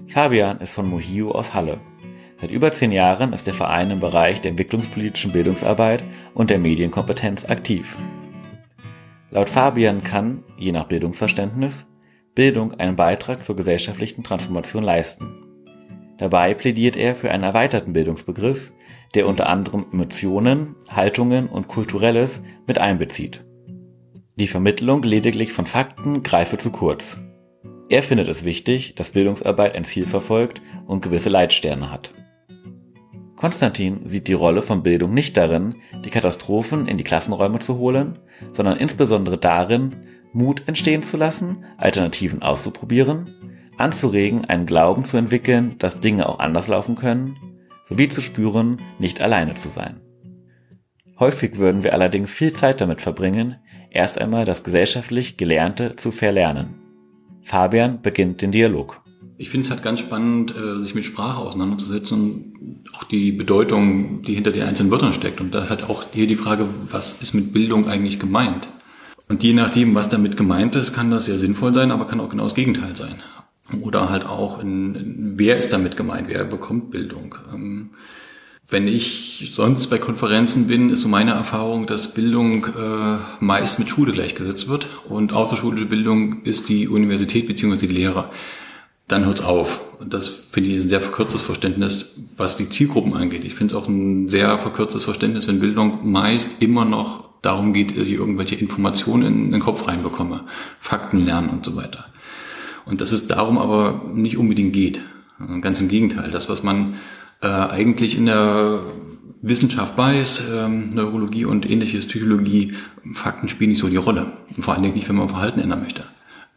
Fabian 0.09 0.59
ist 0.59 0.73
von 0.73 0.89
Mohio 0.89 1.31
aus 1.31 1.53
Halle. 1.53 1.79
Seit 2.39 2.51
über 2.51 2.71
zehn 2.71 2.91
Jahren 2.91 3.33
ist 3.33 3.47
der 3.47 3.53
Verein 3.53 3.91
im 3.91 3.99
Bereich 3.99 4.41
der 4.41 4.51
entwicklungspolitischen 4.51 5.31
Bildungsarbeit 5.31 6.03
und 6.33 6.49
der 6.49 6.59
Medienkompetenz 6.59 7.45
aktiv. 7.45 7.97
Laut 9.31 9.49
Fabian 9.49 10.03
kann, 10.03 10.43
je 10.57 10.71
nach 10.71 10.85
Bildungsverständnis, 10.85 11.85
Bildung 12.35 12.75
einen 12.75 12.95
Beitrag 12.95 13.43
zur 13.43 13.55
gesellschaftlichen 13.55 14.23
Transformation 14.23 14.83
leisten. 14.83 15.43
Dabei 16.17 16.53
plädiert 16.53 16.95
er 16.95 17.13
für 17.13 17.31
einen 17.31 17.43
erweiterten 17.43 17.93
Bildungsbegriff, 17.93 18.71
der 19.13 19.27
unter 19.27 19.49
anderem 19.49 19.85
Emotionen, 19.91 20.75
Haltungen 20.89 21.47
und 21.47 21.67
Kulturelles 21.67 22.41
mit 22.65 22.77
einbezieht. 22.79 23.43
Die 24.35 24.47
Vermittlung 24.47 25.03
lediglich 25.03 25.51
von 25.51 25.65
Fakten 25.65 26.23
greife 26.23 26.57
zu 26.57 26.71
kurz. 26.71 27.17
Er 27.89 28.03
findet 28.03 28.27
es 28.27 28.43
wichtig, 28.43 28.95
dass 28.95 29.11
Bildungsarbeit 29.11 29.75
ein 29.75 29.85
Ziel 29.85 30.05
verfolgt 30.05 30.61
und 30.85 31.01
gewisse 31.01 31.29
Leitsterne 31.29 31.91
hat. 31.91 32.13
Konstantin 33.35 34.01
sieht 34.05 34.27
die 34.27 34.33
Rolle 34.33 34.61
von 34.61 34.83
Bildung 34.83 35.13
nicht 35.13 35.37
darin, 35.37 35.75
die 36.03 36.09
Katastrophen 36.09 36.87
in 36.87 36.97
die 36.97 37.03
Klassenräume 37.03 37.59
zu 37.59 37.77
holen, 37.77 38.19
sondern 38.51 38.77
insbesondere 38.77 39.37
darin, 39.37 39.95
Mut 40.33 40.63
entstehen 40.67 41.03
zu 41.03 41.17
lassen, 41.17 41.63
Alternativen 41.77 42.41
auszuprobieren 42.41 43.33
anzuregen, 43.77 44.45
einen 44.45 44.65
Glauben 44.65 45.05
zu 45.05 45.17
entwickeln, 45.17 45.75
dass 45.77 45.99
Dinge 45.99 46.27
auch 46.27 46.39
anders 46.39 46.67
laufen 46.67 46.95
können, 46.95 47.37
sowie 47.87 48.09
zu 48.09 48.21
spüren, 48.21 48.81
nicht 48.99 49.21
alleine 49.21 49.55
zu 49.55 49.69
sein. 49.69 50.01
Häufig 51.19 51.57
würden 51.57 51.83
wir 51.83 51.93
allerdings 51.93 52.31
viel 52.31 52.53
Zeit 52.53 52.81
damit 52.81 53.01
verbringen, 53.01 53.57
erst 53.89 54.19
einmal 54.19 54.45
das 54.45 54.63
gesellschaftlich 54.63 55.37
Gelernte 55.37 55.95
zu 55.95 56.11
verlernen. 56.11 56.75
Fabian 57.47 58.01
beginnt 58.01 58.41
den 58.41 58.51
Dialog. 58.51 59.01
Ich 59.37 59.49
finde 59.49 59.65
es 59.65 59.71
halt 59.71 59.81
ganz 59.81 60.01
spannend, 60.01 60.53
äh, 60.53 60.83
sich 60.83 60.95
mit 60.95 61.05
Sprache 61.05 61.37
auseinanderzusetzen 61.37 62.17
und 62.59 62.83
auch 62.93 63.05
die 63.05 63.31
Bedeutung, 63.31 64.21
die 64.23 64.33
hinter 64.33 64.51
den 64.51 64.63
einzelnen 64.63 64.91
Wörtern 64.91 65.13
steckt. 65.13 65.39
Und 65.39 65.55
da 65.55 65.69
halt 65.69 65.89
auch 65.89 66.03
hier 66.11 66.27
die 66.27 66.35
Frage, 66.35 66.67
was 66.91 67.21
ist 67.21 67.33
mit 67.33 67.53
Bildung 67.53 67.87
eigentlich 67.87 68.19
gemeint? 68.19 68.67
Und 69.29 69.43
je 69.43 69.53
nachdem, 69.53 69.95
was 69.95 70.09
damit 70.09 70.35
gemeint 70.35 70.75
ist, 70.75 70.93
kann 70.93 71.09
das 71.09 71.25
sehr 71.25 71.37
sinnvoll 71.37 71.73
sein, 71.73 71.91
aber 71.91 72.05
kann 72.05 72.19
auch 72.19 72.29
genau 72.29 72.43
das 72.43 72.55
Gegenteil 72.55 72.97
sein. 72.97 73.15
Oder 73.81 74.09
halt 74.09 74.25
auch, 74.25 74.59
in, 74.59 74.95
in, 74.95 75.33
wer 75.37 75.57
ist 75.57 75.71
damit 75.71 75.95
gemeint, 75.95 76.27
wer 76.27 76.43
bekommt 76.43 76.91
Bildung. 76.91 77.35
Ähm, 77.53 77.91
wenn 78.69 78.87
ich 78.87 79.49
sonst 79.53 79.87
bei 79.87 79.97
Konferenzen 79.97 80.67
bin, 80.67 80.89
ist 80.89 81.01
so 81.01 81.07
meine 81.07 81.31
Erfahrung, 81.31 81.87
dass 81.87 82.13
Bildung 82.13 82.65
äh, 82.65 83.17
meist 83.39 83.79
mit 83.79 83.87
Schule 83.87 84.11
gleichgesetzt 84.11 84.67
wird 84.67 84.89
und 85.07 85.31
außerschulische 85.31 85.85
Bildung 85.85 86.43
ist 86.43 86.67
die 86.67 86.89
Universität 86.89 87.47
beziehungsweise 87.47 87.87
die 87.87 87.93
Lehrer. 87.93 88.29
Dann 89.07 89.25
hört's 89.25 89.41
auf. 89.41 89.79
Und 89.99 90.13
das 90.13 90.27
finde 90.51 90.69
ich 90.69 90.81
ein 90.81 90.89
sehr 90.89 90.99
verkürztes 90.99 91.41
Verständnis, 91.41 92.15
was 92.35 92.57
die 92.57 92.67
Zielgruppen 92.67 93.13
angeht. 93.13 93.45
Ich 93.45 93.55
finde 93.55 93.73
es 93.73 93.81
auch 93.81 93.87
ein 93.87 94.27
sehr 94.27 94.59
verkürztes 94.59 95.05
Verständnis, 95.05 95.47
wenn 95.47 95.61
Bildung 95.61 96.11
meist 96.11 96.61
immer 96.61 96.83
noch 96.83 97.29
darum 97.41 97.71
geht, 97.71 97.97
dass 97.97 98.05
ich 98.05 98.13
irgendwelche 98.13 98.55
Informationen 98.55 99.45
in 99.45 99.51
den 99.51 99.61
Kopf 99.61 99.87
reinbekomme, 99.87 100.43
Fakten 100.81 101.25
lernen 101.25 101.49
und 101.49 101.63
so 101.63 101.77
weiter. 101.77 102.05
Und 102.83 102.99
dass 102.99 103.13
es 103.13 103.27
darum 103.27 103.57
aber 103.57 104.01
nicht 104.13 104.37
unbedingt 104.37 104.73
geht. 104.73 105.01
Ganz 105.61 105.79
im 105.79 105.87
Gegenteil. 105.87 106.31
Das, 106.31 106.49
was 106.49 106.63
man 106.63 106.95
äh, 107.41 107.47
eigentlich 107.47 108.17
in 108.17 108.25
der 108.25 108.81
Wissenschaft 109.41 109.97
weiß, 109.97 110.49
ähm, 110.55 110.89
Neurologie 110.93 111.45
und 111.45 111.69
ähnliches, 111.69 112.07
Psychologie, 112.07 112.73
Fakten 113.13 113.47
spielen 113.47 113.69
nicht 113.69 113.79
so 113.79 113.89
die 113.89 113.97
Rolle. 113.97 114.33
Und 114.55 114.63
vor 114.63 114.73
allen 114.73 114.83
Dingen 114.83 114.95
nicht, 114.95 115.07
wenn 115.09 115.15
man 115.15 115.29
Verhalten 115.29 115.59
ändern 115.59 115.81
möchte. 115.81 116.03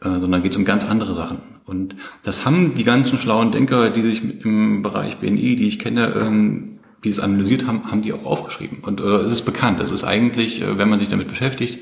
Äh, 0.03 0.19
sondern 0.19 0.43
geht 0.43 0.53
es 0.53 0.59
um 0.59 0.65
ganz 0.65 0.85
andere 0.85 1.15
Sachen. 1.15 1.39
Und 1.67 1.95
das 2.23 2.47
haben 2.47 2.75
die 2.75 2.85
ganzen 2.85 3.19
schlauen 3.19 3.53
Denker, 3.53 3.91
die 3.91 4.01
sich 4.01 4.45
im 4.45 4.83
Bereich 4.83 5.19
BNI, 5.19 5.57
die 5.57 5.69
ich 5.69 5.79
kenne, 5.79 6.15
ähm, 6.17 6.79
die 7.05 7.11
es 7.11 7.21
analysiert 7.21 7.67
haben, 7.67 7.91
haben 7.91 8.03
die 8.03 8.13
auch 8.13 8.25
aufgeschrieben. 8.25 8.79
Und 8.83 9.01
äh, 9.01 9.05
es 9.05 9.33
ist 9.33 9.43
bekannt. 9.43 9.81
Es 9.81 9.91
ist 9.91 10.05
eigentlich, 10.05 10.63
äh, 10.63 10.79
wenn 10.79 10.89
man 10.89 10.99
sich 10.99 11.09
damit 11.09 11.29
beschäftigt, 11.29 11.79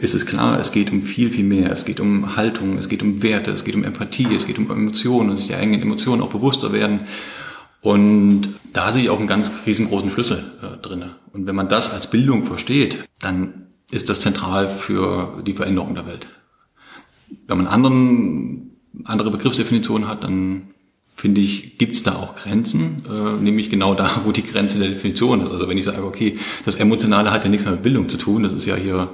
ist 0.00 0.14
es 0.14 0.26
klar, 0.26 0.58
es 0.58 0.72
geht 0.72 0.90
um 0.90 1.02
viel, 1.02 1.30
viel 1.30 1.44
mehr. 1.44 1.70
Es 1.70 1.84
geht 1.84 2.00
um 2.00 2.36
Haltung, 2.36 2.78
es 2.78 2.88
geht 2.88 3.02
um 3.02 3.22
Werte, 3.22 3.50
es 3.50 3.64
geht 3.64 3.74
um 3.74 3.84
Empathie, 3.84 4.28
es 4.34 4.46
geht 4.46 4.58
um 4.58 4.70
Emotionen 4.70 5.30
und 5.30 5.36
sich 5.36 5.48
der 5.48 5.58
eigenen 5.58 5.82
Emotionen 5.82 6.22
auch 6.22 6.30
bewusster 6.30 6.72
werden. 6.72 7.00
Und 7.80 8.48
da 8.72 8.92
sehe 8.92 9.04
ich 9.04 9.10
auch 9.10 9.18
einen 9.18 9.28
ganz 9.28 9.52
riesengroßen 9.66 10.10
Schlüssel 10.10 10.44
äh, 10.62 10.76
drinne. 10.82 11.16
Und 11.32 11.46
wenn 11.46 11.54
man 11.54 11.68
das 11.68 11.92
als 11.92 12.10
Bildung 12.10 12.44
versteht, 12.44 13.08
dann 13.20 13.68
ist 13.90 14.08
das 14.08 14.20
zentral 14.20 14.68
für 14.68 15.42
die 15.46 15.54
Veränderung 15.54 15.94
der 15.94 16.06
Welt. 16.06 16.26
Wenn 17.46 17.58
man 17.58 17.66
anderen, 17.66 18.72
andere 19.04 19.30
Begriffsdefinitionen 19.30 20.08
hat, 20.08 20.24
dann 20.24 20.74
finde 21.18 21.40
ich, 21.40 21.78
gibt 21.78 21.96
es 21.96 22.04
da 22.04 22.14
auch 22.14 22.36
Grenzen, 22.36 23.02
äh, 23.08 23.42
nämlich 23.42 23.70
genau 23.70 23.94
da, 23.94 24.22
wo 24.24 24.32
die 24.32 24.46
Grenze 24.46 24.78
der 24.78 24.88
Definition 24.88 25.40
ist. 25.40 25.50
Also 25.50 25.68
wenn 25.68 25.78
ich 25.78 25.84
sage, 25.84 26.04
okay, 26.04 26.38
das 26.64 26.76
Emotionale 26.76 27.30
hat 27.32 27.44
ja 27.44 27.50
nichts 27.50 27.64
mehr 27.64 27.74
mit 27.74 27.82
Bildung 27.82 28.08
zu 28.08 28.18
tun, 28.18 28.44
das 28.44 28.52
ist 28.52 28.66
ja 28.66 28.76
hier, 28.76 29.10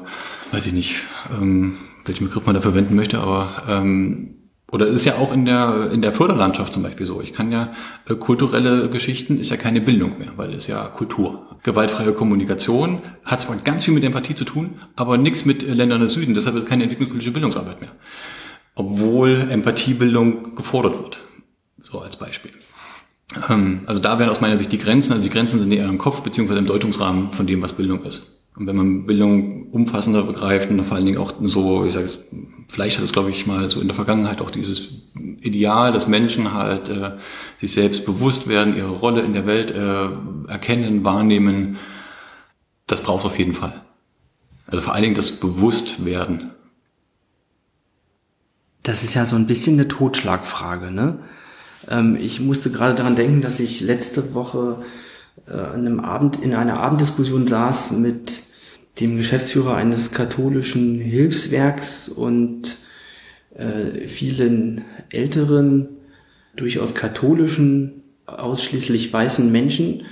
weiß 0.52 0.66
ich 0.66 0.72
nicht, 0.72 0.96
ähm, 1.40 1.76
welchen 2.04 2.26
Begriff 2.26 2.44
man 2.44 2.54
da 2.54 2.60
verwenden 2.60 2.94
möchte, 2.94 3.20
aber 3.20 3.62
ähm, 3.68 4.33
oder 4.74 4.86
es 4.88 4.96
ist 4.96 5.04
ja 5.04 5.14
auch 5.14 5.32
in 5.32 5.44
der 5.44 5.92
in 5.92 6.02
der 6.02 6.12
Förderlandschaft 6.12 6.74
zum 6.74 6.82
Beispiel 6.82 7.06
so. 7.06 7.22
Ich 7.22 7.32
kann 7.32 7.52
ja 7.52 7.72
äh, 8.08 8.16
kulturelle 8.16 8.90
Geschichten 8.90 9.38
ist 9.38 9.50
ja 9.50 9.56
keine 9.56 9.80
Bildung 9.80 10.18
mehr, 10.18 10.32
weil 10.36 10.52
es 10.52 10.66
ja 10.66 10.84
Kultur. 10.88 11.46
Gewaltfreie 11.62 12.12
Kommunikation 12.12 12.98
hat 13.24 13.40
zwar 13.40 13.56
ganz 13.58 13.84
viel 13.84 13.94
mit 13.94 14.02
Empathie 14.02 14.34
zu 14.34 14.44
tun, 14.44 14.80
aber 14.96 15.16
nichts 15.16 15.44
mit 15.44 15.62
Ländern 15.62 16.00
des 16.00 16.14
Süden. 16.14 16.34
Deshalb 16.34 16.56
ist 16.56 16.64
es 16.64 16.68
keine 16.68 16.82
entwicklungspolitische 16.82 17.32
Bildungsarbeit 17.32 17.80
mehr, 17.80 17.92
obwohl 18.74 19.46
Empathiebildung 19.48 20.56
gefordert 20.56 21.00
wird. 21.00 21.20
So 21.80 22.00
als 22.00 22.16
Beispiel. 22.16 22.50
Ähm, 23.48 23.82
also 23.86 24.00
da 24.00 24.18
wären 24.18 24.30
aus 24.30 24.40
meiner 24.40 24.58
Sicht 24.58 24.72
die 24.72 24.78
Grenzen, 24.78 25.12
also 25.12 25.22
die 25.22 25.30
Grenzen 25.30 25.60
sind 25.60 25.70
eher 25.70 25.88
im 25.88 25.98
Kopf 25.98 26.22
beziehungsweise 26.22 26.58
im 26.58 26.66
Deutungsrahmen 26.66 27.32
von 27.32 27.46
dem, 27.46 27.62
was 27.62 27.74
Bildung 27.74 28.02
ist. 28.02 28.26
Und 28.56 28.66
wenn 28.66 28.76
man 28.76 29.06
Bildung 29.06 29.70
umfassender 29.70 30.22
begreift 30.22 30.70
und 30.70 30.82
vor 30.84 30.96
allen 30.96 31.06
Dingen 31.06 31.18
auch 31.18 31.32
so, 31.42 31.84
ich 31.84 31.92
sage 31.92 32.06
es, 32.06 32.18
vielleicht 32.68 32.98
hat 32.98 33.04
es, 33.04 33.12
glaube 33.12 33.30
ich, 33.30 33.46
mal 33.46 33.70
so 33.70 33.80
in 33.80 33.88
der 33.88 33.94
Vergangenheit 33.94 34.40
auch 34.40 34.50
dieses 34.50 35.12
Ideal, 35.40 35.92
dass 35.92 36.06
Menschen 36.06 36.52
halt 36.52 36.88
äh, 36.88 37.12
sich 37.56 37.72
selbst 37.72 38.04
bewusst 38.04 38.48
werden, 38.48 38.76
ihre 38.76 38.90
Rolle 38.90 39.22
in 39.22 39.34
der 39.34 39.46
Welt 39.46 39.70
äh, 39.70 40.08
erkennen, 40.48 41.04
wahrnehmen, 41.04 41.78
das 42.86 43.02
braucht 43.02 43.20
es 43.20 43.26
auf 43.26 43.38
jeden 43.38 43.54
Fall. 43.54 43.80
Also 44.66 44.82
vor 44.82 44.94
allen 44.94 45.02
Dingen 45.02 45.14
das 45.14 45.32
Bewusstwerden. 45.32 46.50
Das 48.82 49.02
ist 49.02 49.14
ja 49.14 49.24
so 49.24 49.36
ein 49.36 49.46
bisschen 49.46 49.74
eine 49.74 49.88
Totschlagfrage, 49.88 50.90
ne? 50.90 51.18
Ähm, 51.88 52.16
ich 52.20 52.40
musste 52.40 52.70
gerade 52.70 52.94
daran 52.94 53.16
denken, 53.16 53.40
dass 53.40 53.60
ich 53.60 53.80
letzte 53.80 54.34
Woche 54.34 54.82
äh, 55.46 55.52
an 55.52 55.86
einem 55.86 56.00
Abend, 56.00 56.36
in 56.42 56.54
einer 56.54 56.80
Abenddiskussion 56.80 57.46
saß 57.46 57.92
mit 57.92 58.43
dem 59.00 59.16
Geschäftsführer 59.16 59.74
eines 59.74 60.12
katholischen 60.12 61.00
Hilfswerks 61.00 62.08
und 62.08 62.78
äh, 63.54 64.06
vielen 64.06 64.84
älteren, 65.10 65.88
durchaus 66.56 66.94
katholischen, 66.94 68.02
ausschließlich 68.26 69.12
weißen 69.12 69.50
Menschen. 69.50 70.02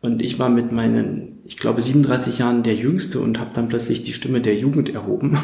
Und 0.00 0.20
ich 0.20 0.38
war 0.38 0.48
mit 0.48 0.72
meinen, 0.72 1.40
ich 1.44 1.56
glaube, 1.56 1.80
37 1.80 2.38
Jahren 2.38 2.64
der 2.64 2.74
Jüngste 2.74 3.20
und 3.20 3.38
habe 3.38 3.50
dann 3.54 3.68
plötzlich 3.68 4.02
die 4.02 4.12
Stimme 4.12 4.40
der 4.40 4.56
Jugend 4.56 4.92
erhoben, 4.92 5.38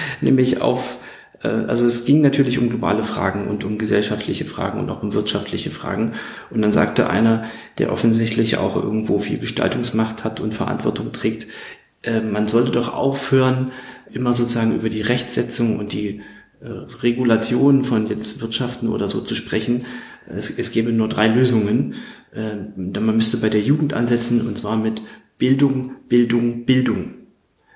nämlich 0.20 0.60
auf 0.60 0.98
äh, 1.42 1.48
also 1.48 1.86
es 1.86 2.04
ging 2.04 2.20
natürlich 2.20 2.58
um 2.58 2.68
globale 2.68 3.04
Fragen 3.04 3.48
und 3.48 3.64
um 3.64 3.78
gesellschaftliche 3.78 4.44
Fragen 4.44 4.80
und 4.80 4.90
auch 4.90 5.02
um 5.02 5.12
wirtschaftliche 5.12 5.70
Fragen. 5.70 6.12
Und 6.50 6.62
dann 6.62 6.72
sagte 6.72 7.08
einer, 7.08 7.44
der 7.78 7.92
offensichtlich 7.92 8.58
auch 8.58 8.76
irgendwo 8.76 9.18
viel 9.18 9.38
Gestaltungsmacht 9.38 10.24
hat 10.24 10.40
und 10.40 10.54
Verantwortung 10.54 11.12
trägt, 11.12 11.46
äh, 12.02 12.20
man 12.20 12.48
sollte 12.48 12.70
doch 12.70 12.92
aufhören, 12.92 13.72
immer 14.12 14.34
sozusagen 14.34 14.74
über 14.74 14.88
die 14.88 15.02
Rechtsetzung 15.02 15.78
und 15.78 15.92
die 15.92 16.20
äh, 16.60 16.68
Regulation 17.02 17.84
von 17.84 18.08
jetzt 18.08 18.40
Wirtschaften 18.40 18.88
oder 18.88 19.08
so 19.08 19.20
zu 19.20 19.34
sprechen. 19.34 19.84
Es, 20.26 20.50
es 20.50 20.72
gäbe 20.72 20.92
nur 20.92 21.08
drei 21.08 21.28
Lösungen. 21.28 21.94
Man 22.32 23.16
müsste 23.16 23.38
bei 23.38 23.48
der 23.48 23.60
Jugend 23.60 23.92
ansetzen 23.92 24.46
und 24.46 24.56
zwar 24.56 24.76
mit 24.76 25.02
Bildung, 25.38 25.96
Bildung, 26.08 26.64
Bildung 26.64 27.14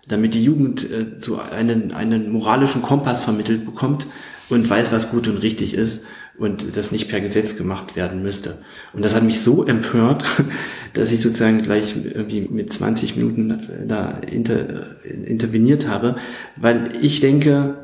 damit 0.08 0.34
die 0.34 0.44
Jugend 0.44 0.90
äh, 0.90 1.06
so 1.18 1.38
einen, 1.38 1.92
einen 1.92 2.30
moralischen 2.30 2.82
Kompass 2.82 3.20
vermittelt 3.20 3.64
bekommt 3.64 4.06
und 4.48 4.68
weiß, 4.68 4.92
was 4.92 5.10
gut 5.10 5.28
und 5.28 5.38
richtig 5.38 5.74
ist 5.74 6.04
und 6.36 6.76
das 6.76 6.90
nicht 6.90 7.08
per 7.08 7.20
Gesetz 7.20 7.56
gemacht 7.56 7.96
werden 7.96 8.22
müsste. 8.22 8.58
Und 8.92 9.04
das 9.04 9.14
hat 9.14 9.22
mich 9.22 9.40
so 9.40 9.64
empört, 9.64 10.24
dass 10.94 11.12
ich 11.12 11.20
sozusagen 11.20 11.62
gleich 11.62 11.94
irgendwie 11.96 12.48
mit 12.50 12.72
20 12.72 13.16
Minuten 13.16 13.60
da 13.86 14.18
inter, 14.18 15.02
interveniert 15.04 15.88
habe, 15.88 16.16
weil 16.56 16.90
ich 17.00 17.20
denke, 17.20 17.76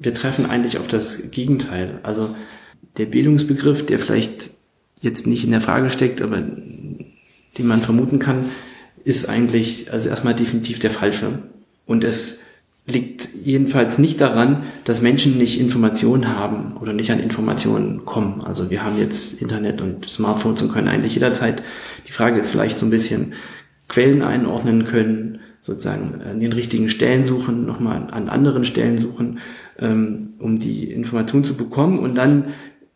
wir 0.00 0.14
treffen 0.14 0.46
eigentlich 0.46 0.78
auf 0.78 0.88
das 0.88 1.30
Gegenteil. 1.30 2.00
Also 2.02 2.34
der 2.96 3.06
Bildungsbegriff, 3.06 3.86
der 3.86 3.98
vielleicht 3.98 4.50
jetzt 5.00 5.26
nicht 5.26 5.44
in 5.44 5.50
der 5.50 5.60
Frage 5.60 5.90
steckt, 5.90 6.20
aber 6.22 6.38
den 6.40 7.66
man 7.66 7.80
vermuten 7.80 8.18
kann, 8.18 8.46
ist 9.04 9.28
eigentlich 9.28 9.92
also 9.92 10.08
erstmal 10.08 10.34
definitiv 10.34 10.80
der 10.80 10.90
falsche. 10.90 11.42
Und 11.86 12.04
es 12.04 12.44
liegt 12.88 13.28
jedenfalls 13.34 13.98
nicht 13.98 14.20
daran, 14.20 14.64
dass 14.84 15.02
Menschen 15.02 15.36
nicht 15.36 15.60
Informationen 15.60 16.36
haben 16.36 16.76
oder 16.80 16.94
nicht 16.94 17.12
an 17.12 17.20
Informationen 17.20 18.06
kommen. 18.06 18.40
Also 18.40 18.70
wir 18.70 18.82
haben 18.82 18.98
jetzt 18.98 19.42
Internet 19.42 19.82
und 19.82 20.08
Smartphones 20.08 20.62
und 20.62 20.72
können 20.72 20.88
eigentlich 20.88 21.14
jederzeit 21.14 21.62
die 22.06 22.12
Frage 22.12 22.36
jetzt 22.36 22.48
vielleicht 22.48 22.78
so 22.78 22.86
ein 22.86 22.90
bisschen 22.90 23.34
Quellen 23.88 24.22
einordnen 24.22 24.84
können, 24.84 25.40
sozusagen 25.60 26.22
an 26.22 26.40
den 26.40 26.52
richtigen 26.52 26.88
Stellen 26.88 27.26
suchen, 27.26 27.66
nochmal 27.66 28.08
an 28.10 28.28
anderen 28.28 28.64
Stellen 28.64 28.98
suchen, 28.98 29.38
ähm, 29.78 30.34
um 30.38 30.58
die 30.58 30.90
Information 30.90 31.44
zu 31.44 31.54
bekommen 31.54 31.98
und 31.98 32.16
dann 32.16 32.46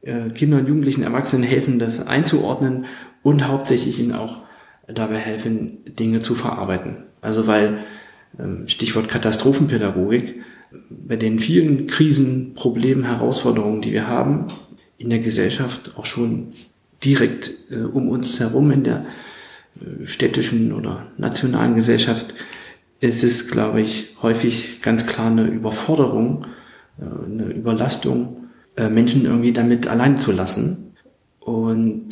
äh, 0.00 0.30
Kindern, 0.30 0.66
Jugendlichen, 0.66 1.02
Erwachsenen 1.02 1.44
helfen, 1.44 1.78
das 1.78 2.06
einzuordnen 2.06 2.86
und 3.22 3.46
hauptsächlich 3.46 4.00
ihnen 4.00 4.12
auch 4.12 4.46
dabei 4.88 5.16
helfen, 5.16 5.78
Dinge 5.86 6.20
zu 6.20 6.34
verarbeiten. 6.34 7.04
Also 7.20 7.46
weil, 7.46 7.78
Stichwort 8.66 9.08
Katastrophenpädagogik, 9.08 10.42
bei 10.88 11.16
den 11.16 11.38
vielen 11.38 11.86
Krisen, 11.86 12.54
Problemen, 12.54 13.04
Herausforderungen, 13.04 13.82
die 13.82 13.92
wir 13.92 14.06
haben, 14.06 14.46
in 14.98 15.10
der 15.10 15.18
Gesellschaft 15.18 15.92
auch 15.96 16.06
schon 16.06 16.52
direkt 17.04 17.50
äh, 17.70 17.76
um 17.76 18.08
uns 18.08 18.38
herum 18.40 18.70
in 18.70 18.84
der 18.84 19.04
äh, 19.80 20.06
städtischen 20.06 20.72
oder 20.72 21.08
nationalen 21.18 21.74
Gesellschaft, 21.74 22.34
ist 23.00 23.24
es, 23.24 23.48
glaube 23.48 23.80
ich, 23.80 24.16
häufig 24.22 24.80
ganz 24.80 25.06
klar 25.06 25.30
eine 25.30 25.46
Überforderung, 25.46 26.46
äh, 27.00 27.04
eine 27.04 27.52
Überlastung, 27.52 28.38
Menschen 28.74 29.26
irgendwie 29.26 29.52
damit 29.52 29.86
allein 29.86 30.18
zu 30.18 30.32
lassen. 30.32 30.94
Und 31.40 32.08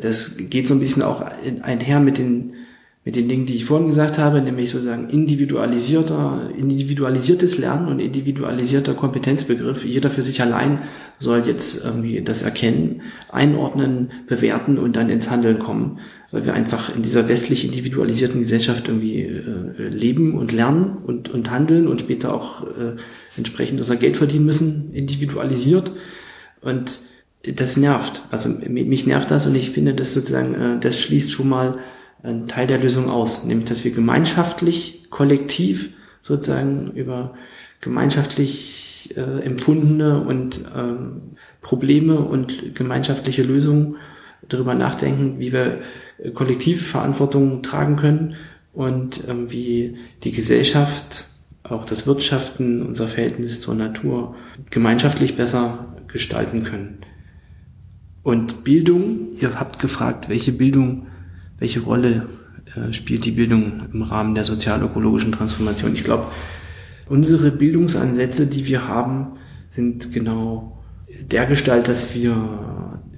das 0.00 0.38
geht 0.38 0.66
so 0.66 0.72
ein 0.72 0.80
bisschen 0.80 1.02
auch 1.02 1.22
einher 1.60 2.00
mit 2.00 2.16
den, 2.16 2.54
mit 3.04 3.16
den 3.16 3.28
Dingen, 3.28 3.46
die 3.46 3.56
ich 3.56 3.64
vorhin 3.64 3.88
gesagt 3.88 4.16
habe, 4.18 4.40
nämlich 4.40 4.70
sozusagen 4.70 5.08
individualisierter, 5.08 6.50
individualisiertes 6.56 7.58
Lernen 7.58 7.88
und 7.88 7.98
individualisierter 7.98 8.94
Kompetenzbegriff. 8.94 9.84
Jeder 9.84 10.08
für 10.08 10.22
sich 10.22 10.40
allein 10.40 10.82
soll 11.18 11.42
jetzt 11.44 11.84
irgendwie 11.84 12.20
das 12.22 12.42
erkennen, 12.42 13.02
einordnen, 13.32 14.12
bewerten 14.28 14.78
und 14.78 14.94
dann 14.94 15.10
ins 15.10 15.30
Handeln 15.30 15.58
kommen, 15.58 15.98
weil 16.30 16.46
wir 16.46 16.54
einfach 16.54 16.94
in 16.94 17.02
dieser 17.02 17.28
westlich 17.28 17.64
individualisierten 17.64 18.40
Gesellschaft 18.40 18.86
irgendwie 18.86 19.22
äh, 19.22 19.88
leben 19.88 20.38
und 20.38 20.52
lernen 20.52 20.98
und, 21.04 21.28
und 21.28 21.50
handeln 21.50 21.88
und 21.88 22.00
später 22.00 22.32
auch 22.32 22.62
äh, 22.62 22.96
entsprechend 23.36 23.80
unser 23.80 23.96
Geld 23.96 24.16
verdienen 24.16 24.44
müssen, 24.44 24.94
individualisiert. 24.94 25.90
Und 26.60 27.00
das 27.42 27.76
nervt. 27.76 28.22
Also 28.30 28.48
mich 28.48 29.08
nervt 29.08 29.32
das 29.32 29.46
und 29.46 29.56
ich 29.56 29.70
finde, 29.70 29.94
das 29.94 30.14
sozusagen, 30.14 30.54
äh, 30.54 30.78
das 30.78 31.00
schließt 31.00 31.32
schon 31.32 31.48
mal 31.48 31.78
einen 32.22 32.46
Teil 32.46 32.66
der 32.66 32.78
Lösung 32.78 33.10
aus, 33.10 33.44
nämlich 33.44 33.68
dass 33.68 33.84
wir 33.84 33.92
gemeinschaftlich, 33.92 35.06
kollektiv 35.10 35.90
sozusagen 36.20 36.92
über 36.92 37.34
gemeinschaftlich 37.80 39.14
äh, 39.16 39.44
empfundene 39.44 40.20
und 40.22 40.64
ähm, 40.76 41.22
Probleme 41.60 42.18
und 42.20 42.74
gemeinschaftliche 42.74 43.42
Lösungen 43.42 43.96
darüber 44.48 44.74
nachdenken, 44.74 45.38
wie 45.38 45.52
wir 45.52 45.80
äh, 46.18 46.30
kollektiv 46.30 46.86
Verantwortung 46.86 47.62
tragen 47.62 47.96
können 47.96 48.36
und 48.72 49.28
ähm, 49.28 49.50
wie 49.50 49.96
die 50.22 50.32
Gesellschaft, 50.32 51.26
auch 51.64 51.84
das 51.84 52.06
Wirtschaften, 52.06 52.82
unser 52.82 53.08
Verhältnis 53.08 53.60
zur 53.60 53.74
Natur 53.74 54.34
gemeinschaftlich 54.70 55.36
besser 55.36 55.96
gestalten 56.08 56.64
können. 56.64 56.98
Und 58.22 58.64
Bildung, 58.64 59.36
ihr 59.40 59.58
habt 59.58 59.78
gefragt, 59.80 60.28
welche 60.28 60.52
Bildung, 60.52 61.06
welche 61.62 61.80
Rolle 61.80 62.26
äh, 62.74 62.92
spielt 62.92 63.24
die 63.24 63.30
Bildung 63.30 63.82
im 63.92 64.02
Rahmen 64.02 64.34
der 64.34 64.42
sozialökologischen 64.42 65.30
Transformation. 65.30 65.94
Ich 65.94 66.02
glaube, 66.02 66.26
unsere 67.08 67.52
Bildungsansätze, 67.52 68.48
die 68.48 68.66
wir 68.66 68.88
haben, 68.88 69.38
sind 69.68 70.12
genau 70.12 70.82
der 71.30 71.46
Gestalt, 71.46 71.86
dass 71.86 72.16
wir 72.16 72.34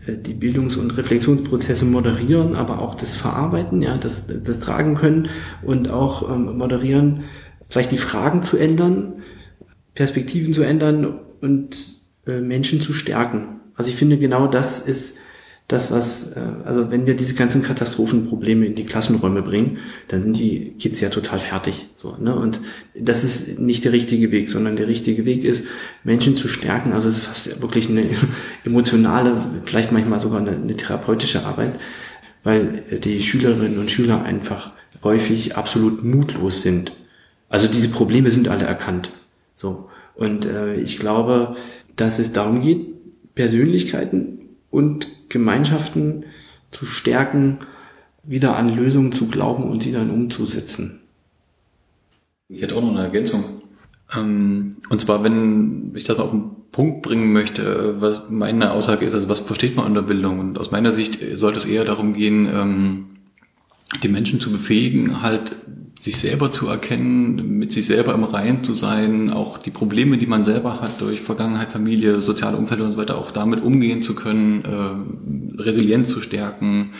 äh, 0.06 0.18
die 0.18 0.34
Bildungs- 0.34 0.76
und 0.76 0.90
Reflexionsprozesse 0.90 1.86
moderieren, 1.86 2.54
aber 2.54 2.80
auch 2.80 2.96
das 2.96 3.16
Verarbeiten, 3.16 3.80
ja, 3.80 3.96
das, 3.96 4.26
das 4.26 4.60
tragen 4.60 4.94
können 4.94 5.30
und 5.62 5.88
auch 5.88 6.30
ähm, 6.30 6.58
moderieren, 6.58 7.24
vielleicht 7.70 7.92
die 7.92 7.96
Fragen 7.96 8.42
zu 8.42 8.58
ändern, 8.58 9.22
Perspektiven 9.94 10.52
zu 10.52 10.64
ändern 10.64 11.18
und 11.40 11.78
äh, 12.26 12.40
Menschen 12.40 12.82
zu 12.82 12.92
stärken. 12.92 13.60
Also 13.74 13.88
ich 13.88 13.96
finde 13.96 14.18
genau 14.18 14.48
das 14.48 14.80
ist 14.80 15.18
das, 15.68 15.90
was, 15.90 16.32
äh, 16.32 16.40
also 16.64 16.90
wenn 16.90 17.06
wir 17.06 17.14
diese 17.14 17.34
ganzen 17.34 17.62
Katastrophenprobleme 17.62 18.66
in 18.66 18.74
die 18.74 18.84
Klassenräume 18.84 19.42
bringen, 19.42 19.78
dann 20.08 20.22
sind 20.22 20.38
die 20.38 20.74
Kids 20.78 21.00
ja 21.00 21.08
total 21.08 21.38
fertig. 21.38 21.86
So, 21.96 22.16
ne? 22.20 22.34
Und 22.34 22.60
das 22.94 23.24
ist 23.24 23.58
nicht 23.58 23.84
der 23.84 23.92
richtige 23.92 24.30
Weg, 24.30 24.50
sondern 24.50 24.76
der 24.76 24.88
richtige 24.88 25.24
Weg 25.24 25.44
ist, 25.44 25.66
Menschen 26.02 26.36
zu 26.36 26.48
stärken. 26.48 26.92
Also 26.92 27.08
es 27.08 27.18
ist 27.18 27.26
fast 27.26 27.62
wirklich 27.62 27.88
eine 27.88 28.04
emotionale, 28.64 29.36
vielleicht 29.64 29.90
manchmal 29.90 30.20
sogar 30.20 30.40
eine, 30.40 30.50
eine 30.50 30.76
therapeutische 30.76 31.44
Arbeit, 31.44 31.72
weil 32.42 32.82
die 33.02 33.22
Schülerinnen 33.22 33.78
und 33.78 33.90
Schüler 33.90 34.22
einfach 34.22 34.72
häufig 35.02 35.56
absolut 35.56 36.04
mutlos 36.04 36.60
sind. 36.60 36.92
Also 37.48 37.68
diese 37.68 37.88
Probleme 37.88 38.30
sind 38.30 38.48
alle 38.48 38.64
erkannt. 38.64 39.12
So. 39.56 39.88
Und 40.14 40.44
äh, 40.44 40.74
ich 40.76 40.98
glaube, 40.98 41.56
dass 41.96 42.18
es 42.18 42.32
darum 42.32 42.60
geht, 42.60 42.86
Persönlichkeiten 43.34 44.43
und 44.74 45.30
Gemeinschaften 45.30 46.24
zu 46.70 46.84
stärken, 46.84 47.58
wieder 48.24 48.56
an 48.56 48.74
Lösungen 48.74 49.12
zu 49.12 49.28
glauben 49.28 49.64
und 49.64 49.82
sie 49.82 49.92
dann 49.92 50.10
umzusetzen. 50.10 51.00
Ich 52.48 52.60
hätte 52.60 52.74
auch 52.76 52.82
noch 52.82 52.90
eine 52.90 53.02
Ergänzung. 53.02 53.44
Ähm, 54.14 54.76
und 54.90 55.00
zwar, 55.00 55.22
wenn 55.22 55.92
ich 55.94 56.04
das 56.04 56.18
mal 56.18 56.24
auf 56.24 56.30
den 56.30 56.50
Punkt 56.72 57.02
bringen 57.02 57.32
möchte, 57.32 58.00
was 58.00 58.22
meine 58.28 58.72
Aussage 58.72 59.06
ist, 59.06 59.14
also 59.14 59.28
was 59.28 59.40
versteht 59.40 59.76
man 59.76 59.86
unter 59.86 60.02
Bildung? 60.02 60.40
Und 60.40 60.58
aus 60.58 60.70
meiner 60.72 60.92
Sicht 60.92 61.18
sollte 61.36 61.58
es 61.58 61.64
eher 61.64 61.84
darum 61.84 62.12
gehen, 62.12 62.48
ähm, 62.52 63.06
die 64.02 64.08
Menschen 64.08 64.40
zu 64.40 64.50
befähigen, 64.50 65.22
halt 65.22 65.52
sich 65.98 66.16
selber 66.16 66.50
zu 66.50 66.68
erkennen, 66.68 67.58
mit 67.58 67.72
sich 67.72 67.86
selber 67.86 68.14
im 68.14 68.24
Reinen 68.24 68.64
zu 68.64 68.74
sein, 68.74 69.30
auch 69.30 69.58
die 69.58 69.70
Probleme, 69.70 70.18
die 70.18 70.26
man 70.26 70.44
selber 70.44 70.80
hat 70.80 71.00
durch 71.00 71.20
Vergangenheit, 71.20 71.72
Familie, 71.72 72.20
soziale 72.20 72.56
Umfälle 72.56 72.84
und 72.84 72.92
so 72.92 72.98
weiter, 72.98 73.16
auch 73.16 73.30
damit 73.30 73.62
umgehen 73.62 74.02
zu 74.02 74.14
können, 74.14 74.64
äh, 74.64 75.62
Resilienz 75.62 76.08
zu 76.08 76.20
stärken. 76.20 76.80
Und 76.80 76.90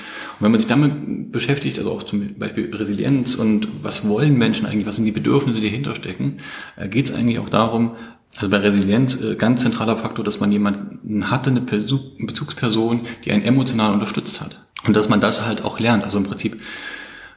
wenn 0.40 0.53
man 0.53 0.61
sich 0.61 0.68
damit 0.68 1.32
beschäftigt, 1.32 1.78
also 1.78 1.90
auch 1.90 2.05
zum 2.05 2.38
Beispiel 2.38 2.74
Resilienz 2.74 3.34
und 3.34 3.68
was 3.82 4.09
wollen 4.09 4.38
Menschen 4.38 4.66
eigentlich, 4.66 4.86
was 4.86 4.97
sind 4.97 5.05
die 5.05 5.12
Bedürfnisse, 5.12 5.61
die 5.61 5.66
dahinter 5.66 5.95
stecken, 5.95 6.38
äh, 6.76 6.88
geht 6.88 7.11
es 7.11 7.14
eigentlich 7.14 7.40
auch 7.40 7.49
darum, 7.49 7.97
also 8.36 8.49
bei 8.49 8.59
Resilienz 8.59 9.20
äh, 9.22 9.34
ganz 9.36 9.62
zentraler 9.62 9.97
Faktor, 9.97 10.24
dass 10.24 10.40
man 10.40 10.51
jemanden 10.51 11.30
hatte, 11.30 11.51
eine 11.51 11.61
Bezugsperson, 11.61 13.03
die 13.24 13.32
einen 13.32 13.42
emotional 13.42 13.92
unterstützt 13.92 14.40
hat. 14.40 14.61
Und 14.86 14.97
dass 14.97 15.09
man 15.09 15.20
das 15.20 15.47
halt 15.47 15.64
auch 15.64 15.78
lernt. 15.78 16.05
Also 16.05 16.18
im 16.18 16.24
Prinzip 16.24 16.61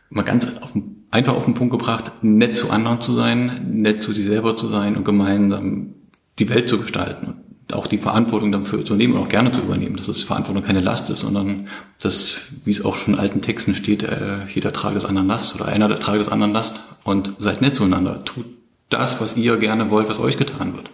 mal 0.10 0.24
ganz 0.24 0.58
auf, 0.62 0.72
einfach 1.12 1.34
auf 1.34 1.46
den 1.46 1.54
Punkt 1.54 1.72
gebracht, 1.72 2.12
nett 2.22 2.58
zu 2.58 2.70
anderen 2.70 3.02
zu 3.02 3.12
sein, 3.12 3.68
nett 3.82 4.02
zu 4.02 4.14
sich 4.14 4.26
selber 4.26 4.56
zu 4.56 4.68
sein 4.68 4.96
und 4.98 5.06
gemeinsam 5.06 5.94
die 6.40 6.50
Welt 6.50 6.70
zu 6.70 6.80
gestalten 6.80 7.28
und 7.28 7.74
auch 7.74 7.88
die 7.88 7.98
Verantwortung 7.98 8.52
dafür 8.52 8.86
zu 8.86 8.96
nehmen 8.96 9.16
und 9.16 9.24
auch 9.24 9.30
gerne 9.30 9.52
zu 9.52 9.62
übernehmen, 9.62 9.98
dass 9.98 10.08
das 10.08 10.24
Verantwortung 10.24 10.64
keine 10.64 10.80
Last 10.80 11.10
ist, 11.10 11.20
sondern 11.20 11.68
dass, 12.02 12.36
wie 12.64 12.72
es 12.72 12.84
auch 12.84 12.96
schon 12.96 13.16
in 13.16 13.20
alten 13.20 13.42
Texten 13.42 13.76
steht, 13.76 14.04
äh, 14.04 14.46
jeder 14.54 14.72
trage 14.72 14.96
des 14.96 15.06
anderen 15.06 15.28
Last 15.28 15.56
oder 15.56 15.66
einer 15.66 15.94
trage 15.96 16.20
des 16.20 16.30
anderen 16.30 16.54
Last 16.54 16.80
und 17.04 17.34
seid 17.40 17.62
nett 17.62 17.76
zueinander. 17.76 18.24
Tut 18.24 18.46
das, 18.90 19.20
was 19.20 19.36
ihr 19.36 19.58
gerne 19.58 19.90
wollt, 19.92 20.10
was 20.10 20.20
euch 20.20 20.38
getan 20.38 20.76
wird. 20.76 20.90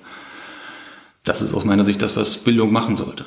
Das 1.24 1.42
ist 1.42 1.54
aus 1.54 1.66
meiner 1.66 1.86
Sicht 1.86 2.02
das, 2.02 2.16
was 2.16 2.38
Bildung 2.38 2.72
machen 2.72 2.96
sollte. 2.96 3.26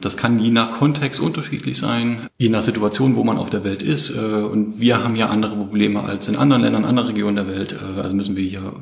Das 0.00 0.16
kann 0.16 0.38
je 0.38 0.50
nach 0.50 0.72
Kontext 0.72 1.20
unterschiedlich 1.20 1.78
sein, 1.78 2.28
je 2.36 2.50
nach 2.50 2.62
Situation, 2.62 3.16
wo 3.16 3.24
man 3.24 3.38
auf 3.38 3.48
der 3.48 3.64
Welt 3.64 3.82
ist. 3.82 4.10
Äh, 4.10 4.20
und 4.20 4.78
wir 4.78 5.02
haben 5.02 5.16
ja 5.16 5.28
andere 5.28 5.56
Probleme 5.56 6.02
als 6.02 6.28
in 6.28 6.36
anderen 6.36 6.62
Ländern, 6.62 6.84
anderen 6.84 7.08
Regionen 7.08 7.36
der 7.36 7.48
Welt. 7.48 7.72
Äh, 7.72 8.00
also 8.00 8.14
müssen 8.14 8.36
wir 8.36 8.44
hier 8.44 8.74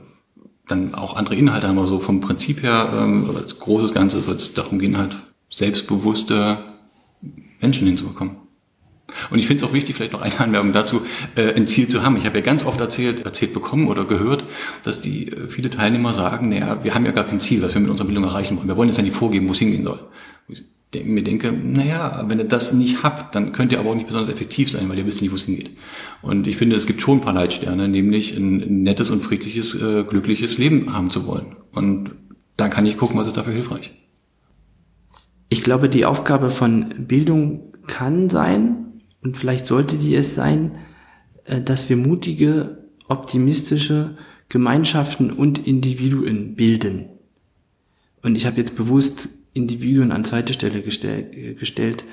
dann 0.66 0.94
auch 0.94 1.16
andere 1.16 1.36
Inhalte 1.36 1.68
haben. 1.68 1.78
Aber 1.78 1.86
so 1.86 2.00
vom 2.00 2.20
Prinzip 2.20 2.62
her, 2.62 2.92
ähm, 2.96 3.30
als 3.36 3.60
großes 3.60 3.94
Ganze 3.94 4.20
soll 4.20 4.36
es 4.36 4.54
darum 4.54 4.78
gehen, 4.78 4.98
halt 4.98 5.16
selbstbewusste 5.50 6.58
Menschen 7.60 7.86
hinzubekommen. 7.86 8.36
Und 9.30 9.38
ich 9.38 9.46
finde 9.46 9.62
es 9.62 9.70
auch 9.70 9.72
wichtig, 9.72 9.94
vielleicht 9.94 10.14
noch 10.14 10.22
eine 10.22 10.40
Anmerkung 10.40 10.72
dazu, 10.72 11.02
äh, 11.36 11.54
ein 11.54 11.68
Ziel 11.68 11.86
zu 11.86 12.02
haben. 12.02 12.16
Ich 12.16 12.26
habe 12.26 12.38
ja 12.38 12.44
ganz 12.44 12.64
oft 12.64 12.80
erzählt, 12.80 13.24
erzählt 13.24 13.54
bekommen 13.54 13.86
oder 13.86 14.04
gehört, 14.04 14.42
dass 14.82 15.00
die 15.00 15.30
viele 15.48 15.70
Teilnehmer 15.70 16.12
sagen, 16.12 16.48
naja, 16.48 16.82
wir 16.82 16.96
haben 16.96 17.06
ja 17.06 17.12
gar 17.12 17.22
kein 17.22 17.38
Ziel, 17.38 17.62
was 17.62 17.72
wir 17.74 17.80
mit 17.80 17.90
unserer 17.90 18.08
Bildung 18.08 18.24
erreichen 18.24 18.56
wollen. 18.56 18.66
Wir 18.66 18.76
wollen 18.76 18.88
jetzt 18.88 18.98
ja 18.98 19.04
nicht 19.04 19.14
vorgeben, 19.14 19.46
wo 19.46 19.52
es 19.52 19.58
hingehen 19.58 19.84
soll 19.84 20.00
mir 21.02 21.24
denke, 21.24 21.52
naja, 21.52 22.24
wenn 22.28 22.38
ihr 22.38 22.44
das 22.44 22.72
nicht 22.72 23.02
habt, 23.02 23.34
dann 23.34 23.52
könnt 23.52 23.72
ihr 23.72 23.80
aber 23.80 23.90
auch 23.90 23.94
nicht 23.94 24.06
besonders 24.06 24.32
effektiv 24.32 24.70
sein, 24.70 24.88
weil 24.88 24.98
ihr 24.98 25.06
wisst 25.06 25.22
nicht, 25.22 25.32
wo 25.32 25.36
es 25.36 25.44
hingeht. 25.44 25.70
Und 26.22 26.46
ich 26.46 26.56
finde, 26.56 26.76
es 26.76 26.86
gibt 26.86 27.00
schon 27.00 27.18
ein 27.18 27.24
paar 27.24 27.32
Leitsterne, 27.32 27.88
nämlich 27.88 28.36
ein 28.36 28.82
nettes 28.82 29.10
und 29.10 29.22
friedliches, 29.22 29.74
äh, 29.80 30.04
glückliches 30.04 30.58
Leben 30.58 30.92
haben 30.94 31.10
zu 31.10 31.26
wollen. 31.26 31.56
Und 31.72 32.10
da 32.56 32.68
kann 32.68 32.86
ich 32.86 32.96
gucken, 32.96 33.18
was 33.18 33.26
ist 33.26 33.36
dafür 33.36 33.52
hilfreich. 33.52 33.90
Ich 35.48 35.62
glaube, 35.62 35.88
die 35.88 36.04
Aufgabe 36.04 36.50
von 36.50 37.06
Bildung 37.06 37.72
kann 37.86 38.30
sein, 38.30 39.02
und 39.22 39.36
vielleicht 39.36 39.66
sollte 39.66 39.96
sie 39.96 40.14
es 40.14 40.34
sein, 40.34 40.78
äh, 41.44 41.60
dass 41.60 41.88
wir 41.88 41.96
mutige, 41.96 42.84
optimistische 43.08 44.16
Gemeinschaften 44.48 45.30
und 45.30 45.66
Individuen 45.66 46.54
bilden. 46.54 47.06
Und 48.22 48.36
ich 48.36 48.46
habe 48.46 48.56
jetzt 48.56 48.76
bewusst 48.76 49.28
Individuen 49.54 50.12
an 50.12 50.24
zweite 50.24 50.52
Stelle 50.52 50.82
gestell, 50.82 51.54
gestellt, 51.54 52.04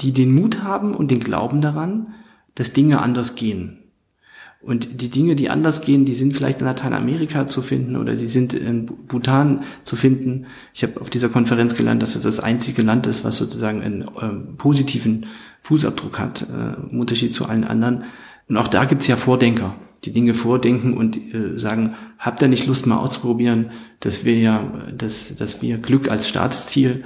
die 0.00 0.12
den 0.12 0.32
Mut 0.32 0.62
haben 0.62 0.94
und 0.94 1.10
den 1.10 1.20
Glauben 1.20 1.60
daran, 1.60 2.14
dass 2.54 2.72
Dinge 2.72 3.02
anders 3.02 3.34
gehen. 3.34 3.78
Und 4.60 5.02
die 5.02 5.10
Dinge, 5.10 5.36
die 5.36 5.50
anders 5.50 5.82
gehen, 5.82 6.06
die 6.06 6.14
sind 6.14 6.32
vielleicht 6.32 6.60
in 6.60 6.66
Lateinamerika 6.66 7.46
zu 7.46 7.60
finden 7.60 7.96
oder 7.96 8.14
die 8.16 8.28
sind 8.28 8.54
in 8.54 8.86
Bhutan 8.86 9.64
zu 9.82 9.94
finden. 9.94 10.46
Ich 10.72 10.82
habe 10.82 11.02
auf 11.02 11.10
dieser 11.10 11.28
Konferenz 11.28 11.76
gelernt, 11.76 12.00
dass 12.00 12.16
es 12.16 12.22
das 12.22 12.40
einzige 12.40 12.80
Land 12.80 13.06
ist, 13.06 13.24
was 13.24 13.36
sozusagen 13.36 13.82
einen 13.82 14.02
äh, 14.02 14.56
positiven 14.56 15.26
Fußabdruck 15.60 16.18
hat, 16.18 16.42
äh, 16.42 16.90
im 16.90 16.98
Unterschied 16.98 17.34
zu 17.34 17.44
allen 17.44 17.64
anderen. 17.64 18.04
Und 18.48 18.56
auch 18.56 18.68
da 18.68 18.86
gibt's 18.86 19.06
ja 19.06 19.16
Vordenker 19.16 19.74
die 20.04 20.12
Dinge 20.12 20.34
vordenken 20.34 20.94
und 20.94 21.16
äh, 21.16 21.56
sagen, 21.58 21.94
habt 22.18 22.42
ihr 22.42 22.48
nicht 22.48 22.66
Lust 22.66 22.86
mal 22.86 22.98
auszuprobieren, 22.98 23.70
dass 24.00 24.24
wir 24.24 24.38
ja, 24.38 24.84
dass, 24.96 25.34
dass 25.36 25.62
wir 25.62 25.78
Glück 25.78 26.10
als 26.10 26.28
Staatsziel 26.28 27.04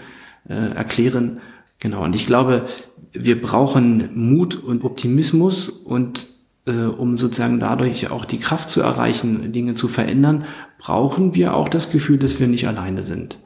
äh, 0.49 0.55
erklären. 0.55 1.41
Genau. 1.79 2.05
Und 2.05 2.15
ich 2.15 2.27
glaube, 2.27 2.67
wir 3.13 3.41
brauchen 3.41 4.11
Mut 4.15 4.57
und 4.57 4.85
Optimismus 4.85 5.69
und 5.69 6.27
äh, 6.67 6.73
um 6.73 7.17
sozusagen 7.17 7.61
dadurch 7.61 8.11
auch 8.11 8.25
die 8.25 8.39
Kraft 8.39 8.71
zu 8.71 8.81
erreichen, 8.81 9.53
Dinge 9.53 9.75
zu 9.75 9.89
verändern, 9.89 10.45
brauchen 10.79 11.35
wir 11.35 11.55
auch 11.55 11.69
das 11.69 11.91
Gefühl, 11.91 12.19
dass 12.19 12.41
wir 12.41 12.47
nicht 12.47 12.69
alleine 12.69 13.05
sind. 13.05 13.39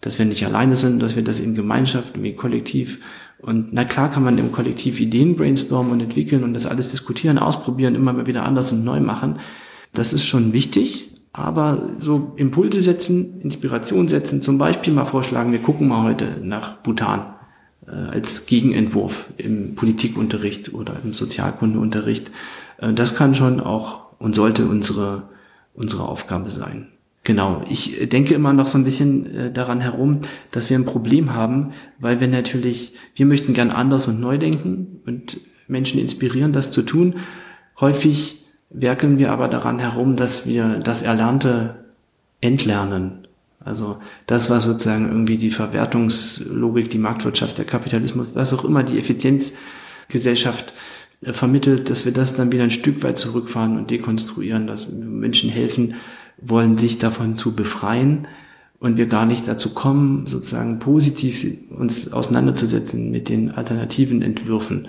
Dass 0.00 0.18
wir 0.18 0.26
nicht 0.26 0.44
alleine 0.46 0.76
sind, 0.76 1.02
dass 1.02 1.16
wir 1.16 1.24
das 1.24 1.40
in 1.40 1.54
Gemeinschaft, 1.54 2.22
wie 2.22 2.34
kollektiv 2.34 3.00
und 3.40 3.72
na 3.72 3.84
klar 3.84 4.10
kann 4.10 4.24
man 4.24 4.36
im 4.38 4.52
Kollektiv 4.52 5.00
Ideen 5.00 5.36
brainstormen 5.36 5.92
und 5.92 6.00
entwickeln 6.00 6.42
und 6.42 6.54
das 6.54 6.66
alles 6.66 6.90
diskutieren, 6.90 7.38
ausprobieren, 7.38 7.94
immer 7.94 8.12
mal 8.12 8.26
wieder 8.26 8.44
anders 8.44 8.72
und 8.72 8.84
neu 8.84 9.00
machen. 9.00 9.38
Das 9.92 10.12
ist 10.12 10.26
schon 10.26 10.52
wichtig, 10.52 11.10
aber 11.32 11.90
so 11.98 12.32
Impulse 12.36 12.80
setzen, 12.80 13.40
Inspiration 13.42 14.08
setzen, 14.08 14.42
zum 14.42 14.58
Beispiel 14.58 14.92
mal 14.92 15.04
vorschlagen, 15.04 15.52
wir 15.52 15.60
gucken 15.60 15.88
mal 15.88 16.02
heute 16.02 16.40
nach 16.42 16.76
Bhutan 16.76 17.34
äh, 17.86 17.92
als 17.92 18.46
Gegenentwurf 18.46 19.26
im 19.36 19.76
Politikunterricht 19.76 20.74
oder 20.74 20.96
im 21.04 21.14
Sozialkundeunterricht. 21.14 22.32
Äh, 22.78 22.92
das 22.92 23.14
kann 23.14 23.36
schon 23.36 23.60
auch 23.60 24.08
und 24.18 24.34
sollte 24.34 24.66
unsere, 24.66 25.28
unsere 25.74 26.08
Aufgabe 26.08 26.50
sein. 26.50 26.88
Genau, 27.24 27.62
ich 27.68 28.08
denke 28.08 28.34
immer 28.34 28.52
noch 28.52 28.66
so 28.66 28.78
ein 28.78 28.84
bisschen 28.84 29.34
äh, 29.34 29.52
daran 29.52 29.80
herum, 29.80 30.20
dass 30.50 30.70
wir 30.70 30.78
ein 30.78 30.84
Problem 30.86 31.34
haben, 31.34 31.72
weil 31.98 32.20
wir 32.20 32.28
natürlich, 32.28 32.94
wir 33.16 33.26
möchten 33.26 33.52
gern 33.52 33.70
anders 33.70 34.08
und 34.08 34.20
neu 34.20 34.38
denken 34.38 35.02
und 35.04 35.38
Menschen 35.66 36.00
inspirieren, 36.00 36.52
das 36.52 36.72
zu 36.72 36.82
tun. 36.82 37.16
Häufig 37.80 38.46
werkeln 38.70 39.18
wir 39.18 39.32
aber 39.32 39.48
daran 39.48 39.78
herum, 39.78 40.16
dass 40.16 40.46
wir 40.46 40.78
das 40.78 41.02
Erlernte 41.02 41.84
entlernen. 42.40 43.28
Also 43.60 43.98
das, 44.26 44.48
was 44.48 44.64
sozusagen 44.64 45.08
irgendwie 45.08 45.36
die 45.36 45.50
Verwertungslogik, 45.50 46.88
die 46.88 46.98
Marktwirtschaft, 46.98 47.58
der 47.58 47.66
Kapitalismus, 47.66 48.28
was 48.34 48.52
auch 48.52 48.64
immer 48.64 48.82
die 48.82 48.98
Effizienzgesellschaft 48.98 50.72
äh, 51.22 51.32
vermittelt, 51.32 51.90
dass 51.90 52.04
wir 52.04 52.12
das 52.12 52.34
dann 52.34 52.52
wieder 52.52 52.64
ein 52.64 52.70
Stück 52.70 53.02
weit 53.02 53.18
zurückfahren 53.18 53.76
und 53.76 53.90
dekonstruieren, 53.90 54.66
dass 54.66 54.88
Menschen 54.90 55.50
helfen, 55.50 55.94
wollen, 56.40 56.78
sich 56.78 56.98
davon 56.98 57.36
zu 57.36 57.54
befreien 57.54 58.28
und 58.80 58.96
wir 58.96 59.06
gar 59.06 59.26
nicht 59.26 59.48
dazu 59.48 59.74
kommen, 59.74 60.26
sozusagen 60.26 60.78
positiv 60.78 61.44
uns 61.70 62.12
auseinanderzusetzen 62.12 63.10
mit 63.10 63.28
den 63.28 63.50
alternativen 63.50 64.22
Entwürfen. 64.22 64.88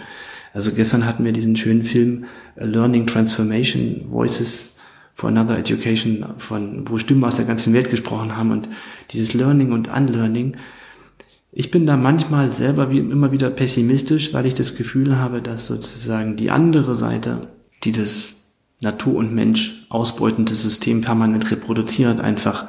Also 0.54 0.72
gestern 0.72 1.06
hatten 1.06 1.26
wir 1.26 1.32
diesen 1.32 1.56
schönen 1.56 1.84
Film 1.84 2.26
Learning 2.56 3.08
Transformation, 3.08 4.06
Voices 4.10 4.78
for 5.14 5.30
Another 5.30 5.58
Education, 5.58 6.26
von, 6.38 6.90
wo 6.90 6.98
Stimmen 6.98 7.24
aus 7.24 7.36
der 7.36 7.46
ganzen 7.46 7.74
Welt 7.74 7.90
gesprochen 7.90 8.38
haben 8.38 8.52
und 8.52 8.70
dieses 9.12 9.34
Learning 9.34 9.72
und 9.72 9.88
Unlearning. 9.90 10.56
Ich 11.52 11.72
bin 11.72 11.86
da 11.86 11.98
manchmal 11.98 12.52
selber 12.52 12.92
wie 12.92 13.00
immer 13.00 13.32
wieder 13.32 13.50
pessimistisch, 13.50 14.34
weil 14.34 14.46
ich 14.46 14.54
das 14.54 14.76
Gefühl 14.76 15.18
habe, 15.18 15.42
dass 15.42 15.68
sozusagen 15.68 16.36
die 16.36 16.52
andere 16.52 16.96
Seite, 16.96 17.48
die 17.84 17.92
das 17.92 18.39
Natur 18.82 19.16
und 19.16 19.34
Mensch 19.34 19.86
ausbeutende 19.90 20.56
System 20.56 21.02
permanent 21.02 21.52
reproduziert, 21.52 22.20
einfach 22.22 22.68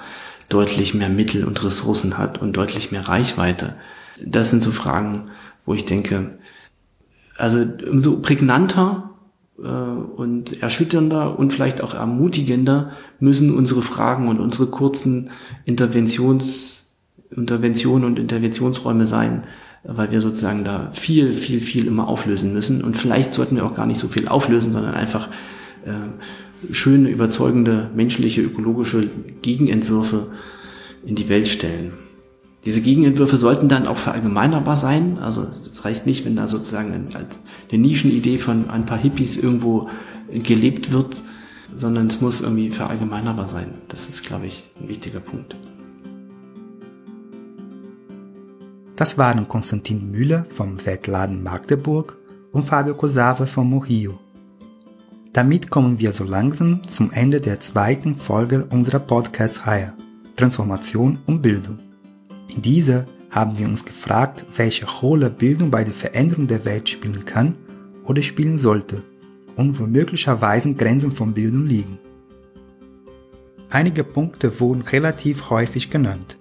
deutlich 0.49 0.95
mehr 0.95 1.09
Mittel 1.09 1.45
und 1.45 1.63
Ressourcen 1.65 2.19
hat 2.19 2.41
und 2.43 2.57
deutlich 2.57 2.91
mehr 2.91 3.07
Reichweite. 3.07 3.77
Das 4.23 4.51
sind 4.51 4.63
so 4.63 4.73
Fragen, 4.73 5.31
wo 5.65 5.75
ich 5.75 5.85
denke, 5.85 6.39
also 7.37 7.65
umso 7.89 8.21
prägnanter 8.21 9.11
äh, 9.63 9.67
und 9.69 10.63
erschütternder 10.63 11.39
und 11.39 11.53
vielleicht 11.53 11.83
auch 11.83 11.95
ermutigender 11.95 12.93
müssen 13.21 13.57
unsere 13.57 13.83
Fragen 13.83 14.29
und 14.29 14.41
unsere 14.41 14.67
kurzen 14.67 15.31
Interventions, 15.65 16.93
Interventionen 17.31 18.05
und 18.05 18.19
Interventionsräume 18.19 19.07
sein, 19.07 19.45
weil 19.85 20.11
wir 20.11 20.21
sozusagen 20.21 20.65
da 20.65 20.91
viel, 20.93 21.35
viel, 21.35 21.61
viel 21.61 21.87
immer 21.87 22.09
auflösen 22.09 22.53
müssen. 22.53 22.83
Und 22.83 22.97
vielleicht 22.97 23.33
sollten 23.33 23.57
wir 23.57 23.65
auch 23.65 23.75
gar 23.75 23.87
nicht 23.87 24.01
so 24.01 24.09
viel 24.09 24.29
auflösen, 24.29 24.73
sondern 24.73 24.95
einfach 24.95 25.29
äh, 25.85 26.73
schöne, 26.73 27.09
überzeugende, 27.09 27.91
menschliche, 27.95 28.43
ökologische 28.43 29.09
Gegenentwürfe 29.43 30.29
in 31.05 31.15
die 31.15 31.29
Welt 31.29 31.49
stellen. 31.49 31.93
Diese 32.65 32.83
Gegenentwürfe 32.83 33.39
sollten 33.39 33.69
dann 33.69 33.87
auch 33.87 33.97
verallgemeinerbar 33.97 34.77
sein. 34.77 35.19
Also 35.19 35.45
es 35.45 35.85
reicht 35.85 36.07
nicht, 36.07 36.27
wenn 36.27 36.37
da 36.37 36.47
sozusagen 36.47 36.93
eine 36.93 37.81
Nischenidee 37.81 38.37
von 38.39 38.69
ein 38.69 38.85
paar 38.85 38.99
Hippies 38.99 39.39
irgendwo 39.39 39.89
gelebt 40.31 40.93
wird, 40.93 41.23
sondern 41.75 42.09
es 42.09 42.21
muss 42.21 42.43
irgendwie 42.43 42.71
verallgemeinerbar 42.71 43.49
sein. 43.49 43.79
Das 43.89 44.09
ist, 44.09 44.25
glaube 44.25 44.47
ich, 44.47 44.65
ein 44.81 44.89
wichtiger 44.89 45.21
Punkt. 45.21 45.57
Das 48.97 49.17
waren 49.17 49.49
Konstantin 49.49 50.11
Müller 50.11 50.45
vom 50.51 50.85
Weltladen 50.85 51.43
Magdeburg 51.43 52.19
und 52.53 52.67
Fabio 52.67 52.95
Cosave 52.95 53.47
vom 53.47 53.71
Mohio. 53.71 54.19
Damit 55.33 55.71
kommen 55.71 56.01
wir 56.01 56.11
so 56.11 56.25
langsam 56.25 56.83
zum 56.89 57.13
Ende 57.13 57.41
der 57.41 57.61
zweiten 57.61 58.17
Folge 58.17 58.65
unserer 58.65 58.99
Podcast-Reihe 58.99 59.93
Transformation 60.35 61.21
und 61.27 61.41
Bildung. 61.41 61.79
In 62.49 62.63
dieser 62.63 63.07
haben 63.31 63.57
wir 63.57 63.69
uns 63.69 63.85
gefragt, 63.85 64.45
welche 64.57 64.87
Rolle 64.87 65.31
Bildung 65.31 65.71
bei 65.71 65.85
der 65.85 65.95
Veränderung 65.95 66.49
der 66.49 66.65
Welt 66.65 66.89
spielen 66.89 67.25
kann 67.27 67.55
oder 68.05 68.23
spielen 68.23 68.59
sollte 68.59 69.05
und 69.55 69.79
wo 69.79 69.85
möglicherweise 69.85 70.75
Grenzen 70.75 71.13
von 71.13 71.33
Bildung 71.33 71.65
liegen. 71.65 71.99
Einige 73.71 74.03
Punkte 74.03 74.59
wurden 74.59 74.83
relativ 74.83 75.49
häufig 75.49 75.91
genannt. 75.91 76.39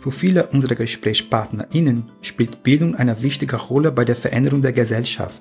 Für 0.00 0.10
viele 0.10 0.48
unserer 0.48 0.74
GesprächspartnerInnen 0.74 2.06
spielt 2.20 2.64
Bildung 2.64 2.96
eine 2.96 3.22
wichtige 3.22 3.54
Rolle 3.54 3.92
bei 3.92 4.04
der 4.04 4.16
Veränderung 4.16 4.60
der 4.60 4.72
Gesellschaft. 4.72 5.40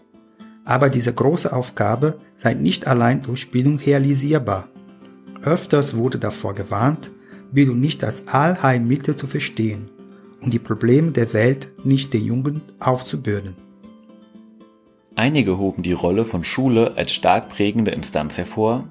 Aber 0.64 0.90
diese 0.90 1.14
große 1.14 1.52
Aufgabe 1.52 2.18
sei 2.38 2.54
nicht 2.54 2.88
allein 2.88 3.22
durch 3.22 3.52
Bildung 3.52 3.78
realisierbar. 3.78 4.68
Öfters 5.42 5.96
wurde 5.96 6.20
davor 6.20 6.54
gewarnt, 6.54 7.12
Bildung 7.52 7.80
nicht 7.80 8.04
als 8.04 8.28
Allheilmittel 8.28 9.16
zu 9.16 9.28
verstehen 9.28 9.90
und 10.42 10.54
die 10.54 10.60
Probleme 10.60 11.12
der 11.12 11.34
Welt 11.34 11.70
nicht 11.84 12.14
der 12.14 12.22
Jugend 12.22 12.62
aufzubürden. 12.80 13.56
Einige 15.16 15.58
hoben 15.58 15.84
die 15.84 15.94
Rolle 15.94 16.26
von 16.26 16.44
Schule 16.44 16.94
als 16.96 17.12
stark 17.12 17.50
prägende 17.50 17.92
Instanz 17.92 18.38
hervor, 18.38 18.88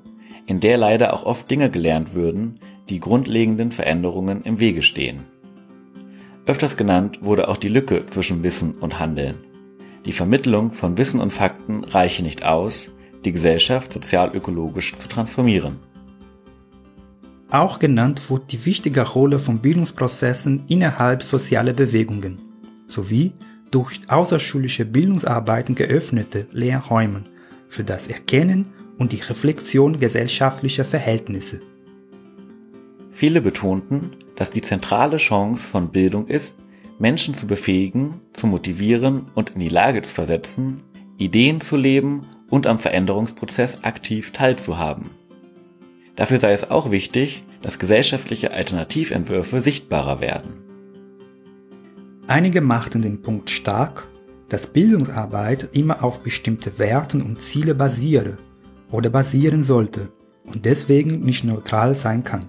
in 0.47 0.61
der 0.61 0.77
leider 0.77 1.15
auch 1.15 1.25
oft 1.25 1.51
Dinge 1.51 1.71
gelernt 1.71 2.15
würden, 2.15 2.61
die 2.89 3.01
grundlegenden 3.01 3.73
Veränderungen 3.73 4.43
im 4.43 4.61
Wege 4.61 4.83
stehen. 4.83 5.21
Öfters 6.47 6.77
genannt 6.77 7.21
wurde 7.23 7.49
auch 7.49 7.57
die 7.57 7.69
Lücke 7.69 8.07
zwischen 8.07 8.43
Wissen 8.43 8.73
und 8.73 8.99
Handeln. 8.99 9.37
Die 10.07 10.13
Vermittlung 10.13 10.73
von 10.73 10.97
Wissen 10.97 11.21
und 11.21 11.33
Fakten 11.33 11.85
reiche 11.85 12.23
nicht 12.23 12.45
aus, 12.45 12.91
die 13.25 13.33
Gesellschaft 13.33 13.93
sozial-ökologisch 13.93 14.95
zu 14.97 15.09
transformieren. 15.09 15.79
Auch 17.51 17.79
genannt 17.79 18.31
wird 18.31 18.53
die 18.53 18.65
wichtige 18.65 19.03
Rolle 19.03 19.39
von 19.39 19.59
Bildungsprozessen 19.59 20.65
innerhalb 20.69 21.23
sozialer 21.23 21.73
Bewegungen 21.73 22.39
sowie 22.87 23.33
durch 23.71 24.01
außerschulische 24.09 24.85
Bildungsarbeiten 24.85 25.75
geöffnete 25.75 26.47
Lehrräume 26.53 27.25
für 27.69 27.85
das 27.85 28.09
Erkennen 28.09 28.67
und 28.99 29.13
die 29.13 29.21
Reflexion 29.21 29.99
gesellschaftlicher 30.01 30.85
Verhältnisse. 30.85 31.61
Viele 33.13 33.41
betonten, 33.41 34.11
dass 34.37 34.51
die 34.51 34.63
zentrale 34.63 35.19
Chance 35.19 35.69
von 35.69 35.91
Bildung 35.91 36.27
ist, 36.27 36.57
Menschen 37.01 37.33
zu 37.33 37.47
befähigen, 37.47 38.21
zu 38.35 38.47
motivieren 38.47 39.25
und 39.35 39.51
in 39.51 39.61
die 39.61 39.71
Lage 39.71 40.03
zu 40.03 40.15
versetzen, 40.15 40.83
Ideen 41.17 41.63
zu 41.63 41.79
leben 41.79 42.21
und 42.51 42.67
am 42.67 42.79
Veränderungsprozess 42.79 43.85
aktiv 43.85 44.33
teilzuhaben. 44.33 45.09
Dafür 46.15 46.39
sei 46.39 46.53
es 46.53 46.71
auch 46.71 46.91
wichtig, 46.91 47.43
dass 47.63 47.79
gesellschaftliche 47.79 48.53
Alternativentwürfe 48.53 49.63
sichtbarer 49.63 50.21
werden. 50.21 50.63
Einige 52.27 52.61
machten 52.61 53.01
den 53.01 53.23
Punkt 53.23 53.49
stark, 53.49 54.07
dass 54.51 54.67
Bildungsarbeit 54.67 55.71
immer 55.73 56.05
auf 56.05 56.23
bestimmte 56.23 56.79
Werten 56.79 57.23
und 57.23 57.41
Ziele 57.41 57.75
basiere 57.75 58.37
oder 58.91 59.09
basieren 59.09 59.63
sollte 59.63 60.13
und 60.45 60.67
deswegen 60.67 61.21
nicht 61.21 61.45
neutral 61.45 61.95
sein 61.95 62.25
kann. 62.25 62.45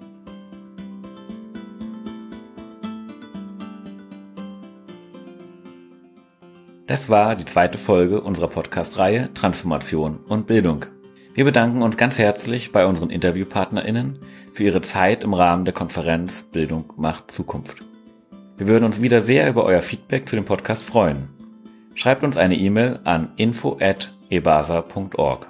Das 6.87 7.09
war 7.09 7.35
die 7.35 7.45
zweite 7.45 7.77
Folge 7.77 8.21
unserer 8.21 8.47
Podcast-Reihe 8.47 9.31
Transformation 9.33 10.17
und 10.27 10.47
Bildung. 10.47 10.85
Wir 11.33 11.45
bedanken 11.45 11.83
uns 11.83 11.95
ganz 11.95 12.17
herzlich 12.17 12.71
bei 12.71 12.85
unseren 12.85 13.11
InterviewpartnerInnen 13.11 14.17
für 14.51 14.63
ihre 14.63 14.81
Zeit 14.81 15.23
im 15.23 15.33
Rahmen 15.33 15.63
der 15.63 15.73
Konferenz 15.73 16.41
Bildung 16.41 16.91
macht 16.97 17.31
Zukunft. 17.31 17.77
Wir 18.57 18.67
würden 18.67 18.83
uns 18.83 19.01
wieder 19.01 19.21
sehr 19.21 19.47
über 19.47 19.63
euer 19.63 19.81
Feedback 19.81 20.27
zu 20.27 20.35
dem 20.35 20.43
Podcast 20.45 20.83
freuen. 20.83 21.29
Schreibt 21.95 22.23
uns 22.23 22.35
eine 22.37 22.57
E-Mail 22.57 22.99
an 23.03 23.29
info@ebasa.org. 23.37 25.47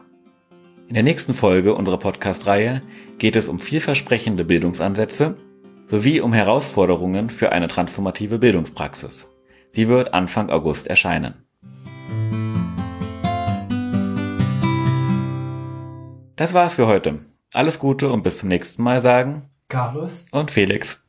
In 0.90 0.94
der 0.94 1.04
nächsten 1.04 1.34
Folge 1.34 1.74
unserer 1.74 1.98
Podcast-Reihe 1.98 2.82
geht 3.18 3.38
es 3.38 3.48
um 3.48 3.60
vielversprechende 3.60 4.44
Bildungsansätze 4.44 5.38
sowie 5.90 6.20
um 6.20 6.34
Herausforderungen 6.34 7.30
für 7.30 7.54
eine 7.54 7.70
transformative 7.70 8.38
Bildungspraxis. 8.38 9.31
Sie 9.72 9.88
wird 9.88 10.14
Anfang 10.14 10.50
August 10.50 10.88
erscheinen. 10.88 11.46
Das 16.36 16.54
war's 16.54 16.76
für 16.76 16.88
heute. 16.88 17.26
Alles 17.54 17.80
Gute 17.80 18.12
und 18.12 18.24
bis 18.24 18.40
zum 18.40 18.50
nächsten 18.50 18.84
Mal 18.84 19.02
sagen 19.02 19.44
Carlos 19.70 20.26
und 20.32 20.52
Felix. 20.52 21.02